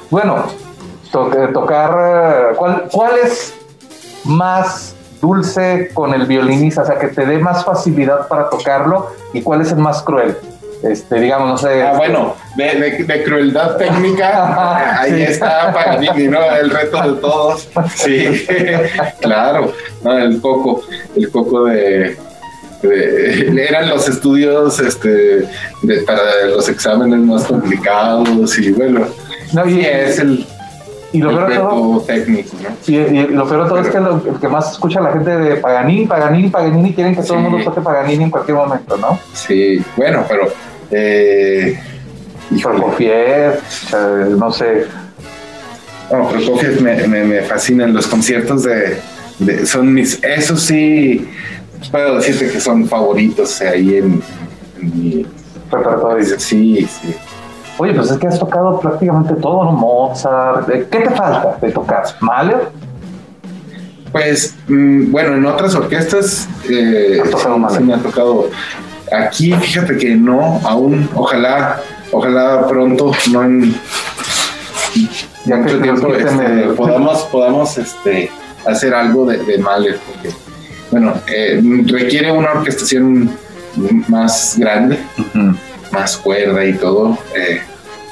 bueno, 0.09 0.45
to 1.11 1.31
tocar, 1.53 2.55
¿cuál, 2.57 2.87
¿cuál 2.91 3.11
es 3.23 3.53
más 4.25 4.96
dulce 5.27 5.89
con 5.93 6.13
el 6.13 6.25
violinista, 6.25 6.83
o 6.83 6.85
sea, 6.85 6.97
que 6.97 7.07
te 7.07 7.25
dé 7.25 7.37
más 7.37 7.65
facilidad 7.65 8.27
para 8.27 8.49
tocarlo 8.49 9.11
y 9.33 9.41
cuál 9.41 9.61
es 9.61 9.71
el 9.71 9.77
más 9.77 10.01
cruel? 10.01 10.35
Este, 10.83 11.19
digamos, 11.19 11.49
no 11.49 11.57
sé. 11.57 11.81
Ah, 11.81 11.87
este... 11.87 11.97
bueno, 11.97 12.35
de, 12.55 12.65
de, 12.79 13.03
de, 13.03 13.23
crueldad 13.23 13.77
técnica, 13.77 14.99
ahí 15.01 15.11
sí. 15.11 15.21
está 15.23 15.73
Paganini, 15.73 16.27
¿no? 16.27 16.39
El 16.55 16.69
reto 16.69 17.01
de 17.01 17.19
todos. 17.19 17.67
Sí, 17.95 18.45
claro, 19.21 19.73
no, 20.03 20.17
el 20.17 20.39
coco, 20.39 20.81
el 21.15 21.31
coco 21.31 21.65
de, 21.65 22.15
de, 22.83 23.65
eran 23.67 23.89
los 23.89 24.07
estudios 24.07 24.79
este, 24.79 25.09
de, 25.81 26.01
para 26.05 26.21
los 26.45 26.69
exámenes 26.69 27.19
más 27.19 27.45
complicados 27.45 28.57
y 28.59 28.71
bueno, 28.71 29.07
no, 29.53 29.65
y, 29.65 29.71
sí, 29.71 29.81
es 29.85 30.19
el, 30.19 30.45
y 31.13 31.19
lo 31.19 31.29
peor 31.29 31.49
de 31.49 31.55
todo, 31.55 32.01
técnico, 32.01 32.57
¿no? 32.61 32.69
y, 32.85 32.95
y, 32.95 33.27
lo 33.27 33.47
peor 33.47 33.63
de 33.63 33.69
todo 33.69 33.75
Pero, 33.75 33.87
es 33.87 33.89
que 33.89 33.99
lo, 33.99 34.33
el 34.33 34.39
que 34.39 34.47
más 34.49 34.73
escucha 34.73 34.99
la 34.99 35.13
gente 35.13 35.37
de 35.37 35.55
Paganini, 35.55 36.05
Paganini, 36.05 36.49
Paganini, 36.49 36.93
quieren 36.93 37.15
que 37.15 37.21
todo 37.21 37.37
sí. 37.37 37.45
el 37.45 37.49
mundo 37.49 37.63
toque 37.63 37.81
Paganini 37.81 38.25
en 38.25 38.29
cualquier 38.29 38.57
momento, 38.57 38.97
¿no? 38.97 39.17
Sí, 39.33 39.81
bueno, 39.95 40.25
pero 40.27 40.49
eh, 40.91 41.79
Prokofiev, 42.61 43.53
eh, 43.53 44.35
no 44.37 44.51
sé. 44.51 44.85
No, 46.11 46.27
Prokofiev 46.29 46.81
me, 46.81 47.07
me, 47.07 47.23
me 47.23 47.41
fascinan 47.41 47.93
los 47.93 48.07
conciertos 48.07 48.63
de, 48.63 48.99
de, 49.39 49.65
son 49.65 49.93
mis, 49.93 50.21
eso 50.23 50.57
sí, 50.57 51.29
puedo 51.91 52.17
decirte 52.17 52.51
que 52.51 52.59
son 52.59 52.87
favoritos 52.87 53.61
ahí 53.61 53.97
en, 53.97 54.21
en 54.81 54.99
mi 54.99 55.25
repertorio. 55.71 56.39
Sí, 56.39 56.85
sí. 56.85 57.15
Oye, 57.79 57.93
pues 57.93 58.09
es 58.09 58.17
que 58.17 58.27
has 58.27 58.39
tocado 58.39 58.79
prácticamente 58.79 59.35
todo, 59.35 59.65
¿no? 59.65 59.71
Mozart. 59.71 60.67
¿Qué 60.67 60.99
te 60.99 61.09
falta 61.11 61.57
de 61.61 61.71
tocar? 61.71 62.03
¿Mahler? 62.21 62.69
Pues, 64.11 64.55
mmm, 64.67 65.11
bueno, 65.11 65.35
en 65.35 65.45
otras 65.45 65.75
orquestas 65.75 66.49
eh, 66.69 67.21
sí 67.69 67.83
me 67.83 67.93
ha 67.93 67.97
tocado. 67.97 68.49
Aquí, 69.11 69.53
fíjate 69.53 69.95
que 69.97 70.15
no, 70.15 70.59
aún, 70.63 71.07
ojalá, 71.15 71.79
ojalá 72.11 72.67
pronto, 72.67 73.11
no 73.31 73.43
en 73.43 73.75
ya 75.45 75.57
mucho 75.57 75.79
tiempo, 75.79 76.13
este, 76.13 76.73
podamos, 76.75 77.23
podamos 77.31 77.77
este, 77.77 78.31
hacer 78.65 78.93
algo 78.93 79.25
de, 79.27 79.37
de 79.37 79.59
Mahler, 79.59 79.99
porque, 80.05 80.35
bueno, 80.91 81.13
eh, 81.27 81.61
requiere 81.85 82.31
una 82.31 82.51
orquestación 82.51 83.29
más 84.07 84.55
grande. 84.57 84.99
Uh 85.17 85.37
-huh 85.37 85.66
más 85.97 86.17
cuerda 86.17 86.63
y 86.63 86.73
todo, 86.73 87.17
eh, 87.35 87.61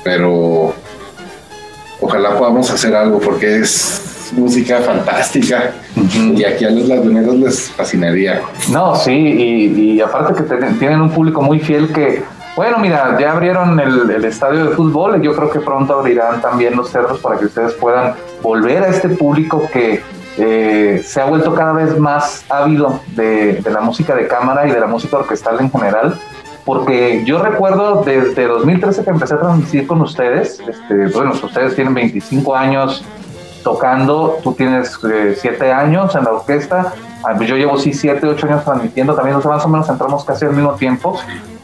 pero 0.03 0.73
ojalá 2.01 2.37
podamos 2.37 2.69
hacer 2.71 2.95
algo 2.95 3.19
porque 3.19 3.59
es 3.59 4.31
música 4.35 4.79
fantástica 4.81 5.71
uh 5.95 5.99
-huh. 5.99 6.39
y 6.39 6.43
aquí 6.43 6.65
a 6.65 6.71
los 6.71 6.87
laguneros 6.87 7.35
les 7.35 7.69
fascinaría. 7.71 8.41
No, 8.71 8.95
sí, 8.95 9.11
y, 9.11 9.93
y 9.93 10.01
aparte 10.01 10.33
que 10.33 10.43
tienen 10.79 11.01
un 11.01 11.11
público 11.11 11.41
muy 11.41 11.59
fiel 11.59 11.93
que, 11.93 12.23
bueno, 12.55 12.79
mira, 12.79 13.17
ya 13.19 13.31
abrieron 13.33 13.79
el, 13.79 14.09
el, 14.09 14.25
estadio 14.25 14.65
de 14.65 14.75
fútbol 14.75 15.21
y 15.21 15.25
yo 15.25 15.35
creo 15.35 15.49
que 15.51 15.59
pronto 15.59 15.99
abrirán 15.99 16.41
también 16.41 16.75
los 16.75 16.89
cerros 16.89 17.19
para 17.19 17.37
que 17.37 17.45
ustedes 17.45 17.73
puedan 17.73 18.15
volver 18.41 18.83
a 18.83 18.87
este 18.87 19.09
público 19.09 19.69
que 19.71 20.01
eh, 20.37 21.01
se 21.05 21.21
ha 21.21 21.25
vuelto 21.25 21.53
cada 21.53 21.73
vez 21.73 21.97
más 21.97 22.43
ávido 22.49 22.99
de, 23.15 23.53
de 23.65 23.71
la 23.71 23.81
música 23.81 24.15
de 24.15 24.27
cámara 24.27 24.67
y 24.67 24.71
de 24.71 24.79
la 24.79 24.87
música 24.87 25.17
orquestal 25.17 25.59
en 25.59 25.71
general 25.71 26.19
porque 26.65 27.23
yo 27.25 27.41
recuerdo 27.41 28.03
desde 28.03 28.47
2013 28.47 29.03
que 29.03 29.09
empecé 29.11 29.35
a 29.35 29.39
transmitir 29.39 29.85
con 29.85 30.01
ustedes, 30.01 30.59
este, 30.59 31.07
bueno, 31.07 31.31
ustedes 31.31 31.75
tienen 31.75 31.93
25 31.93 32.55
años 32.55 33.05
tocando, 33.63 34.39
tú 34.43 34.53
tienes 34.53 34.97
7 34.99 35.57
eh, 35.65 35.71
años 35.71 36.15
en 36.15 36.23
la 36.23 36.31
orquesta, 36.31 36.93
yo 37.41 37.55
llevo 37.55 37.77
sí 37.77 37.93
7, 37.93 38.27
8 38.27 38.47
años 38.47 38.63
transmitiendo 38.63 39.15
también, 39.15 39.37
o 39.37 39.47
más 39.47 39.63
o 39.63 39.69
menos 39.69 39.87
entramos 39.89 40.25
casi 40.25 40.45
al 40.45 40.53
mismo 40.53 40.73
tiempo. 40.73 41.17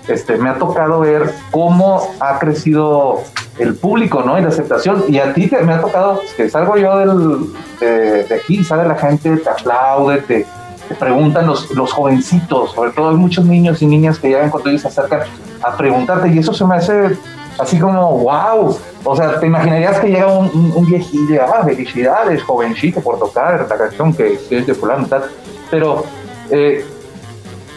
Este, 0.08 0.36
me 0.38 0.50
ha 0.50 0.56
tocado 0.56 1.00
ver 1.02 1.32
cómo 1.52 2.16
ha 2.20 2.40
crecido 2.40 3.22
el 3.60 3.76
público, 3.76 4.24
¿no? 4.24 4.38
Y 4.40 4.42
la 4.42 4.48
aceptación. 4.48 5.04
Y 5.08 5.20
a 5.20 5.34
ti 5.34 5.48
te, 5.48 5.62
me 5.62 5.74
ha 5.74 5.82
tocado 5.82 6.20
que 6.36 6.50
salgo 6.50 6.76
yo 6.78 6.98
del, 6.98 7.54
de, 7.80 8.24
de 8.24 8.36
aquí, 8.36 8.64
sale 8.64 8.88
la 8.88 8.96
gente, 8.96 9.38
te 9.38 9.50
aplaude, 9.50 10.18
te, 10.18 10.48
preguntan 10.92 11.48
los, 11.48 11.70
los 11.72 11.92
jovencitos, 11.92 12.72
sobre 12.72 12.92
todo 12.92 13.10
hay 13.10 13.16
muchos 13.16 13.46
niños 13.46 13.82
y 13.82 13.86
niñas 13.86 14.20
que 14.20 14.30
llegan 14.30 14.50
cuando 14.50 14.70
ellos 14.70 14.82
se 14.82 14.88
acercan 14.88 15.22
a 15.64 15.78
preguntarte 15.78 16.30
y 16.30 16.40
eso 16.40 16.54
se 16.54 16.66
me 16.66 16.76
hace 16.76 17.18
así 17.58 17.80
como, 17.80 18.20
wow, 18.20 18.78
o 19.04 19.16
sea, 19.16 19.40
te 19.40 19.46
imaginarías 19.46 20.00
que 20.00 20.08
llega 20.08 20.28
un, 20.28 20.72
un, 20.76 20.86
viejillo, 20.86 21.42
ah, 21.44 21.64
felicidades, 21.64 22.42
jovencito, 22.44 23.02
por 23.02 23.20
tocar 23.20 23.68
la 23.70 23.78
canción 23.78 24.14
que, 24.14 24.40
que 24.50 24.60
es 24.60 24.68
de 24.68 24.74
fulano 24.74 25.06
tal, 25.08 25.24
pero 25.70 26.04
eh, 26.50 26.86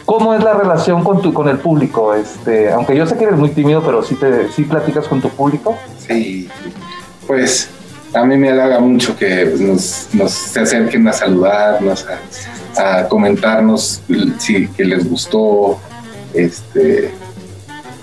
¿cómo 0.05 0.33
es 0.33 0.43
la 0.43 0.53
relación 0.53 1.03
con, 1.03 1.21
tu, 1.21 1.33
con 1.33 1.47
el 1.49 1.57
público? 1.57 2.13
Este, 2.13 2.71
aunque 2.71 2.95
yo 2.95 3.05
sé 3.05 3.17
que 3.17 3.25
eres 3.25 3.37
muy 3.37 3.49
tímido, 3.49 3.81
pero 3.81 4.01
sí, 4.01 4.15
te, 4.15 4.49
sí 4.51 4.63
platicas 4.63 5.07
con 5.07 5.21
tu 5.21 5.29
público. 5.29 5.77
Sí, 5.97 6.49
pues 7.27 7.69
a 8.13 8.23
mí 8.25 8.37
me 8.37 8.49
halaga 8.49 8.79
mucho 8.79 9.15
que 9.15 9.45
nos, 9.59 10.09
nos 10.13 10.31
se 10.31 10.59
acerquen 10.61 11.07
a 11.07 11.13
saludarnos, 11.13 12.05
a, 12.05 12.19
a 12.77 13.07
comentarnos 13.07 14.01
si 14.37 14.67
que 14.69 14.85
les 14.85 15.09
gustó. 15.09 15.79
Este 16.33 17.11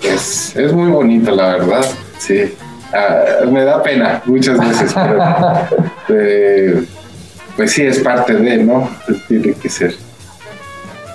es, 0.01 0.55
es 0.55 0.73
muy 0.73 0.91
bonito, 0.91 1.31
la 1.31 1.57
verdad. 1.57 1.85
Sí. 2.19 2.55
Uh, 2.93 3.49
me 3.49 3.63
da 3.63 3.81
pena 3.81 4.21
muchas 4.25 4.59
veces, 4.59 4.93
pero 4.93 5.23
eh, 6.09 6.85
pues 7.55 7.71
sí 7.71 7.83
es 7.83 7.99
parte 7.99 8.35
de, 8.35 8.57
¿no? 8.57 8.89
Tiene 9.27 9.53
que 9.53 9.69
ser. 9.69 9.95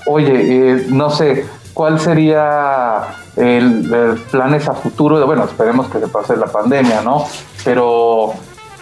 Oye, 0.07 0.33
eh, 0.33 0.87
no 0.89 1.11
sé, 1.11 1.47
¿cuál 1.73 2.01
sería 2.01 3.03
el, 3.37 3.93
el, 3.95 4.19
planes 4.31 4.69
a 4.69 4.75
futuro? 4.75 5.25
Bueno, 5.27 5.45
esperemos 5.45 5.89
que 5.89 6.01
se 6.01 6.09
pase 6.09 6.37
la 6.37 6.47
pandemia, 6.47 7.03
¿no? 7.03 7.27
Pero 7.65 8.33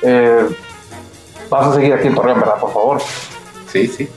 eh, 0.03 0.47
vas 1.51 1.67
a 1.67 1.75
seguir 1.75 1.93
aquí 1.95 2.07
en 2.07 2.15
Torreón, 2.15 2.41
¿verdad? 2.41 2.59
Por 2.61 2.73
favor. 2.73 3.03
Sí, 3.71 3.89
sí. 3.89 4.09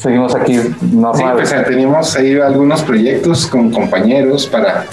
Seguimos 0.00 0.34
aquí 0.34 0.56
Sí, 0.58 0.74
normal. 0.92 1.34
pues 1.34 1.52
eh, 1.52 1.62
teníamos 1.66 2.16
ahí 2.16 2.38
algunos 2.40 2.82
proyectos 2.82 3.46
con 3.46 3.70
compañeros 3.70 4.46
para 4.46 4.86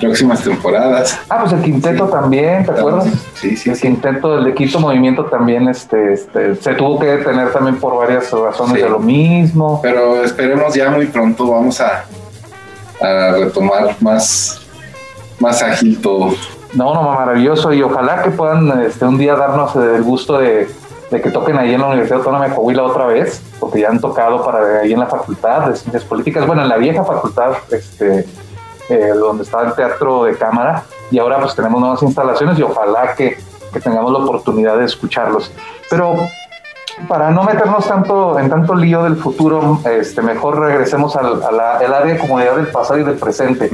próximas 0.00 0.42
temporadas. 0.42 1.18
Ah, 1.28 1.38
pues 1.40 1.52
el 1.52 1.62
quinteto 1.62 2.06
también, 2.06 2.64
¿te 2.64 2.70
acuerdas? 2.70 3.06
Sí, 3.34 3.56
sí, 3.56 3.70
el 3.70 3.76
sí. 3.76 3.82
quinteto 3.82 4.36
del 4.36 4.44
de 4.44 4.54
Quinto 4.54 4.78
Movimiento 4.78 5.24
también 5.26 5.68
este, 5.68 6.12
este, 6.12 6.54
se 6.54 6.74
tuvo 6.74 6.98
que 7.00 7.06
detener 7.06 7.52
también 7.52 7.76
por 7.80 7.96
varias 7.98 8.30
razones 8.30 8.76
Sí. 8.76 8.82
de 8.82 8.88
lo 8.88 8.98
mismo. 9.00 9.80
Pero 9.82 10.22
esperemos 10.24 10.74
ya 10.74 10.90
muy 10.90 11.06
pronto 11.06 11.46
vamos 11.50 11.80
a, 11.80 12.04
a 13.00 13.32
retomar 13.32 13.96
más, 14.00 14.62
más 15.40 15.60
ágil 15.62 16.00
todo. 16.00 16.34
No, 16.74 16.94
no, 16.94 17.02
maravilloso. 17.12 17.72
Y 17.72 17.82
ojalá 17.82 18.22
que 18.22 18.30
puedan 18.30 18.80
este, 18.82 19.04
un 19.04 19.18
día 19.18 19.34
darnos 19.34 19.74
el 19.76 20.02
gusto 20.02 20.38
de, 20.38 20.68
de 21.12 21.20
que 21.20 21.30
toquen 21.30 21.56
ahí 21.58 21.74
en 21.74 21.80
la 21.80 21.88
Universidad 21.88 22.18
Autónoma 22.18 22.48
de 22.48 22.54
Coahuila 22.54 22.82
otra 22.84 23.06
vez, 23.06 23.40
porque 23.60 23.80
ya 23.80 23.88
han 23.90 24.00
tocado 24.00 24.42
para 24.44 24.80
ahí 24.80 24.92
en 24.94 24.98
la 24.98 25.06
Facultad 25.06 25.66
de 25.68 25.76
Ciencias 25.76 26.04
Políticas, 26.04 26.46
bueno, 26.46 26.62
en 26.62 26.68
la 26.70 26.78
vieja 26.78 27.04
facultad, 27.04 27.52
este, 27.70 28.26
eh, 28.88 29.08
donde 29.14 29.44
estaba 29.44 29.64
el 29.68 29.74
teatro 29.74 30.24
de 30.24 30.36
cámara, 30.36 30.82
y 31.10 31.18
ahora 31.18 31.38
pues 31.38 31.54
tenemos 31.54 31.78
nuevas 31.80 32.02
instalaciones 32.02 32.58
y 32.58 32.62
ojalá 32.62 33.14
que, 33.14 33.36
que 33.72 33.80
tengamos 33.80 34.10
la 34.10 34.18
oportunidad 34.20 34.78
de 34.78 34.86
escucharlos. 34.86 35.52
Pero 35.90 36.16
para 37.08 37.30
no 37.30 37.42
meternos 37.44 37.86
tanto 37.86 38.38
en 38.38 38.48
tanto 38.48 38.74
lío 38.74 39.02
del 39.04 39.16
futuro, 39.16 39.80
este, 39.84 40.22
mejor 40.22 40.58
regresemos 40.60 41.14
al, 41.16 41.42
a 41.42 41.52
la- 41.52 41.78
el 41.78 41.92
área 41.92 42.14
de 42.14 42.18
comunidad 42.18 42.56
del 42.56 42.68
pasado 42.68 42.98
y 43.00 43.04
del 43.04 43.16
presente. 43.16 43.68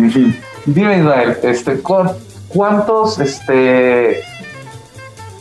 Dime, 0.66 0.98
Israel, 0.98 1.38
este, 1.42 1.80
¿cu- 1.80 2.10
¿cuántos, 2.48 3.18
este, 3.20 4.22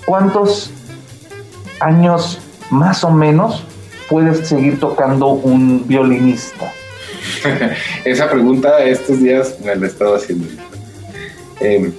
cuántos 0.05 0.71
años 1.79 2.39
más 2.69 3.03
o 3.03 3.11
menos 3.11 3.63
puedes 4.09 4.47
seguir 4.47 4.79
tocando 4.79 5.27
un 5.29 5.87
violinista? 5.87 6.71
Esa 8.05 8.29
pregunta 8.29 8.79
estos 8.83 9.19
días 9.19 9.57
me 9.63 9.75
la 9.75 9.85
he 9.85 9.89
estado 9.89 10.15
haciendo. 10.15 10.47
Eh, 11.59 11.91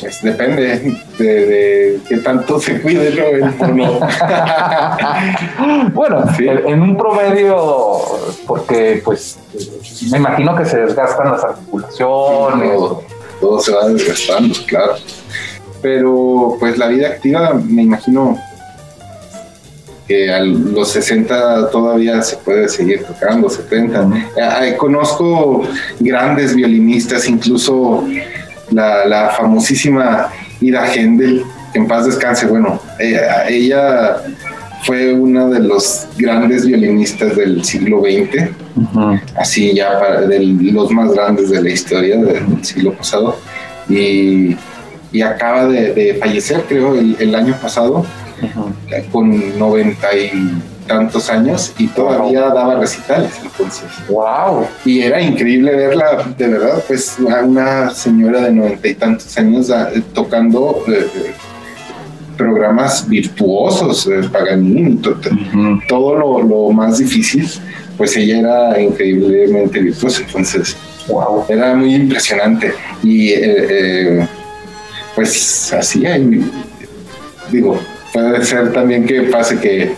pues 0.00 0.22
depende 0.22 0.96
de, 1.18 1.46
de 1.46 2.00
qué 2.08 2.16
tanto 2.18 2.58
se 2.58 2.80
cuide 2.80 3.14
¿no? 3.60 4.00
Bueno, 5.94 6.24
Sí. 6.36 6.48
en 6.48 6.66
en 6.68 6.82
un 6.82 6.96
promedio, 6.96 8.00
porque 8.46 9.00
pues 9.04 9.38
me 10.10 10.18
imagino 10.18 10.56
que 10.56 10.64
se 10.64 10.78
desgastan 10.78 11.30
las 11.32 11.44
articulaciones. 11.44 12.72
todo, 12.74 13.02
todo 13.40 13.60
se 13.60 13.72
va 13.72 13.88
desgastando, 13.88 14.54
claro. 14.66 14.94
Pero 15.80 16.56
pues 16.58 16.76
la 16.76 16.88
vida 16.88 17.08
activa, 17.08 17.54
me 17.54 17.82
imagino 17.82 18.36
que 20.08 20.32
a 20.32 20.40
los 20.40 20.90
60 20.92 21.70
todavía 21.70 22.22
se 22.22 22.36
puede 22.38 22.68
seguir 22.68 23.04
tocando, 23.04 23.48
70. 23.48 24.08
Eh, 24.36 24.76
conozco 24.76 25.68
grandes 26.00 26.56
violinistas, 26.56 27.28
incluso 27.28 28.04
la, 28.70 29.06
la 29.06 29.28
famosísima 29.30 30.30
Ida 30.60 30.90
Händel, 30.92 31.44
que 31.72 31.78
en 31.78 31.86
paz 31.86 32.06
descanse, 32.06 32.46
bueno, 32.46 32.80
ella, 32.98 33.46
ella 33.48 34.16
fue 34.84 35.12
una 35.12 35.46
de 35.46 35.60
los 35.60 36.06
grandes 36.16 36.64
violinistas 36.66 37.36
del 37.36 37.62
siglo 37.64 38.00
XX 38.00 38.48
así 39.36 39.74
ya 39.74 39.98
para, 39.98 40.22
de 40.22 40.40
los 40.40 40.90
más 40.90 41.12
grandes 41.12 41.50
de 41.50 41.62
la 41.62 41.70
historia 41.70 42.16
del 42.16 42.64
siglo 42.64 42.92
pasado. 42.94 43.38
Y, 43.88 44.56
y 45.10 45.22
acaba 45.22 45.66
de, 45.66 45.94
de 45.94 46.14
fallecer 46.14 46.64
creo 46.68 46.94
el, 46.94 47.16
el 47.18 47.34
año 47.34 47.56
pasado 47.60 48.04
Con 49.12 49.58
noventa 49.58 50.14
y 50.16 50.30
tantos 50.86 51.28
años 51.28 51.72
y 51.78 51.86
todavía 51.88 52.48
daba 52.48 52.76
recitales 52.80 53.32
entonces 53.42 53.84
Wow. 54.08 54.66
y 54.86 55.00
era 55.00 55.20
increíble 55.20 55.74
verla 55.76 56.24
de 56.36 56.48
verdad 56.48 56.82
pues 56.88 57.16
a 57.30 57.44
una 57.44 57.90
señora 57.90 58.40
de 58.42 58.52
noventa 58.52 58.88
y 58.88 58.94
tantos 58.94 59.36
años 59.36 59.70
ah, 59.70 59.90
eh, 59.94 60.00
tocando 60.14 60.82
eh, 60.88 61.06
eh, 61.14 61.32
programas 62.36 63.06
virtuosos 63.08 64.06
eh, 64.06 64.20
Paganini 64.32 64.96
to- 64.96 65.18
todo 65.88 66.14
lo, 66.16 66.42
lo 66.42 66.70
más 66.70 66.98
difícil, 66.98 67.48
pues 67.96 68.16
ella 68.16 68.38
era 68.38 68.80
increíblemente 68.80 69.80
virtuosa, 69.80 70.22
entonces 70.26 70.76
Wow. 71.08 71.44
era 71.48 71.74
muy 71.74 71.94
impresionante. 71.94 72.74
Y 73.02 73.30
eh, 73.30 74.26
pues 75.14 75.72
así, 75.72 76.04
hay- 76.06 76.44
digo, 77.50 77.78
puede 78.12 78.44
ser 78.44 78.72
también 78.72 79.06
que 79.06 79.22
pase 79.24 79.58
que, 79.60 79.94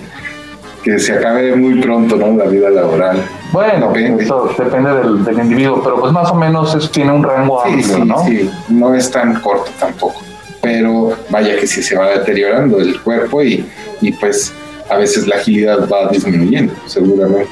que 0.83 0.99
se 0.99 1.13
acabe 1.15 1.55
muy 1.57 1.81
pronto, 1.81 2.17
¿no? 2.17 2.37
La 2.37 2.45
vida 2.51 2.71
laboral. 2.71 3.23
Bueno, 3.53 3.89
Depende. 3.89 4.25
eso 4.25 4.51
depende 4.57 4.93
del, 4.95 5.25
del 5.25 5.39
individuo, 5.39 5.81
pero 5.83 5.99
pues 6.01 6.13
más 6.13 6.31
o 6.31 6.35
menos 6.35 6.75
es- 6.75 6.91
tiene 6.91 7.13
un 7.13 7.23
rango 7.23 7.63
Sí, 7.65 7.73
amplio, 7.73 7.97
sí, 7.97 8.03
¿no? 8.05 8.25
sí, 8.25 8.51
no 8.69 8.95
es 8.95 9.11
tan 9.11 9.41
corto 9.41 9.71
tampoco, 9.79 10.23
pero 10.63 11.13
vaya 11.31 11.57
que 11.57 11.67
sí 11.67 11.83
se 11.83 11.97
va 11.97 12.09
deteriorando 12.11 12.79
el 12.81 13.01
cuerpo 13.01 13.43
y, 13.43 13.67
y 14.01 14.13
pues 14.13 14.53
a 14.89 14.97
veces 14.97 15.27
la 15.27 15.37
agilidad 15.37 15.89
va 15.89 16.09
disminuyendo, 16.11 16.73
seguramente. 16.87 17.49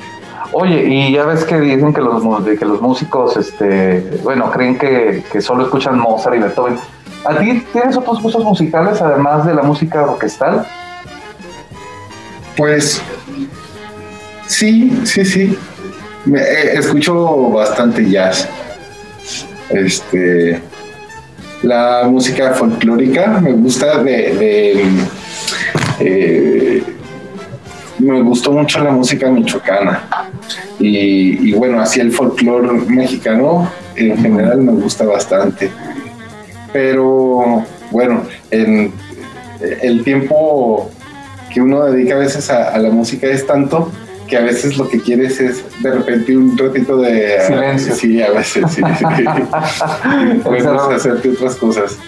Oye, 0.53 0.83
y 0.89 1.13
ya 1.13 1.25
ves 1.25 1.45
que 1.45 1.61
dicen 1.61 1.93
que 1.93 2.01
los, 2.01 2.23
que 2.59 2.65
los 2.65 2.81
músicos, 2.81 3.37
este, 3.37 4.01
bueno, 4.23 4.51
creen 4.51 4.79
que, 4.79 5.23
que 5.31 5.41
solo 5.43 5.65
escuchan 5.65 5.99
Mozart 5.99 6.37
y 6.37 6.39
Beethoven. 6.39 6.79
¿A 7.29 7.39
ti 7.39 7.62
tienes 7.74 7.95
otros 7.95 8.22
gustos 8.22 8.43
musicales 8.43 9.03
además 9.03 9.45
de 9.45 9.53
la 9.53 9.62
música 9.62 10.03
orquestal? 10.03 10.66
Pues 12.57 13.03
sí, 14.47 14.99
sí, 15.05 15.26
sí. 15.26 15.59
Eh, 16.35 16.72
escucho 16.72 17.51
bastante 17.51 18.09
jazz. 18.09 18.49
Este, 19.68 20.59
la 21.62 22.05
música 22.09 22.53
folclórica 22.55 23.26
me 23.43 23.53
gusta 23.53 24.03
de, 24.03 24.35
de, 24.35 24.85
eh, 26.01 26.83
me 27.99 28.22
gustó 28.22 28.53
mucho 28.53 28.83
la 28.83 28.93
música 28.93 29.31
michoacana 29.31 30.29
y, 30.79 31.51
y 31.51 31.53
bueno, 31.53 31.79
así 31.79 32.01
el 32.01 32.11
folclore 32.11 32.72
mexicano 32.87 33.70
en 33.97 34.16
general 34.16 34.62
me 34.62 34.72
gusta 34.72 35.05
bastante. 35.05 35.70
Pero 36.73 37.64
bueno, 37.91 38.23
en 38.51 38.93
el 39.61 40.05
tiempo 40.05 40.91
que 41.53 41.61
uno 41.61 41.85
dedica 41.85 42.14
a 42.14 42.19
veces 42.19 42.51
a, 42.51 42.75
a 42.75 42.79
la 42.79 42.91
música 42.91 43.27
es 43.27 43.47
tanto 43.47 43.91
que 44.29 44.37
a 44.37 44.43
veces 44.43 44.77
lo 44.77 44.89
que 44.89 45.01
quieres 45.01 45.41
es 45.41 45.64
de 45.83 45.91
repente 45.91 46.37
un 46.37 46.57
ratito 46.57 46.99
de 46.99 47.41
Silencio. 47.47 47.95
Sí, 47.95 48.23
a 48.23 48.31
veces 48.31 48.64
sí. 48.71 48.83
Encerrado. 50.45 50.91
hacerte 50.91 51.31
otras 51.31 51.57
cosas. 51.57 51.99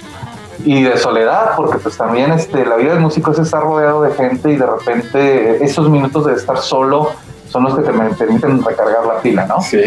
y 0.65 0.83
de 0.83 0.97
soledad, 0.99 1.53
porque 1.57 1.79
pues 1.79 1.97
también 1.97 2.31
este, 2.33 2.65
la 2.67 2.77
vida 2.77 2.93
del 2.93 3.01
músico 3.01 3.33
es 3.33 3.39
estar 3.39 3.63
rodeado 3.63 4.03
de 4.03 4.13
gente 4.13 4.53
y 4.53 4.57
de 4.57 4.67
repente 4.67 5.65
esos 5.65 5.89
minutos 5.89 6.27
de 6.27 6.35
estar 6.35 6.59
solo 6.59 7.13
son 7.49 7.65
los 7.65 7.75
que 7.75 7.83
te 7.83 7.91
permiten 7.91 8.63
recargar 8.63 9.07
la 9.07 9.21
pila, 9.21 9.47
¿no? 9.47 9.61
Sí. 9.63 9.81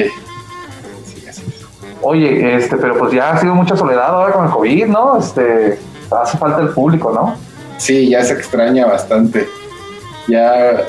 Oye, 2.03 2.55
este, 2.55 2.75
pero 2.77 2.97
pues 2.97 3.13
ya 3.13 3.31
ha 3.31 3.37
sido 3.39 3.55
mucha 3.55 3.75
soledad 3.77 4.07
ahora 4.07 4.33
con 4.33 4.45
el 4.45 4.51
COVID, 4.51 4.85
¿no? 4.87 5.17
Este, 5.17 5.79
hace 6.11 6.37
falta 6.37 6.61
el 6.61 6.69
público, 6.69 7.11
¿no? 7.13 7.35
Sí, 7.77 8.09
ya 8.09 8.23
se 8.23 8.33
extraña 8.33 8.85
bastante. 8.85 9.47
Ya 10.27 10.81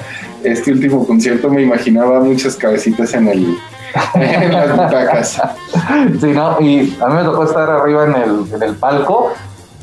este 0.43 0.73
último 0.73 1.07
concierto 1.07 1.49
me 1.49 1.63
imaginaba 1.63 2.21
muchas 2.21 2.57
cabecitas 2.57 3.15
en 3.15 3.29
el 3.29 3.59
en 4.15 4.53
las 4.53 4.71
butacas. 4.73 5.41
Sí, 6.21 6.27
¿no? 6.33 6.61
Y 6.61 6.97
a 7.01 7.07
mí 7.09 7.15
me 7.15 7.23
tocó 7.25 7.45
estar 7.45 7.71
arriba 7.71 8.05
en 8.07 8.15
el, 8.17 8.55
en 8.55 8.63
el 8.63 8.75
palco 8.75 9.33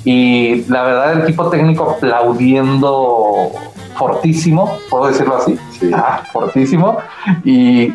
y 0.03 0.65
la 0.67 0.83
verdad 0.83 1.13
el 1.13 1.21
equipo 1.21 1.49
técnico 1.49 1.91
aplaudiendo 1.91 3.51
fortísimo, 3.95 4.77
puedo 4.89 5.07
decirlo 5.07 5.37
así, 5.37 5.57
Sí. 5.79 5.91
ah, 5.93 6.23
fortísimo, 6.31 6.97
y, 7.43 7.93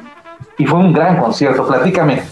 y 0.58 0.66
fue 0.66 0.78
un 0.78 0.92
gran 0.92 1.18
concierto. 1.18 1.66
Platícame, 1.66 2.22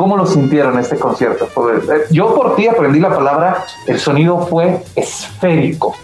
¿cómo 0.00 0.16
lo 0.16 0.24
sintieron 0.24 0.78
este 0.78 0.96
concierto? 0.98 1.46
Eh, 1.74 2.04
Yo 2.10 2.34
por 2.34 2.56
ti 2.56 2.66
aprendí 2.66 3.00
la 3.00 3.10
palabra, 3.14 3.64
el 3.86 3.98
sonido 4.00 4.46
fue 4.46 4.82
esférico. 4.96 5.94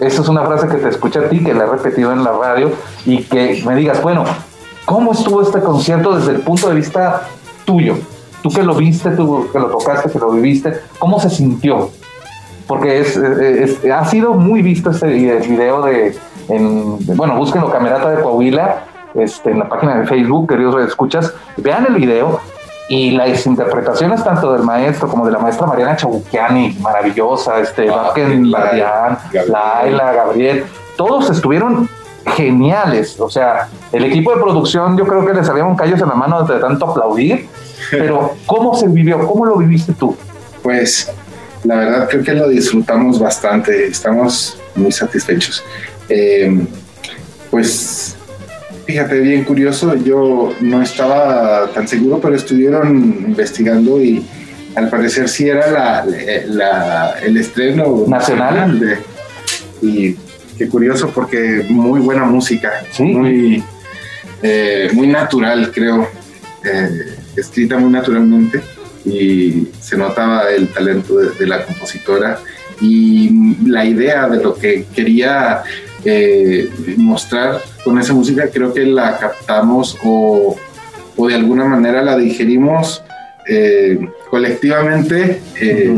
Esa 0.00 0.22
es 0.22 0.28
una 0.28 0.44
frase 0.44 0.66
que 0.66 0.74
te 0.78 0.88
escucha 0.88 1.20
a 1.20 1.28
ti, 1.28 1.38
que 1.44 1.54
la 1.54 1.64
he 1.64 1.66
repetido 1.68 2.12
en 2.12 2.24
la 2.24 2.32
radio, 2.32 2.72
y 3.06 3.22
que 3.22 3.62
me 3.64 3.76
digas, 3.76 4.02
bueno, 4.02 4.24
¿cómo 4.86 5.12
estuvo 5.12 5.40
este 5.40 5.60
concierto 5.60 6.16
desde 6.18 6.32
el 6.32 6.40
punto 6.40 6.68
de 6.68 6.74
vista 6.74 7.28
tuyo? 7.64 7.96
Tú 8.42 8.48
que 8.50 8.64
lo 8.64 8.74
viste, 8.74 9.10
tú 9.10 9.46
que 9.52 9.60
lo 9.60 9.66
tocaste, 9.66 10.10
que 10.10 10.18
lo 10.18 10.32
viviste, 10.32 10.80
¿cómo 10.98 11.20
se 11.20 11.30
sintió? 11.30 11.90
Porque 12.66 12.98
es, 13.00 13.16
es- 13.16 13.84
ha 13.88 14.04
sido 14.06 14.32
muy 14.34 14.62
visto 14.62 14.90
este 14.90 15.06
video 15.06 15.82
de- 15.82 16.18
bueno, 17.14 17.36
búsquenlo, 17.36 17.70
Camerata 17.70 18.10
de 18.10 18.20
Coahuila, 18.22 18.84
este, 19.14 19.50
en 19.50 19.58
la 19.58 19.68
página 19.68 19.98
de 19.98 20.06
Facebook, 20.06 20.48
queridos 20.48 20.82
escuchas, 20.86 21.32
vean 21.56 21.86
el 21.88 21.94
video 21.94 22.40
y 22.88 23.12
las 23.12 23.46
interpretaciones 23.46 24.24
tanto 24.24 24.52
del 24.52 24.62
maestro 24.62 25.08
como 25.08 25.24
de 25.24 25.32
la 25.32 25.38
maestra 25.38 25.66
Mariana 25.66 25.96
Chabuquiani, 25.96 26.76
maravillosa, 26.80 27.60
este, 27.60 27.88
Ah, 27.88 28.12
Vázquez 28.14 28.40
Laila, 28.40 30.12
Gabriel. 30.12 30.64
Todos 30.96 31.30
estuvieron 31.30 31.88
geniales. 32.34 33.18
O 33.20 33.30
sea, 33.30 33.68
el 33.92 34.04
equipo 34.04 34.34
de 34.34 34.40
producción 34.40 34.98
yo 34.98 35.06
creo 35.06 35.24
que 35.24 35.32
le 35.32 35.44
salieron 35.44 35.76
callos 35.76 36.00
en 36.00 36.08
la 36.08 36.14
mano 36.14 36.42
de 36.42 36.58
tanto 36.58 36.90
aplaudir, 36.90 37.48
pero 37.92 38.34
¿cómo 38.46 38.74
se 38.74 38.88
vivió? 38.88 39.24
¿Cómo 39.26 39.46
lo 39.46 39.56
viviste 39.56 39.92
tú? 39.92 40.16
Pues 40.62 41.10
la 41.62 41.76
verdad 41.76 42.08
creo 42.08 42.24
que 42.24 42.32
lo 42.32 42.48
disfrutamos 42.48 43.20
bastante, 43.20 43.86
estamos 43.86 44.58
muy 44.74 44.90
satisfechos. 44.90 45.62
Eh, 46.08 46.66
pues 47.50 48.16
fíjate, 48.90 49.20
bien 49.20 49.44
curioso, 49.44 49.94
yo 49.94 50.52
no 50.60 50.82
estaba 50.82 51.70
tan 51.72 51.86
seguro, 51.86 52.18
pero 52.20 52.34
estuvieron 52.34 52.88
investigando 53.28 54.02
y 54.02 54.24
al 54.74 54.88
parecer 54.90 55.28
sí 55.28 55.48
era 55.48 55.70
la, 55.70 56.04
la- 56.48 57.14
el 57.22 57.36
estreno 57.36 58.04
Nacional. 58.08 58.80
de- 58.80 58.98
y 59.82 60.16
qué 60.58 60.68
curioso 60.68 61.08
porque 61.14 61.64
muy 61.68 62.00
buena 62.00 62.24
música, 62.24 62.82
Sí. 62.90 63.04
muy, 63.04 63.62
eh, 64.42 64.90
muy 64.92 65.06
natural 65.06 65.70
creo, 65.72 66.08
eh, 66.64 67.14
escrita 67.36 67.78
muy 67.78 67.90
naturalmente 67.92 68.60
y 69.04 69.68
se 69.80 69.96
notaba 69.96 70.50
el 70.50 70.66
talento 70.68 71.16
de, 71.16 71.30
de 71.38 71.46
la 71.46 71.64
compositora 71.64 72.40
y 72.80 73.54
la 73.66 73.84
idea 73.84 74.28
de 74.28 74.42
lo 74.42 74.54
que 74.56 74.84
quería 74.94 75.62
eh, 76.04 76.68
mostrar 76.96 77.60
con 77.84 77.98
esa 77.98 78.12
música 78.14 78.48
creo 78.52 78.72
que 78.72 78.84
la 78.86 79.18
captamos 79.18 79.96
o, 80.04 80.56
o 81.16 81.26
de 81.28 81.34
alguna 81.34 81.64
manera 81.64 82.02
la 82.02 82.16
digerimos 82.16 83.02
eh, 83.48 84.08
colectivamente 84.30 85.40
eh, 85.60 85.94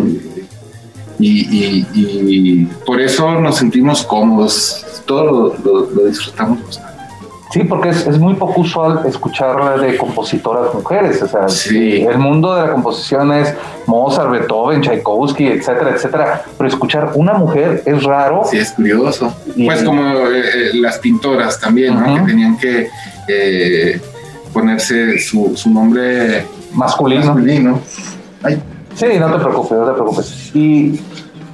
y, 1.19 1.41
y- 1.57 1.87
y 1.95 2.65
por 2.87 3.01
eso 3.01 3.39
nos 3.41 3.57
sentimos 3.59 4.03
cómodos, 4.03 4.85
todo 5.07 5.25
lo, 5.25 5.57
lo- 5.65 5.91
lo 5.91 6.07
disfrutamos 6.07 6.65
bastante. 6.65 6.92
Sí, 7.53 7.65
porque 7.65 7.91
es, 7.91 8.07
es 8.07 8.19
muy 8.19 8.35
poco 8.35 8.63
usual 8.63 9.03
escuchar 9.07 9.79
de 9.81 9.97
compositoras 9.99 10.73
mujeres. 10.75 11.23
O 11.23 11.29
sea, 11.29 11.49
Sí. 11.49 12.01
el 12.03 12.17
mundo 12.19 12.55
de 12.55 12.63
la 12.63 12.73
composición 12.73 13.31
es 13.33 13.55
Mozart, 13.87 14.31
Beethoven, 14.31 14.81
Tchaikovsky, 14.81 15.49
etcétera, 15.49 15.91
etcétera. 15.91 16.45
Pero 16.57 16.69
escuchar 16.69 17.11
una 17.15 17.35
mujer 17.35 17.83
es 17.85 18.03
raro. 18.05 18.43
Sí, 18.51 18.57
es 18.59 18.73
curioso. 18.73 19.35
Y- 19.55 19.67
Pues 19.67 19.83
como 19.85 20.03
eh, 20.03 20.41
eh, 20.41 20.71
las 20.75 20.99
pintoras 20.99 21.61
también, 21.61 21.95
¿no? 22.01 22.15
Que 22.25 22.31
tenían 22.33 22.57
que 22.57 22.89
eh, 23.29 24.01
ponerse 24.53 25.19
su, 25.19 25.53
su 25.55 25.71
nombre 25.71 26.47
Masculino. 26.73 27.27
masculino. 27.27 27.81
Ay, 28.43 28.63
Sí, 28.95 29.07
no 29.19 29.31
te 29.33 29.39
preocupes, 29.39 29.79
no 29.79 29.87
te 29.87 29.93
preocupes. 29.93 30.51
Y, 30.55 31.01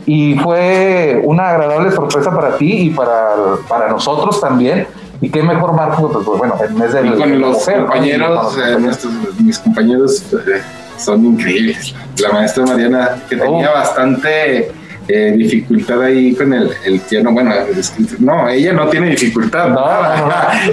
y 0.06 0.34
fue 0.36 1.20
una 1.24 1.50
agradable 1.50 1.90
sorpresa 1.92 2.32
para 2.34 2.56
ti 2.56 2.72
y 2.86 2.90
para, 2.90 3.30
para 3.68 3.88
nosotros 3.88 4.40
también. 4.40 4.86
Y 5.20 5.30
qué 5.30 5.42
mejor 5.42 5.72
marco, 5.74 6.10
pues, 6.12 6.38
bueno, 6.38 6.54
el 6.62 6.74
mes 6.74 6.90
y 6.90 7.18
con 7.18 7.30
de 7.30 7.38
la 7.38 7.46
los 7.48 7.64
con 7.64 7.74
compañeros, 7.74 8.56
eh, 8.58 8.76
nuestros- 8.78 9.12
mis 9.40 9.58
compañeros 9.58 10.22
eh, 10.32 10.60
son 10.96 11.24
increíbles. 11.24 11.94
La 12.22 12.30
maestra 12.32 12.64
Mariana, 12.66 13.16
que 13.28 13.36
tenía 13.36 13.70
Oh. 13.70 13.74
bastante 13.74 14.70
eh, 15.10 15.32
dificultad 15.36 16.02
ahí 16.02 16.34
con 16.34 16.52
el, 16.52 16.70
el 16.84 17.00
piano, 17.00 17.32
bueno, 17.32 17.50
es 17.76 17.94
no, 18.20 18.46
ella 18.48 18.74
no 18.74 18.88
tiene 18.88 19.08
dificultad, 19.10 19.70
No, 19.70 19.80
no, 19.86 20.30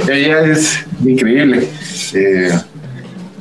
ella 0.14 0.41
es 0.41 0.86
increíble. 1.06 1.70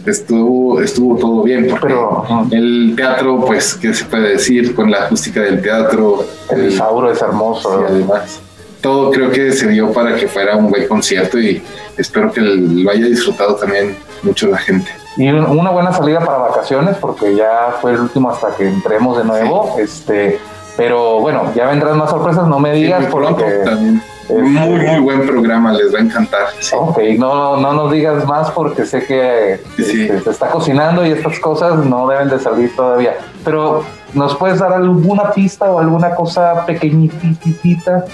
Estuvo, 0.07 0.81
estuvo 0.83 1.17
todo 1.17 1.43
bien, 1.43 1.67
porque 1.69 1.87
Pero 1.89 2.25
el 2.51 2.93
teatro, 2.95 3.43
pues, 3.47 3.75
¿qué 3.75 3.95
se 3.95 4.05
puede 4.05 4.31
decir? 4.33 4.75
Con 4.75 4.91
la 4.91 5.05
acústica 5.05 5.41
del 5.41 5.63
teatro, 5.63 6.25
el 6.51 6.61
el- 6.67 6.73
es 7.11 7.23
hermoso. 7.23 7.83
y 7.83 7.91
además 7.91 8.41
todo 8.85 9.11
creo 9.11 9.31
que 9.31 9.51
se 9.53 9.67
dio 9.69 9.91
para 9.95 10.15
que 10.15 10.29
fuera 10.29 10.57
un 10.57 10.69
buen 10.69 10.87
concierto 10.87 11.39
y 11.39 11.63
espero 11.97 12.31
que 12.31 12.43
lo 12.43 12.91
haya 12.91 13.07
disfrutado 13.07 13.55
también 13.55 13.97
mucho 14.23 14.47
la 14.49 14.59
gente. 14.59 14.91
Y 15.17 15.27
un- 15.31 15.47
una 15.59 15.71
buena 15.71 15.91
salida 15.93 16.21
para 16.21 16.37
vacaciones, 16.39 16.97
porque 17.01 17.35
ya 17.35 17.77
fue 17.81 17.93
el 17.93 18.01
último 18.01 18.29
hasta 18.31 18.49
que 18.57 18.69
entremos 18.69 19.17
de 19.17 19.25
nuevo. 19.25 19.77
Este, 19.79 20.39
pero 20.77 21.21
bueno, 21.21 21.51
ya 21.55 21.67
vendrán 21.69 21.97
más 21.97 22.11
sorpresas, 22.11 22.47
no 22.47 22.59
me 22.59 22.73
digas, 22.75 23.07
Sí, 23.07 23.11
también. 23.65 24.03
este, 24.23 24.43
Muy, 24.43 24.79
muy 24.87 24.99
buen 25.01 25.27
programa, 25.27 25.73
les 25.73 25.95
va 25.95 25.99
a 26.01 26.03
encantar. 26.03 26.47
sí. 26.61 26.75
Ok, 26.79 26.99
no, 27.19 27.57
no 27.57 27.73
nos 27.73 27.91
digas 27.91 28.27
más 28.27 28.51
porque 28.51 28.85
sé 28.85 29.05
que 29.07 29.61
Sí. 29.77 30.03
este, 30.03 30.21
se 30.21 30.31
está 30.31 30.49
cocinando 30.51 31.07
y 31.07 31.11
estas 31.13 31.39
cosas 31.39 31.77
no 31.87 32.07
deben 32.09 32.29
de 32.29 32.39
salir 32.39 32.75
todavía. 32.77 33.15
Pero, 33.45 33.83
¿nos 34.15 34.35
puedes 34.37 34.59
dar 34.59 34.73
alguna 34.75 35.31
pista 35.33 35.71
o 35.71 35.79
alguna 35.79 36.15
cosa 36.15 36.67
pequeñitita 36.67 38.05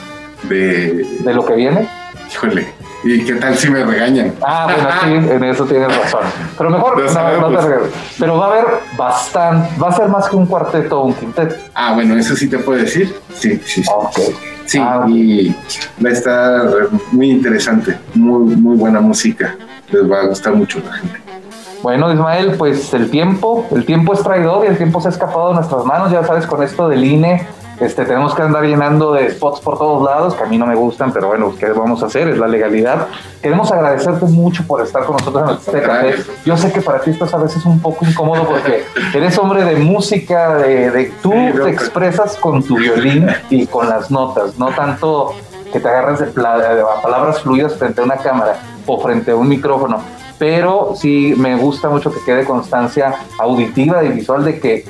De, 0.45 1.07
de 1.20 1.34
lo 1.34 1.45
que 1.45 1.55
viene? 1.55 1.88
híjole, 2.32 2.72
¿y 3.03 3.24
qué 3.24 3.34
tal 3.34 3.57
si 3.57 3.68
me 3.70 3.84
regañan? 3.84 4.34
Ah, 4.43 4.68
bueno, 4.72 4.88
sí, 5.26 5.32
en 5.32 5.45
eso 5.45 5.64
tienes 5.64 5.97
razón. 5.97 6.20
Pero 6.57 6.70
mejor, 6.70 7.12
no, 7.12 7.51
no 7.51 7.59
te. 7.59 7.74
Pero 8.18 8.38
va 8.38 8.47
a 8.47 8.51
haber 8.51 8.64
bastante, 8.97 9.68
va 9.80 9.88
a 9.88 9.93
ser 9.93 10.09
más 10.09 10.28
que 10.28 10.36
un 10.36 10.47
cuarteto 10.47 11.01
o 11.01 11.07
un 11.07 11.14
quinteto. 11.14 11.57
Ah, 11.74 11.95
bueno, 11.95 12.16
eso 12.16 12.36
sí 12.36 12.49
te 12.49 12.59
puedo 12.59 12.78
decir. 12.80 13.14
Sí, 13.34 13.61
sí, 13.64 13.82
sí. 13.82 13.91
Ok. 13.93 14.18
Sí, 14.66 14.78
Ah, 14.80 15.05
y 15.09 15.53
va 16.05 16.11
a 16.11 16.12
estar 16.12 16.62
muy 17.11 17.30
interesante, 17.32 17.99
muy, 18.14 18.55
muy 18.55 18.76
buena 18.76 19.01
música. 19.01 19.57
Les 19.91 20.09
va 20.09 20.20
a 20.20 20.26
gustar 20.26 20.55
mucho 20.55 20.78
a 20.78 20.86
la 20.86 20.93
gente. 20.93 21.18
Bueno, 21.82 22.12
Ismael, 22.12 22.53
pues 22.57 22.93
el 22.95 23.11
tiempo, 23.11 23.66
el 23.74 23.84
tiempo 23.84 24.12
es 24.12 24.22
traidor 24.22 24.64
y 24.64 24.68
el 24.68 24.76
tiempo 24.76 25.01
se 25.01 25.09
ha 25.09 25.11
escapado 25.11 25.49
de 25.49 25.55
nuestras 25.55 25.84
manos, 25.84 26.12
ya 26.12 26.22
sabes, 26.24 26.47
con 26.47 26.62
esto 26.62 26.88
del 26.88 27.03
INE, 27.05 27.45
este, 27.81 28.05
tenemos 28.05 28.35
que 28.35 28.43
andar 28.43 28.62
llenando 28.64 29.12
de 29.12 29.31
spots 29.31 29.61
por 29.61 29.78
todos 29.78 30.05
lados, 30.05 30.35
que 30.35 30.43
a 30.45 30.47
mí 30.47 30.59
no 30.59 30.66
me 30.66 30.74
gustan, 30.74 31.12
pero 31.12 31.28
bueno, 31.28 31.55
¿qué 31.59 31.66
vamos 31.72 32.03
a 32.03 32.07
hacer? 32.07 32.28
Es 32.28 32.39
la 32.39 32.47
legalidad. 32.47 33.07
Queremos 33.43 33.72
agradecerte 33.72 34.26
mucho 34.26 34.64
por 34.66 34.83
estar 34.83 35.05
con 35.05 35.16
nosotros 35.16 35.66
en 35.68 35.76
el 35.76 35.83
Café. 35.83 36.14
Yo 36.45 36.57
sé 36.57 36.70
que 36.72 36.83
para 36.83 37.01
ti 37.01 37.11
esto 37.11 37.24
es 37.24 37.33
a 37.35 37.39
veces 37.39 37.64
un 37.64 37.81
poco 37.81 38.05
incómodo 38.05 38.45
porque 38.47 38.85
eres 39.14 39.39
hombre 39.39 39.64
de 39.64 39.76
música, 39.76 40.57
de, 40.57 40.91
de- 40.91 41.12
tú 41.22 41.33
Sí, 41.33 41.59
te 41.62 41.70
expresas 41.70 42.37
con 42.37 42.62
tu 42.62 42.76
violín 42.76 43.26
y 43.49 43.66
con 43.66 43.89
las 43.89 44.11
notas, 44.11 44.59
no 44.59 44.68
tanto 44.68 45.33
que 45.72 45.81
te 45.81 45.89
agarras 45.89 46.18
de 46.20 46.26
palabras 46.26 47.41
fluidas 47.41 47.76
frente 47.76 48.01
a 48.01 48.05
una 48.05 48.16
cámara 48.16 48.59
o 48.87 49.01
frente 49.01 49.31
a 49.31 49.37
un 49.37 49.49
micrófono. 49.49 50.01
Pero 50.39 50.93
sí 50.97 51.35
me 51.37 51.55
gusta 51.57 51.89
mucho 51.91 52.11
que 52.12 52.18
quede 52.24 52.45
constancia 52.45 53.14
auditiva 53.39 54.03
y 54.05 54.09
visual 54.09 54.45
de 54.45 54.59
que 54.59 54.85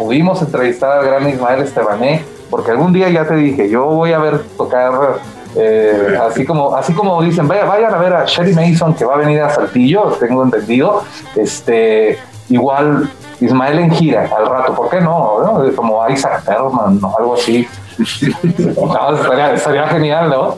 pudimos 0.00 0.40
entrevistar 0.40 0.98
al 0.98 1.04
gran 1.04 1.28
Ismael 1.28 1.60
Estebané, 1.60 2.24
porque 2.48 2.70
algún 2.70 2.90
día 2.94 3.10
ya 3.10 3.26
te 3.26 3.34
dije, 3.36 3.68
yo 3.68 3.84
voy 3.84 4.14
a 4.14 4.18
ver 4.18 4.42
tocar, 4.56 5.18
eh, 5.56 6.18
así 6.26 6.46
como 6.46 6.74
así 6.74 6.94
como 6.94 7.22
dicen, 7.22 7.46
vaya, 7.46 7.66
vayan 7.66 7.92
a 7.92 7.98
ver 7.98 8.14
a 8.14 8.24
Sherry 8.24 8.54
Mason 8.54 8.94
que 8.94 9.04
va 9.04 9.14
a 9.14 9.18
venir 9.18 9.42
a 9.42 9.50
Saltillo, 9.50 10.16
tengo 10.18 10.42
entendido, 10.42 11.04
este, 11.36 12.18
igual 12.48 13.10
Ismael 13.40 13.78
en 13.78 13.90
gira 13.90 14.26
al 14.34 14.46
rato, 14.46 14.74
¿por 14.74 14.88
qué 14.88 15.02
no? 15.02 15.42
no? 15.42 15.76
Como 15.76 16.08
Isaac 16.08 16.44
Perlman 16.46 16.98
o 17.04 17.18
algo 17.18 17.34
así. 17.34 17.68
No, 18.76 19.14
estaría, 19.14 19.52
estaría 19.52 19.86
genial, 19.88 20.30
¿no? 20.30 20.56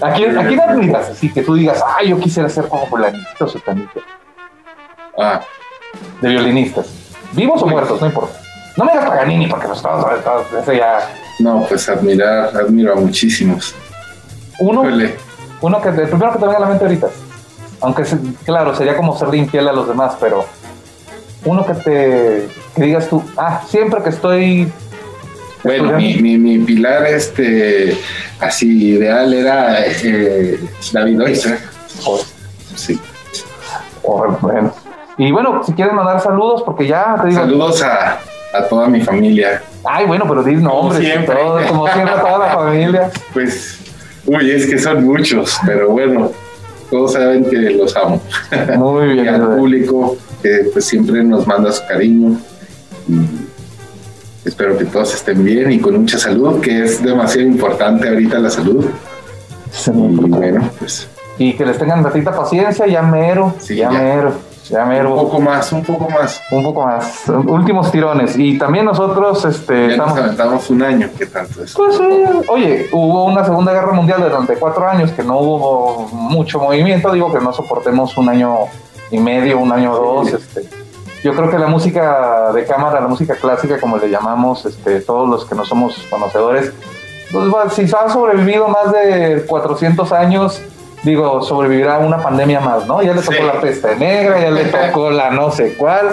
¿A 0.00 0.12
quién, 0.12 0.38
¿A 0.38 0.46
quién 0.46 0.60
admiras? 0.60 1.10
Así 1.10 1.32
que 1.32 1.42
tú 1.42 1.54
digas, 1.54 1.82
ah, 1.84 2.04
yo 2.04 2.16
quisiera 2.20 2.48
ser 2.48 2.68
como 2.68 2.86
fulanito 2.86 3.44
o 3.44 5.20
Ah, 5.20 5.40
de 6.20 6.28
violinistas. 6.28 6.86
¿Vivos 7.32 7.60
o 7.62 7.66
muertos? 7.66 8.00
No 8.00 8.06
importa. 8.06 8.41
No 8.76 8.84
me 8.84 8.92
digas 8.92 9.06
Paganini 9.06 9.46
porque 9.48 9.68
nos 9.68 9.76
estamos 9.78 10.06
ese 10.60 10.76
ya. 10.76 11.00
no, 11.40 11.66
pues 11.68 11.88
admirar, 11.88 12.56
admiro 12.56 12.94
a 12.94 12.96
muchísimos. 12.96 13.74
Uno, 14.58 14.84
uno 15.60 15.80
que 15.80 15.88
el 15.88 16.08
primero 16.08 16.32
que 16.32 16.38
te 16.38 16.44
venga 16.44 16.56
a 16.56 16.60
la 16.60 16.66
mente 16.66 16.84
ahorita. 16.84 17.08
Aunque 17.80 18.04
claro, 18.44 18.74
sería 18.74 18.96
como 18.96 19.16
serle 19.18 19.38
infiel 19.38 19.68
a 19.68 19.72
los 19.72 19.88
demás, 19.88 20.16
pero 20.20 20.46
uno 21.44 21.66
que 21.66 21.74
te 21.74 22.48
que 22.74 22.82
digas 22.84 23.08
tú, 23.08 23.22
ah, 23.36 23.62
siempre 23.66 24.02
que 24.02 24.10
estoy 24.10 24.72
Bueno, 25.64 25.92
mi, 25.92 26.16
mi, 26.16 26.38
mi 26.38 26.58
pilar 26.60 27.06
este, 27.06 27.98
así 28.40 28.94
ideal 28.94 29.34
era 29.34 29.84
eh, 29.86 30.60
David 30.92 31.22
Oiza. 31.22 31.58
Sí. 32.74 32.98
bueno. 34.02 34.72
Y 35.18 35.30
bueno, 35.30 35.62
si 35.62 35.72
quieres 35.74 35.92
mandar 35.92 36.20
saludos, 36.20 36.62
porque 36.62 36.86
ya 36.86 37.18
te 37.20 37.28
digo. 37.28 37.40
Saludos 37.40 37.82
a, 37.82 38.20
a 38.52 38.64
toda 38.68 38.88
mi 38.88 39.00
familia. 39.00 39.62
Ay, 39.84 40.06
bueno, 40.06 40.24
pero 40.28 40.42
di 40.42 40.54
nombres 40.56 41.02
y 41.02 41.06
siempre. 41.06 41.34
todo, 41.36 41.60
como 41.68 41.88
siempre, 41.88 42.14
toda 42.16 42.38
la 42.38 42.54
familia. 42.54 43.10
Pues, 43.32 43.78
uy, 44.26 44.50
es 44.50 44.66
que 44.66 44.78
son 44.78 45.04
muchos, 45.04 45.56
pero 45.66 45.88
bueno, 45.90 46.30
todos 46.90 47.14
saben 47.14 47.44
que 47.48 47.56
los 47.56 47.96
amo. 47.96 48.20
Muy 48.76 49.10
Y 49.10 49.14
bien. 49.14 49.28
al 49.28 49.40
Ismael. 49.42 49.58
público 49.58 50.16
que 50.42 50.68
pues 50.72 50.84
siempre 50.84 51.22
nos 51.24 51.46
manda 51.46 51.72
su 51.72 51.82
cariño. 51.86 52.36
Y 53.08 54.48
espero 54.48 54.76
que 54.76 54.84
todos 54.84 55.14
estén 55.14 55.44
bien 55.44 55.72
y 55.72 55.80
con 55.80 55.98
mucha 56.00 56.18
salud, 56.18 56.60
que 56.60 56.82
es 56.84 57.02
demasiado 57.02 57.46
importante 57.48 58.08
ahorita 58.08 58.38
la 58.38 58.50
salud. 58.50 58.84
Sí, 59.70 59.90
Y 59.94 60.28
bueno, 60.28 60.68
pues 60.78 61.08
Y 61.38 61.54
que 61.54 61.64
les 61.64 61.78
tengan 61.78 62.04
ratita 62.04 62.30
paciencia, 62.36 62.86
ya 62.86 63.02
mero, 63.02 63.54
Sí, 63.58 63.76
ya, 63.76 63.90
ya. 63.90 63.98
mero. 63.98 64.34
Ya 64.68 64.84
Un 64.84 65.16
poco 65.16 65.40
más, 65.40 65.72
un 65.72 65.84
poco 65.84 66.08
más. 66.08 66.40
Un 66.50 66.62
poco 66.62 66.84
más. 66.86 67.24
Últimos 67.28 67.90
tirones. 67.90 68.38
Y 68.38 68.58
también 68.58 68.84
nosotros 68.84 69.44
este, 69.44 69.74
Ya 69.90 69.96
nos 69.96 70.08
estamos. 70.08 70.18
aventamos 70.18 70.70
un 70.70 70.82
año, 70.82 71.10
¿qué 71.18 71.26
tanto 71.26 71.62
es? 71.62 71.74
Pues 71.74 71.96
sí, 71.96 72.24
oye, 72.48 72.88
hubo 72.92 73.24
una 73.24 73.44
Segunda 73.44 73.72
Guerra 73.72 73.92
Mundial 73.92 74.22
durante 74.22 74.54
cuatro 74.54 74.88
años 74.88 75.10
que 75.10 75.22
no 75.24 75.38
hubo 75.38 76.08
mucho 76.12 76.58
movimiento. 76.60 77.12
Digo 77.12 77.32
que 77.32 77.40
no 77.40 77.52
soportemos 77.52 78.16
un 78.16 78.28
año 78.28 78.56
y 79.10 79.18
medio, 79.18 79.58
un 79.58 79.72
año 79.72 79.92
o 79.92 80.24
Sí. 80.24 80.30
dos. 80.32 80.42
Este. 80.42 80.68
Yo 81.22 81.34
creo 81.34 81.50
que 81.50 81.58
la 81.58 81.66
música 81.68 82.50
de 82.52 82.64
cámara, 82.64 83.00
la 83.00 83.06
música 83.08 83.34
clásica, 83.36 83.78
como 83.80 83.96
le 83.96 84.10
llamamos, 84.10 84.64
este, 84.64 85.00
todos 85.00 85.28
los 85.28 85.44
que 85.44 85.54
no 85.54 85.64
somos 85.64 85.96
conocedores, 86.10 86.72
pues 87.32 87.72
si 87.74 87.82
ha 87.84 88.08
sobrevivido 88.08 88.68
más 88.68 88.92
de 88.92 89.44
400 89.46 90.10
años, 90.12 90.60
digo, 91.02 91.42
sobrevivirá 91.42 91.98
una 91.98 92.18
pandemia 92.22 92.60
más, 92.60 92.86
¿no? 92.86 93.02
Ya 93.02 93.12
le 93.14 93.20
tocó 93.22 93.32
Sí. 93.38 93.42
la 93.42 93.60
peste 93.60 93.96
negra, 93.96 94.40
ya 94.40 94.50
le 94.50 94.64
tocó 94.88 95.10
la 95.10 95.30
no 95.30 95.50
sé 95.50 95.74
cuál. 95.74 96.08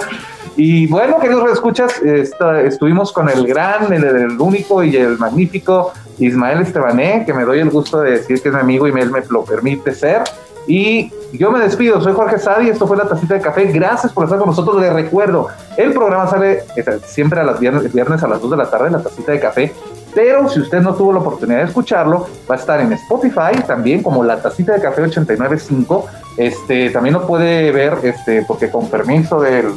Y 0.55 0.87
bueno, 0.87 1.19
queridos 1.19 1.49
escuchas, 1.51 2.01
estuvimos 2.01 3.13
con 3.13 3.29
el 3.29 3.47
gran, 3.47 3.93
el, 3.93 4.03
el 4.03 4.41
único 4.41 4.83
y 4.83 4.95
el 4.95 5.17
magnífico 5.17 5.93
Ismael 6.17 6.61
Estebané, 6.61 7.23
que 7.25 7.33
me 7.33 7.45
doy 7.45 7.59
el 7.59 7.69
gusto 7.69 8.01
de 8.01 8.11
decir 8.11 8.41
que 8.41 8.49
es 8.49 8.55
mi 8.55 8.59
amigo 8.59 8.85
y 8.87 8.91
él 8.91 9.09
me 9.09 9.21
lo 9.29 9.45
permite 9.45 9.93
ser. 9.93 10.23
Y 10.67 11.11
yo 11.31 11.49
me 11.49 11.59
despido, 11.59 12.01
soy 12.01 12.13
Jorge 12.13 12.37
Sadi, 12.37 12.69
esto 12.69 12.85
fue 12.85 12.97
La 12.97 13.07
Tacita 13.07 13.35
de 13.35 13.41
Café, 13.41 13.65
gracias 13.65 14.11
por 14.11 14.25
estar 14.25 14.37
con 14.37 14.49
nosotros, 14.49 14.79
les 14.81 14.91
recuerdo, 14.93 15.47
el 15.77 15.93
programa 15.93 16.27
sale 16.27 16.63
eh, 16.75 16.99
siempre 17.05 17.39
a 17.39 17.43
las 17.43 17.59
viernes, 17.59 17.91
viernes 17.91 18.21
a 18.21 18.27
las 18.27 18.39
2 18.41 18.51
de 18.51 18.57
la 18.57 18.69
tarde, 18.69 18.91
La 18.91 19.01
Tacita 19.01 19.31
de 19.31 19.39
Café, 19.39 19.73
pero 20.21 20.49
si 20.49 20.59
usted 20.59 20.81
no 20.81 20.93
tuvo 20.95 21.13
la 21.13 21.19
oportunidad 21.19 21.59
de 21.59 21.67
escucharlo, 21.67 22.27
va 22.51 22.55
a 22.55 22.57
estar 22.57 22.81
en 22.81 22.91
Spotify 22.91 23.63
también 23.65 24.03
como 24.03 24.21
La 24.21 24.41
Tacita 24.41 24.73
de 24.73 24.81
Café 24.81 25.03
895, 25.03 26.07
este, 26.35 26.89
también 26.89 27.13
lo 27.13 27.25
puede 27.25 27.71
ver, 27.71 27.99
este, 28.03 28.43
porque 28.45 28.69
con 28.69 28.89
permiso 28.89 29.39
del, 29.39 29.67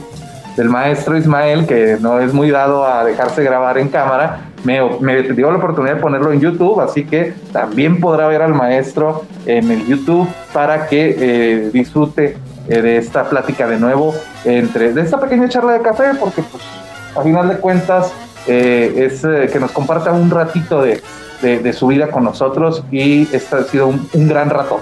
del 0.56 0.68
maestro 0.68 1.16
Ismael, 1.16 1.64
que 1.64 1.96
no 2.00 2.18
es 2.18 2.34
muy 2.34 2.50
dado 2.50 2.84
a 2.84 3.04
dejarse 3.04 3.44
grabar 3.44 3.78
en 3.78 3.88
cámara, 3.88 4.50
me, 4.64 4.80
dio 5.32 5.48
la 5.52 5.58
oportunidad 5.58 5.94
de 5.94 6.00
ponerlo 6.00 6.32
en 6.32 6.40
YouTube, 6.40 6.80
así 6.80 7.04
que 7.04 7.34
también 7.52 8.00
podrá 8.00 8.26
ver 8.26 8.42
al 8.42 8.52
maestro 8.52 9.24
en 9.46 9.70
el 9.70 9.86
YouTube 9.86 10.26
para 10.52 10.88
que 10.88 11.16
eh, 11.20 11.70
disfrute 11.72 12.36
eh, 12.68 12.82
de 12.82 12.96
esta 12.96 13.30
plática 13.30 13.68
de 13.68 13.78
nuevo, 13.78 14.12
entre, 14.44 14.92
de 14.92 15.02
esta 15.02 15.20
pequeña 15.20 15.48
charla 15.48 15.74
de 15.74 15.82
café, 15.82 16.16
porque 16.18 16.42
pues 16.42 16.64
a 17.14 17.22
final 17.22 17.48
de 17.48 17.58
cuentas 17.58 18.12
eh, 18.46 18.92
es 18.96 19.24
eh, 19.24 19.48
que 19.52 19.60
nos 19.60 19.72
comparta 19.72 20.12
un 20.12 20.30
ratito 20.30 20.82
de, 20.82 21.00
de, 21.42 21.72
su 21.72 21.88
vida 21.88 22.08
con 22.08 22.24
nosotros 22.24 22.84
y 22.92 23.22
este 23.34 23.56
ha 23.56 23.62
sido 23.64 23.88
un, 23.88 24.08
un 24.12 24.28
gran 24.28 24.48
rato. 24.50 24.80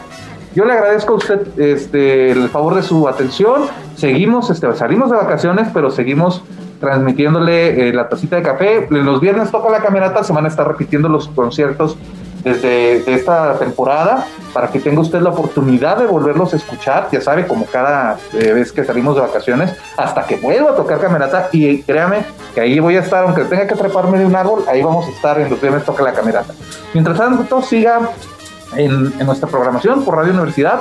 Yo 0.54 0.64
le 0.64 0.72
agradezco 0.72 1.14
a 1.14 1.16
usted 1.16 1.58
este, 1.58 2.32
el 2.32 2.48
favor 2.48 2.74
de 2.74 2.82
su 2.82 3.08
atención. 3.08 3.62
Seguimos, 3.94 4.50
este, 4.50 4.72
salimos 4.74 5.10
de 5.10 5.16
vacaciones, 5.16 5.68
pero 5.72 5.90
seguimos 5.90 6.42
transmitiéndole 6.80 7.88
eh, 7.88 7.92
la 7.92 8.08
tacita 8.08 8.36
de 8.36 8.42
café. 8.42 8.86
Los 8.90 9.20
viernes 9.20 9.50
toca 9.50 9.70
la 9.70 9.78
camerata, 9.78 10.24
se 10.24 10.32
van 10.32 10.46
a 10.46 10.48
estar 10.48 10.66
repitiendo 10.66 11.08
los 11.08 11.28
conciertos 11.28 11.96
desde 12.42 13.00
de 13.00 13.14
esta 13.14 13.58
temporada 13.58 14.26
para 14.52 14.68
que 14.68 14.80
tenga 14.80 15.00
usted 15.00 15.20
la 15.20 15.30
oportunidad 15.30 15.96
de 15.98 16.06
volverlos 16.06 16.52
a 16.52 16.56
escuchar, 16.56 17.08
ya 17.12 17.20
sabe, 17.20 17.46
como 17.46 17.66
cada 17.66 18.18
eh, 18.32 18.52
vez 18.52 18.72
que 18.72 18.84
salimos 18.84 19.14
de 19.14 19.22
vacaciones, 19.22 19.72
hasta 19.96 20.26
que 20.26 20.36
vuelva 20.36 20.70
a 20.70 20.74
tocar 20.74 21.00
camerata 21.00 21.48
y 21.52 21.82
créame 21.82 22.24
que 22.54 22.60
ahí 22.60 22.80
voy 22.80 22.96
a 22.96 23.00
estar, 23.00 23.24
aunque 23.24 23.44
tenga 23.44 23.66
que 23.66 23.76
treparme 23.76 24.18
de 24.18 24.26
un 24.26 24.34
árbol, 24.34 24.64
ahí 24.68 24.82
vamos 24.82 25.06
a 25.06 25.10
estar 25.10 25.38
en 25.40 25.50
los 25.50 25.60
viernes 25.60 25.84
toca 25.84 26.02
la 26.02 26.12
camerata. 26.12 26.52
Mientras 26.92 27.16
tanto, 27.16 27.62
siga 27.62 28.00
en 28.76 29.18
nuestra 29.26 29.48
programación 29.48 30.04
por 30.04 30.16
Radio 30.16 30.32
Universidad. 30.32 30.80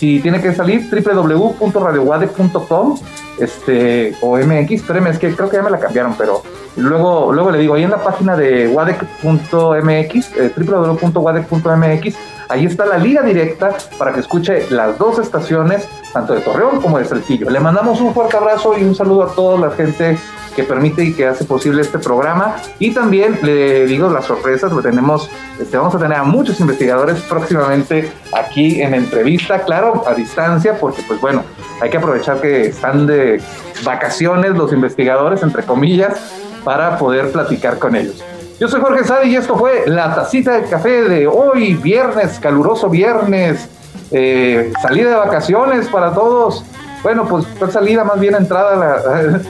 Si 0.00 0.18
tiene 0.20 0.40
que 0.40 0.54
salir, 0.54 0.88
www.radiowade.com 0.90 2.98
este, 3.38 4.16
o 4.22 4.38
MX, 4.38 4.70
espéreme, 4.70 5.10
es 5.10 5.18
que 5.18 5.36
creo 5.36 5.50
que 5.50 5.58
ya 5.58 5.62
me 5.62 5.68
la 5.68 5.78
cambiaron, 5.78 6.14
pero 6.16 6.42
luego, 6.76 7.30
luego 7.34 7.50
le 7.50 7.58
digo, 7.58 7.74
ahí 7.74 7.82
en 7.82 7.90
la 7.90 8.02
página 8.02 8.34
de 8.34 8.68
wadec.mx, 8.68 10.36
eh, 10.38 10.54
www.wadec.mx, 10.56 12.16
ahí 12.48 12.64
está 12.64 12.86
la 12.86 12.96
liga 12.96 13.20
directa 13.20 13.76
para 13.98 14.14
que 14.14 14.20
escuche 14.20 14.70
las 14.70 14.96
dos 14.96 15.18
estaciones, 15.18 15.86
tanto 16.14 16.32
de 16.32 16.40
Torreón 16.40 16.80
como 16.80 16.98
de 16.98 17.04
Saltillo. 17.04 17.50
Le 17.50 17.60
mandamos 17.60 18.00
un 18.00 18.14
fuerte 18.14 18.38
abrazo 18.38 18.78
y 18.78 18.84
un 18.84 18.94
saludo 18.94 19.24
a 19.24 19.34
toda 19.34 19.68
la 19.68 19.70
gente 19.72 20.16
que 20.60 20.66
permite 20.66 21.04
y 21.04 21.12
que 21.12 21.26
hace 21.26 21.44
posible 21.44 21.82
este 21.82 21.98
programa. 21.98 22.56
Y 22.78 22.92
también 22.92 23.38
le 23.42 23.86
digo 23.86 24.10
las 24.10 24.26
sorpresas, 24.26 24.72
lo 24.72 24.82
tenemos, 24.82 25.30
este, 25.58 25.76
vamos 25.76 25.94
a 25.94 25.98
tener 25.98 26.18
a 26.18 26.24
muchos 26.24 26.60
investigadores 26.60 27.20
próximamente 27.22 28.10
aquí 28.32 28.80
en 28.82 28.94
entrevista, 28.94 29.62
claro, 29.62 30.04
a 30.06 30.14
distancia, 30.14 30.78
porque 30.78 31.02
pues 31.06 31.20
bueno, 31.20 31.44
hay 31.80 31.90
que 31.90 31.96
aprovechar 31.96 32.40
que 32.40 32.66
están 32.66 33.06
de 33.06 33.40
vacaciones 33.84 34.50
los 34.52 34.72
investigadores, 34.72 35.42
entre 35.42 35.62
comillas, 35.62 36.18
para 36.64 36.98
poder 36.98 37.32
platicar 37.32 37.78
con 37.78 37.96
ellos. 37.96 38.22
Yo 38.58 38.68
soy 38.68 38.80
Jorge 38.80 39.04
Sadi 39.04 39.30
y 39.30 39.36
esto 39.36 39.56
fue 39.56 39.84
la 39.86 40.14
tacita 40.14 40.52
de 40.52 40.68
café 40.68 41.04
de 41.04 41.26
hoy, 41.26 41.74
viernes, 41.74 42.38
caluroso 42.38 42.90
viernes, 42.90 43.70
eh, 44.10 44.72
salida 44.82 45.10
de 45.10 45.16
vacaciones 45.16 45.88
para 45.88 46.12
todos. 46.12 46.62
Bueno, 47.02 47.26
pues 47.26 47.46
fue 47.58 47.70
salida 47.70 48.04
más 48.04 48.20
bien 48.20 48.34
entrada, 48.34 49.02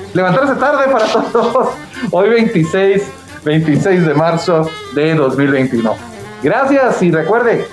levantarse 0.15 0.55
tarde 0.55 0.93
para 0.93 1.07
todos. 1.07 1.69
Hoy 2.11 2.29
26, 2.29 3.03
26 3.45 4.07
de 4.07 4.15
marzo 4.15 4.71
de 4.95 5.15
2021. 5.15 5.95
Gracias 6.43 7.03
y 7.03 7.11
recuerde, 7.11 7.67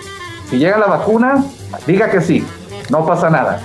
si 0.50 0.58
llega 0.58 0.78
la 0.78 0.88
vacuna, 0.88 1.44
diga 1.86 2.10
que 2.10 2.22
sí, 2.22 2.46
no 2.90 3.06
pasa 3.06 3.30
nada. 3.30 3.60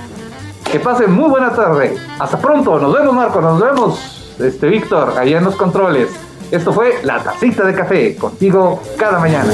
Que 0.71 0.79
pasen 0.79 1.13
muy 1.13 1.29
buena 1.29 1.53
tarde. 1.53 1.97
Hasta 2.19 2.39
pronto, 2.39 2.79
nos 2.79 2.93
vemos 2.93 3.15
Marco, 3.15 3.41
nos 3.41 3.61
vemos 3.61 4.35
este 4.39 4.69
Víctor, 4.69 5.15
allá 5.19 5.39
en 5.39 5.45
los 5.45 5.57
controles. 5.57 6.09
Esto 6.51 6.73
fue 6.73 7.01
La 7.03 7.23
Tacita 7.23 7.65
de 7.65 7.75
Café, 7.75 8.17
contigo 8.17 8.83
cada 8.99 9.19
mañana. 9.19 9.53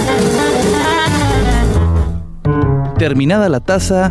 Terminada 2.98 3.48
la 3.48 3.61
taza, 3.61 4.11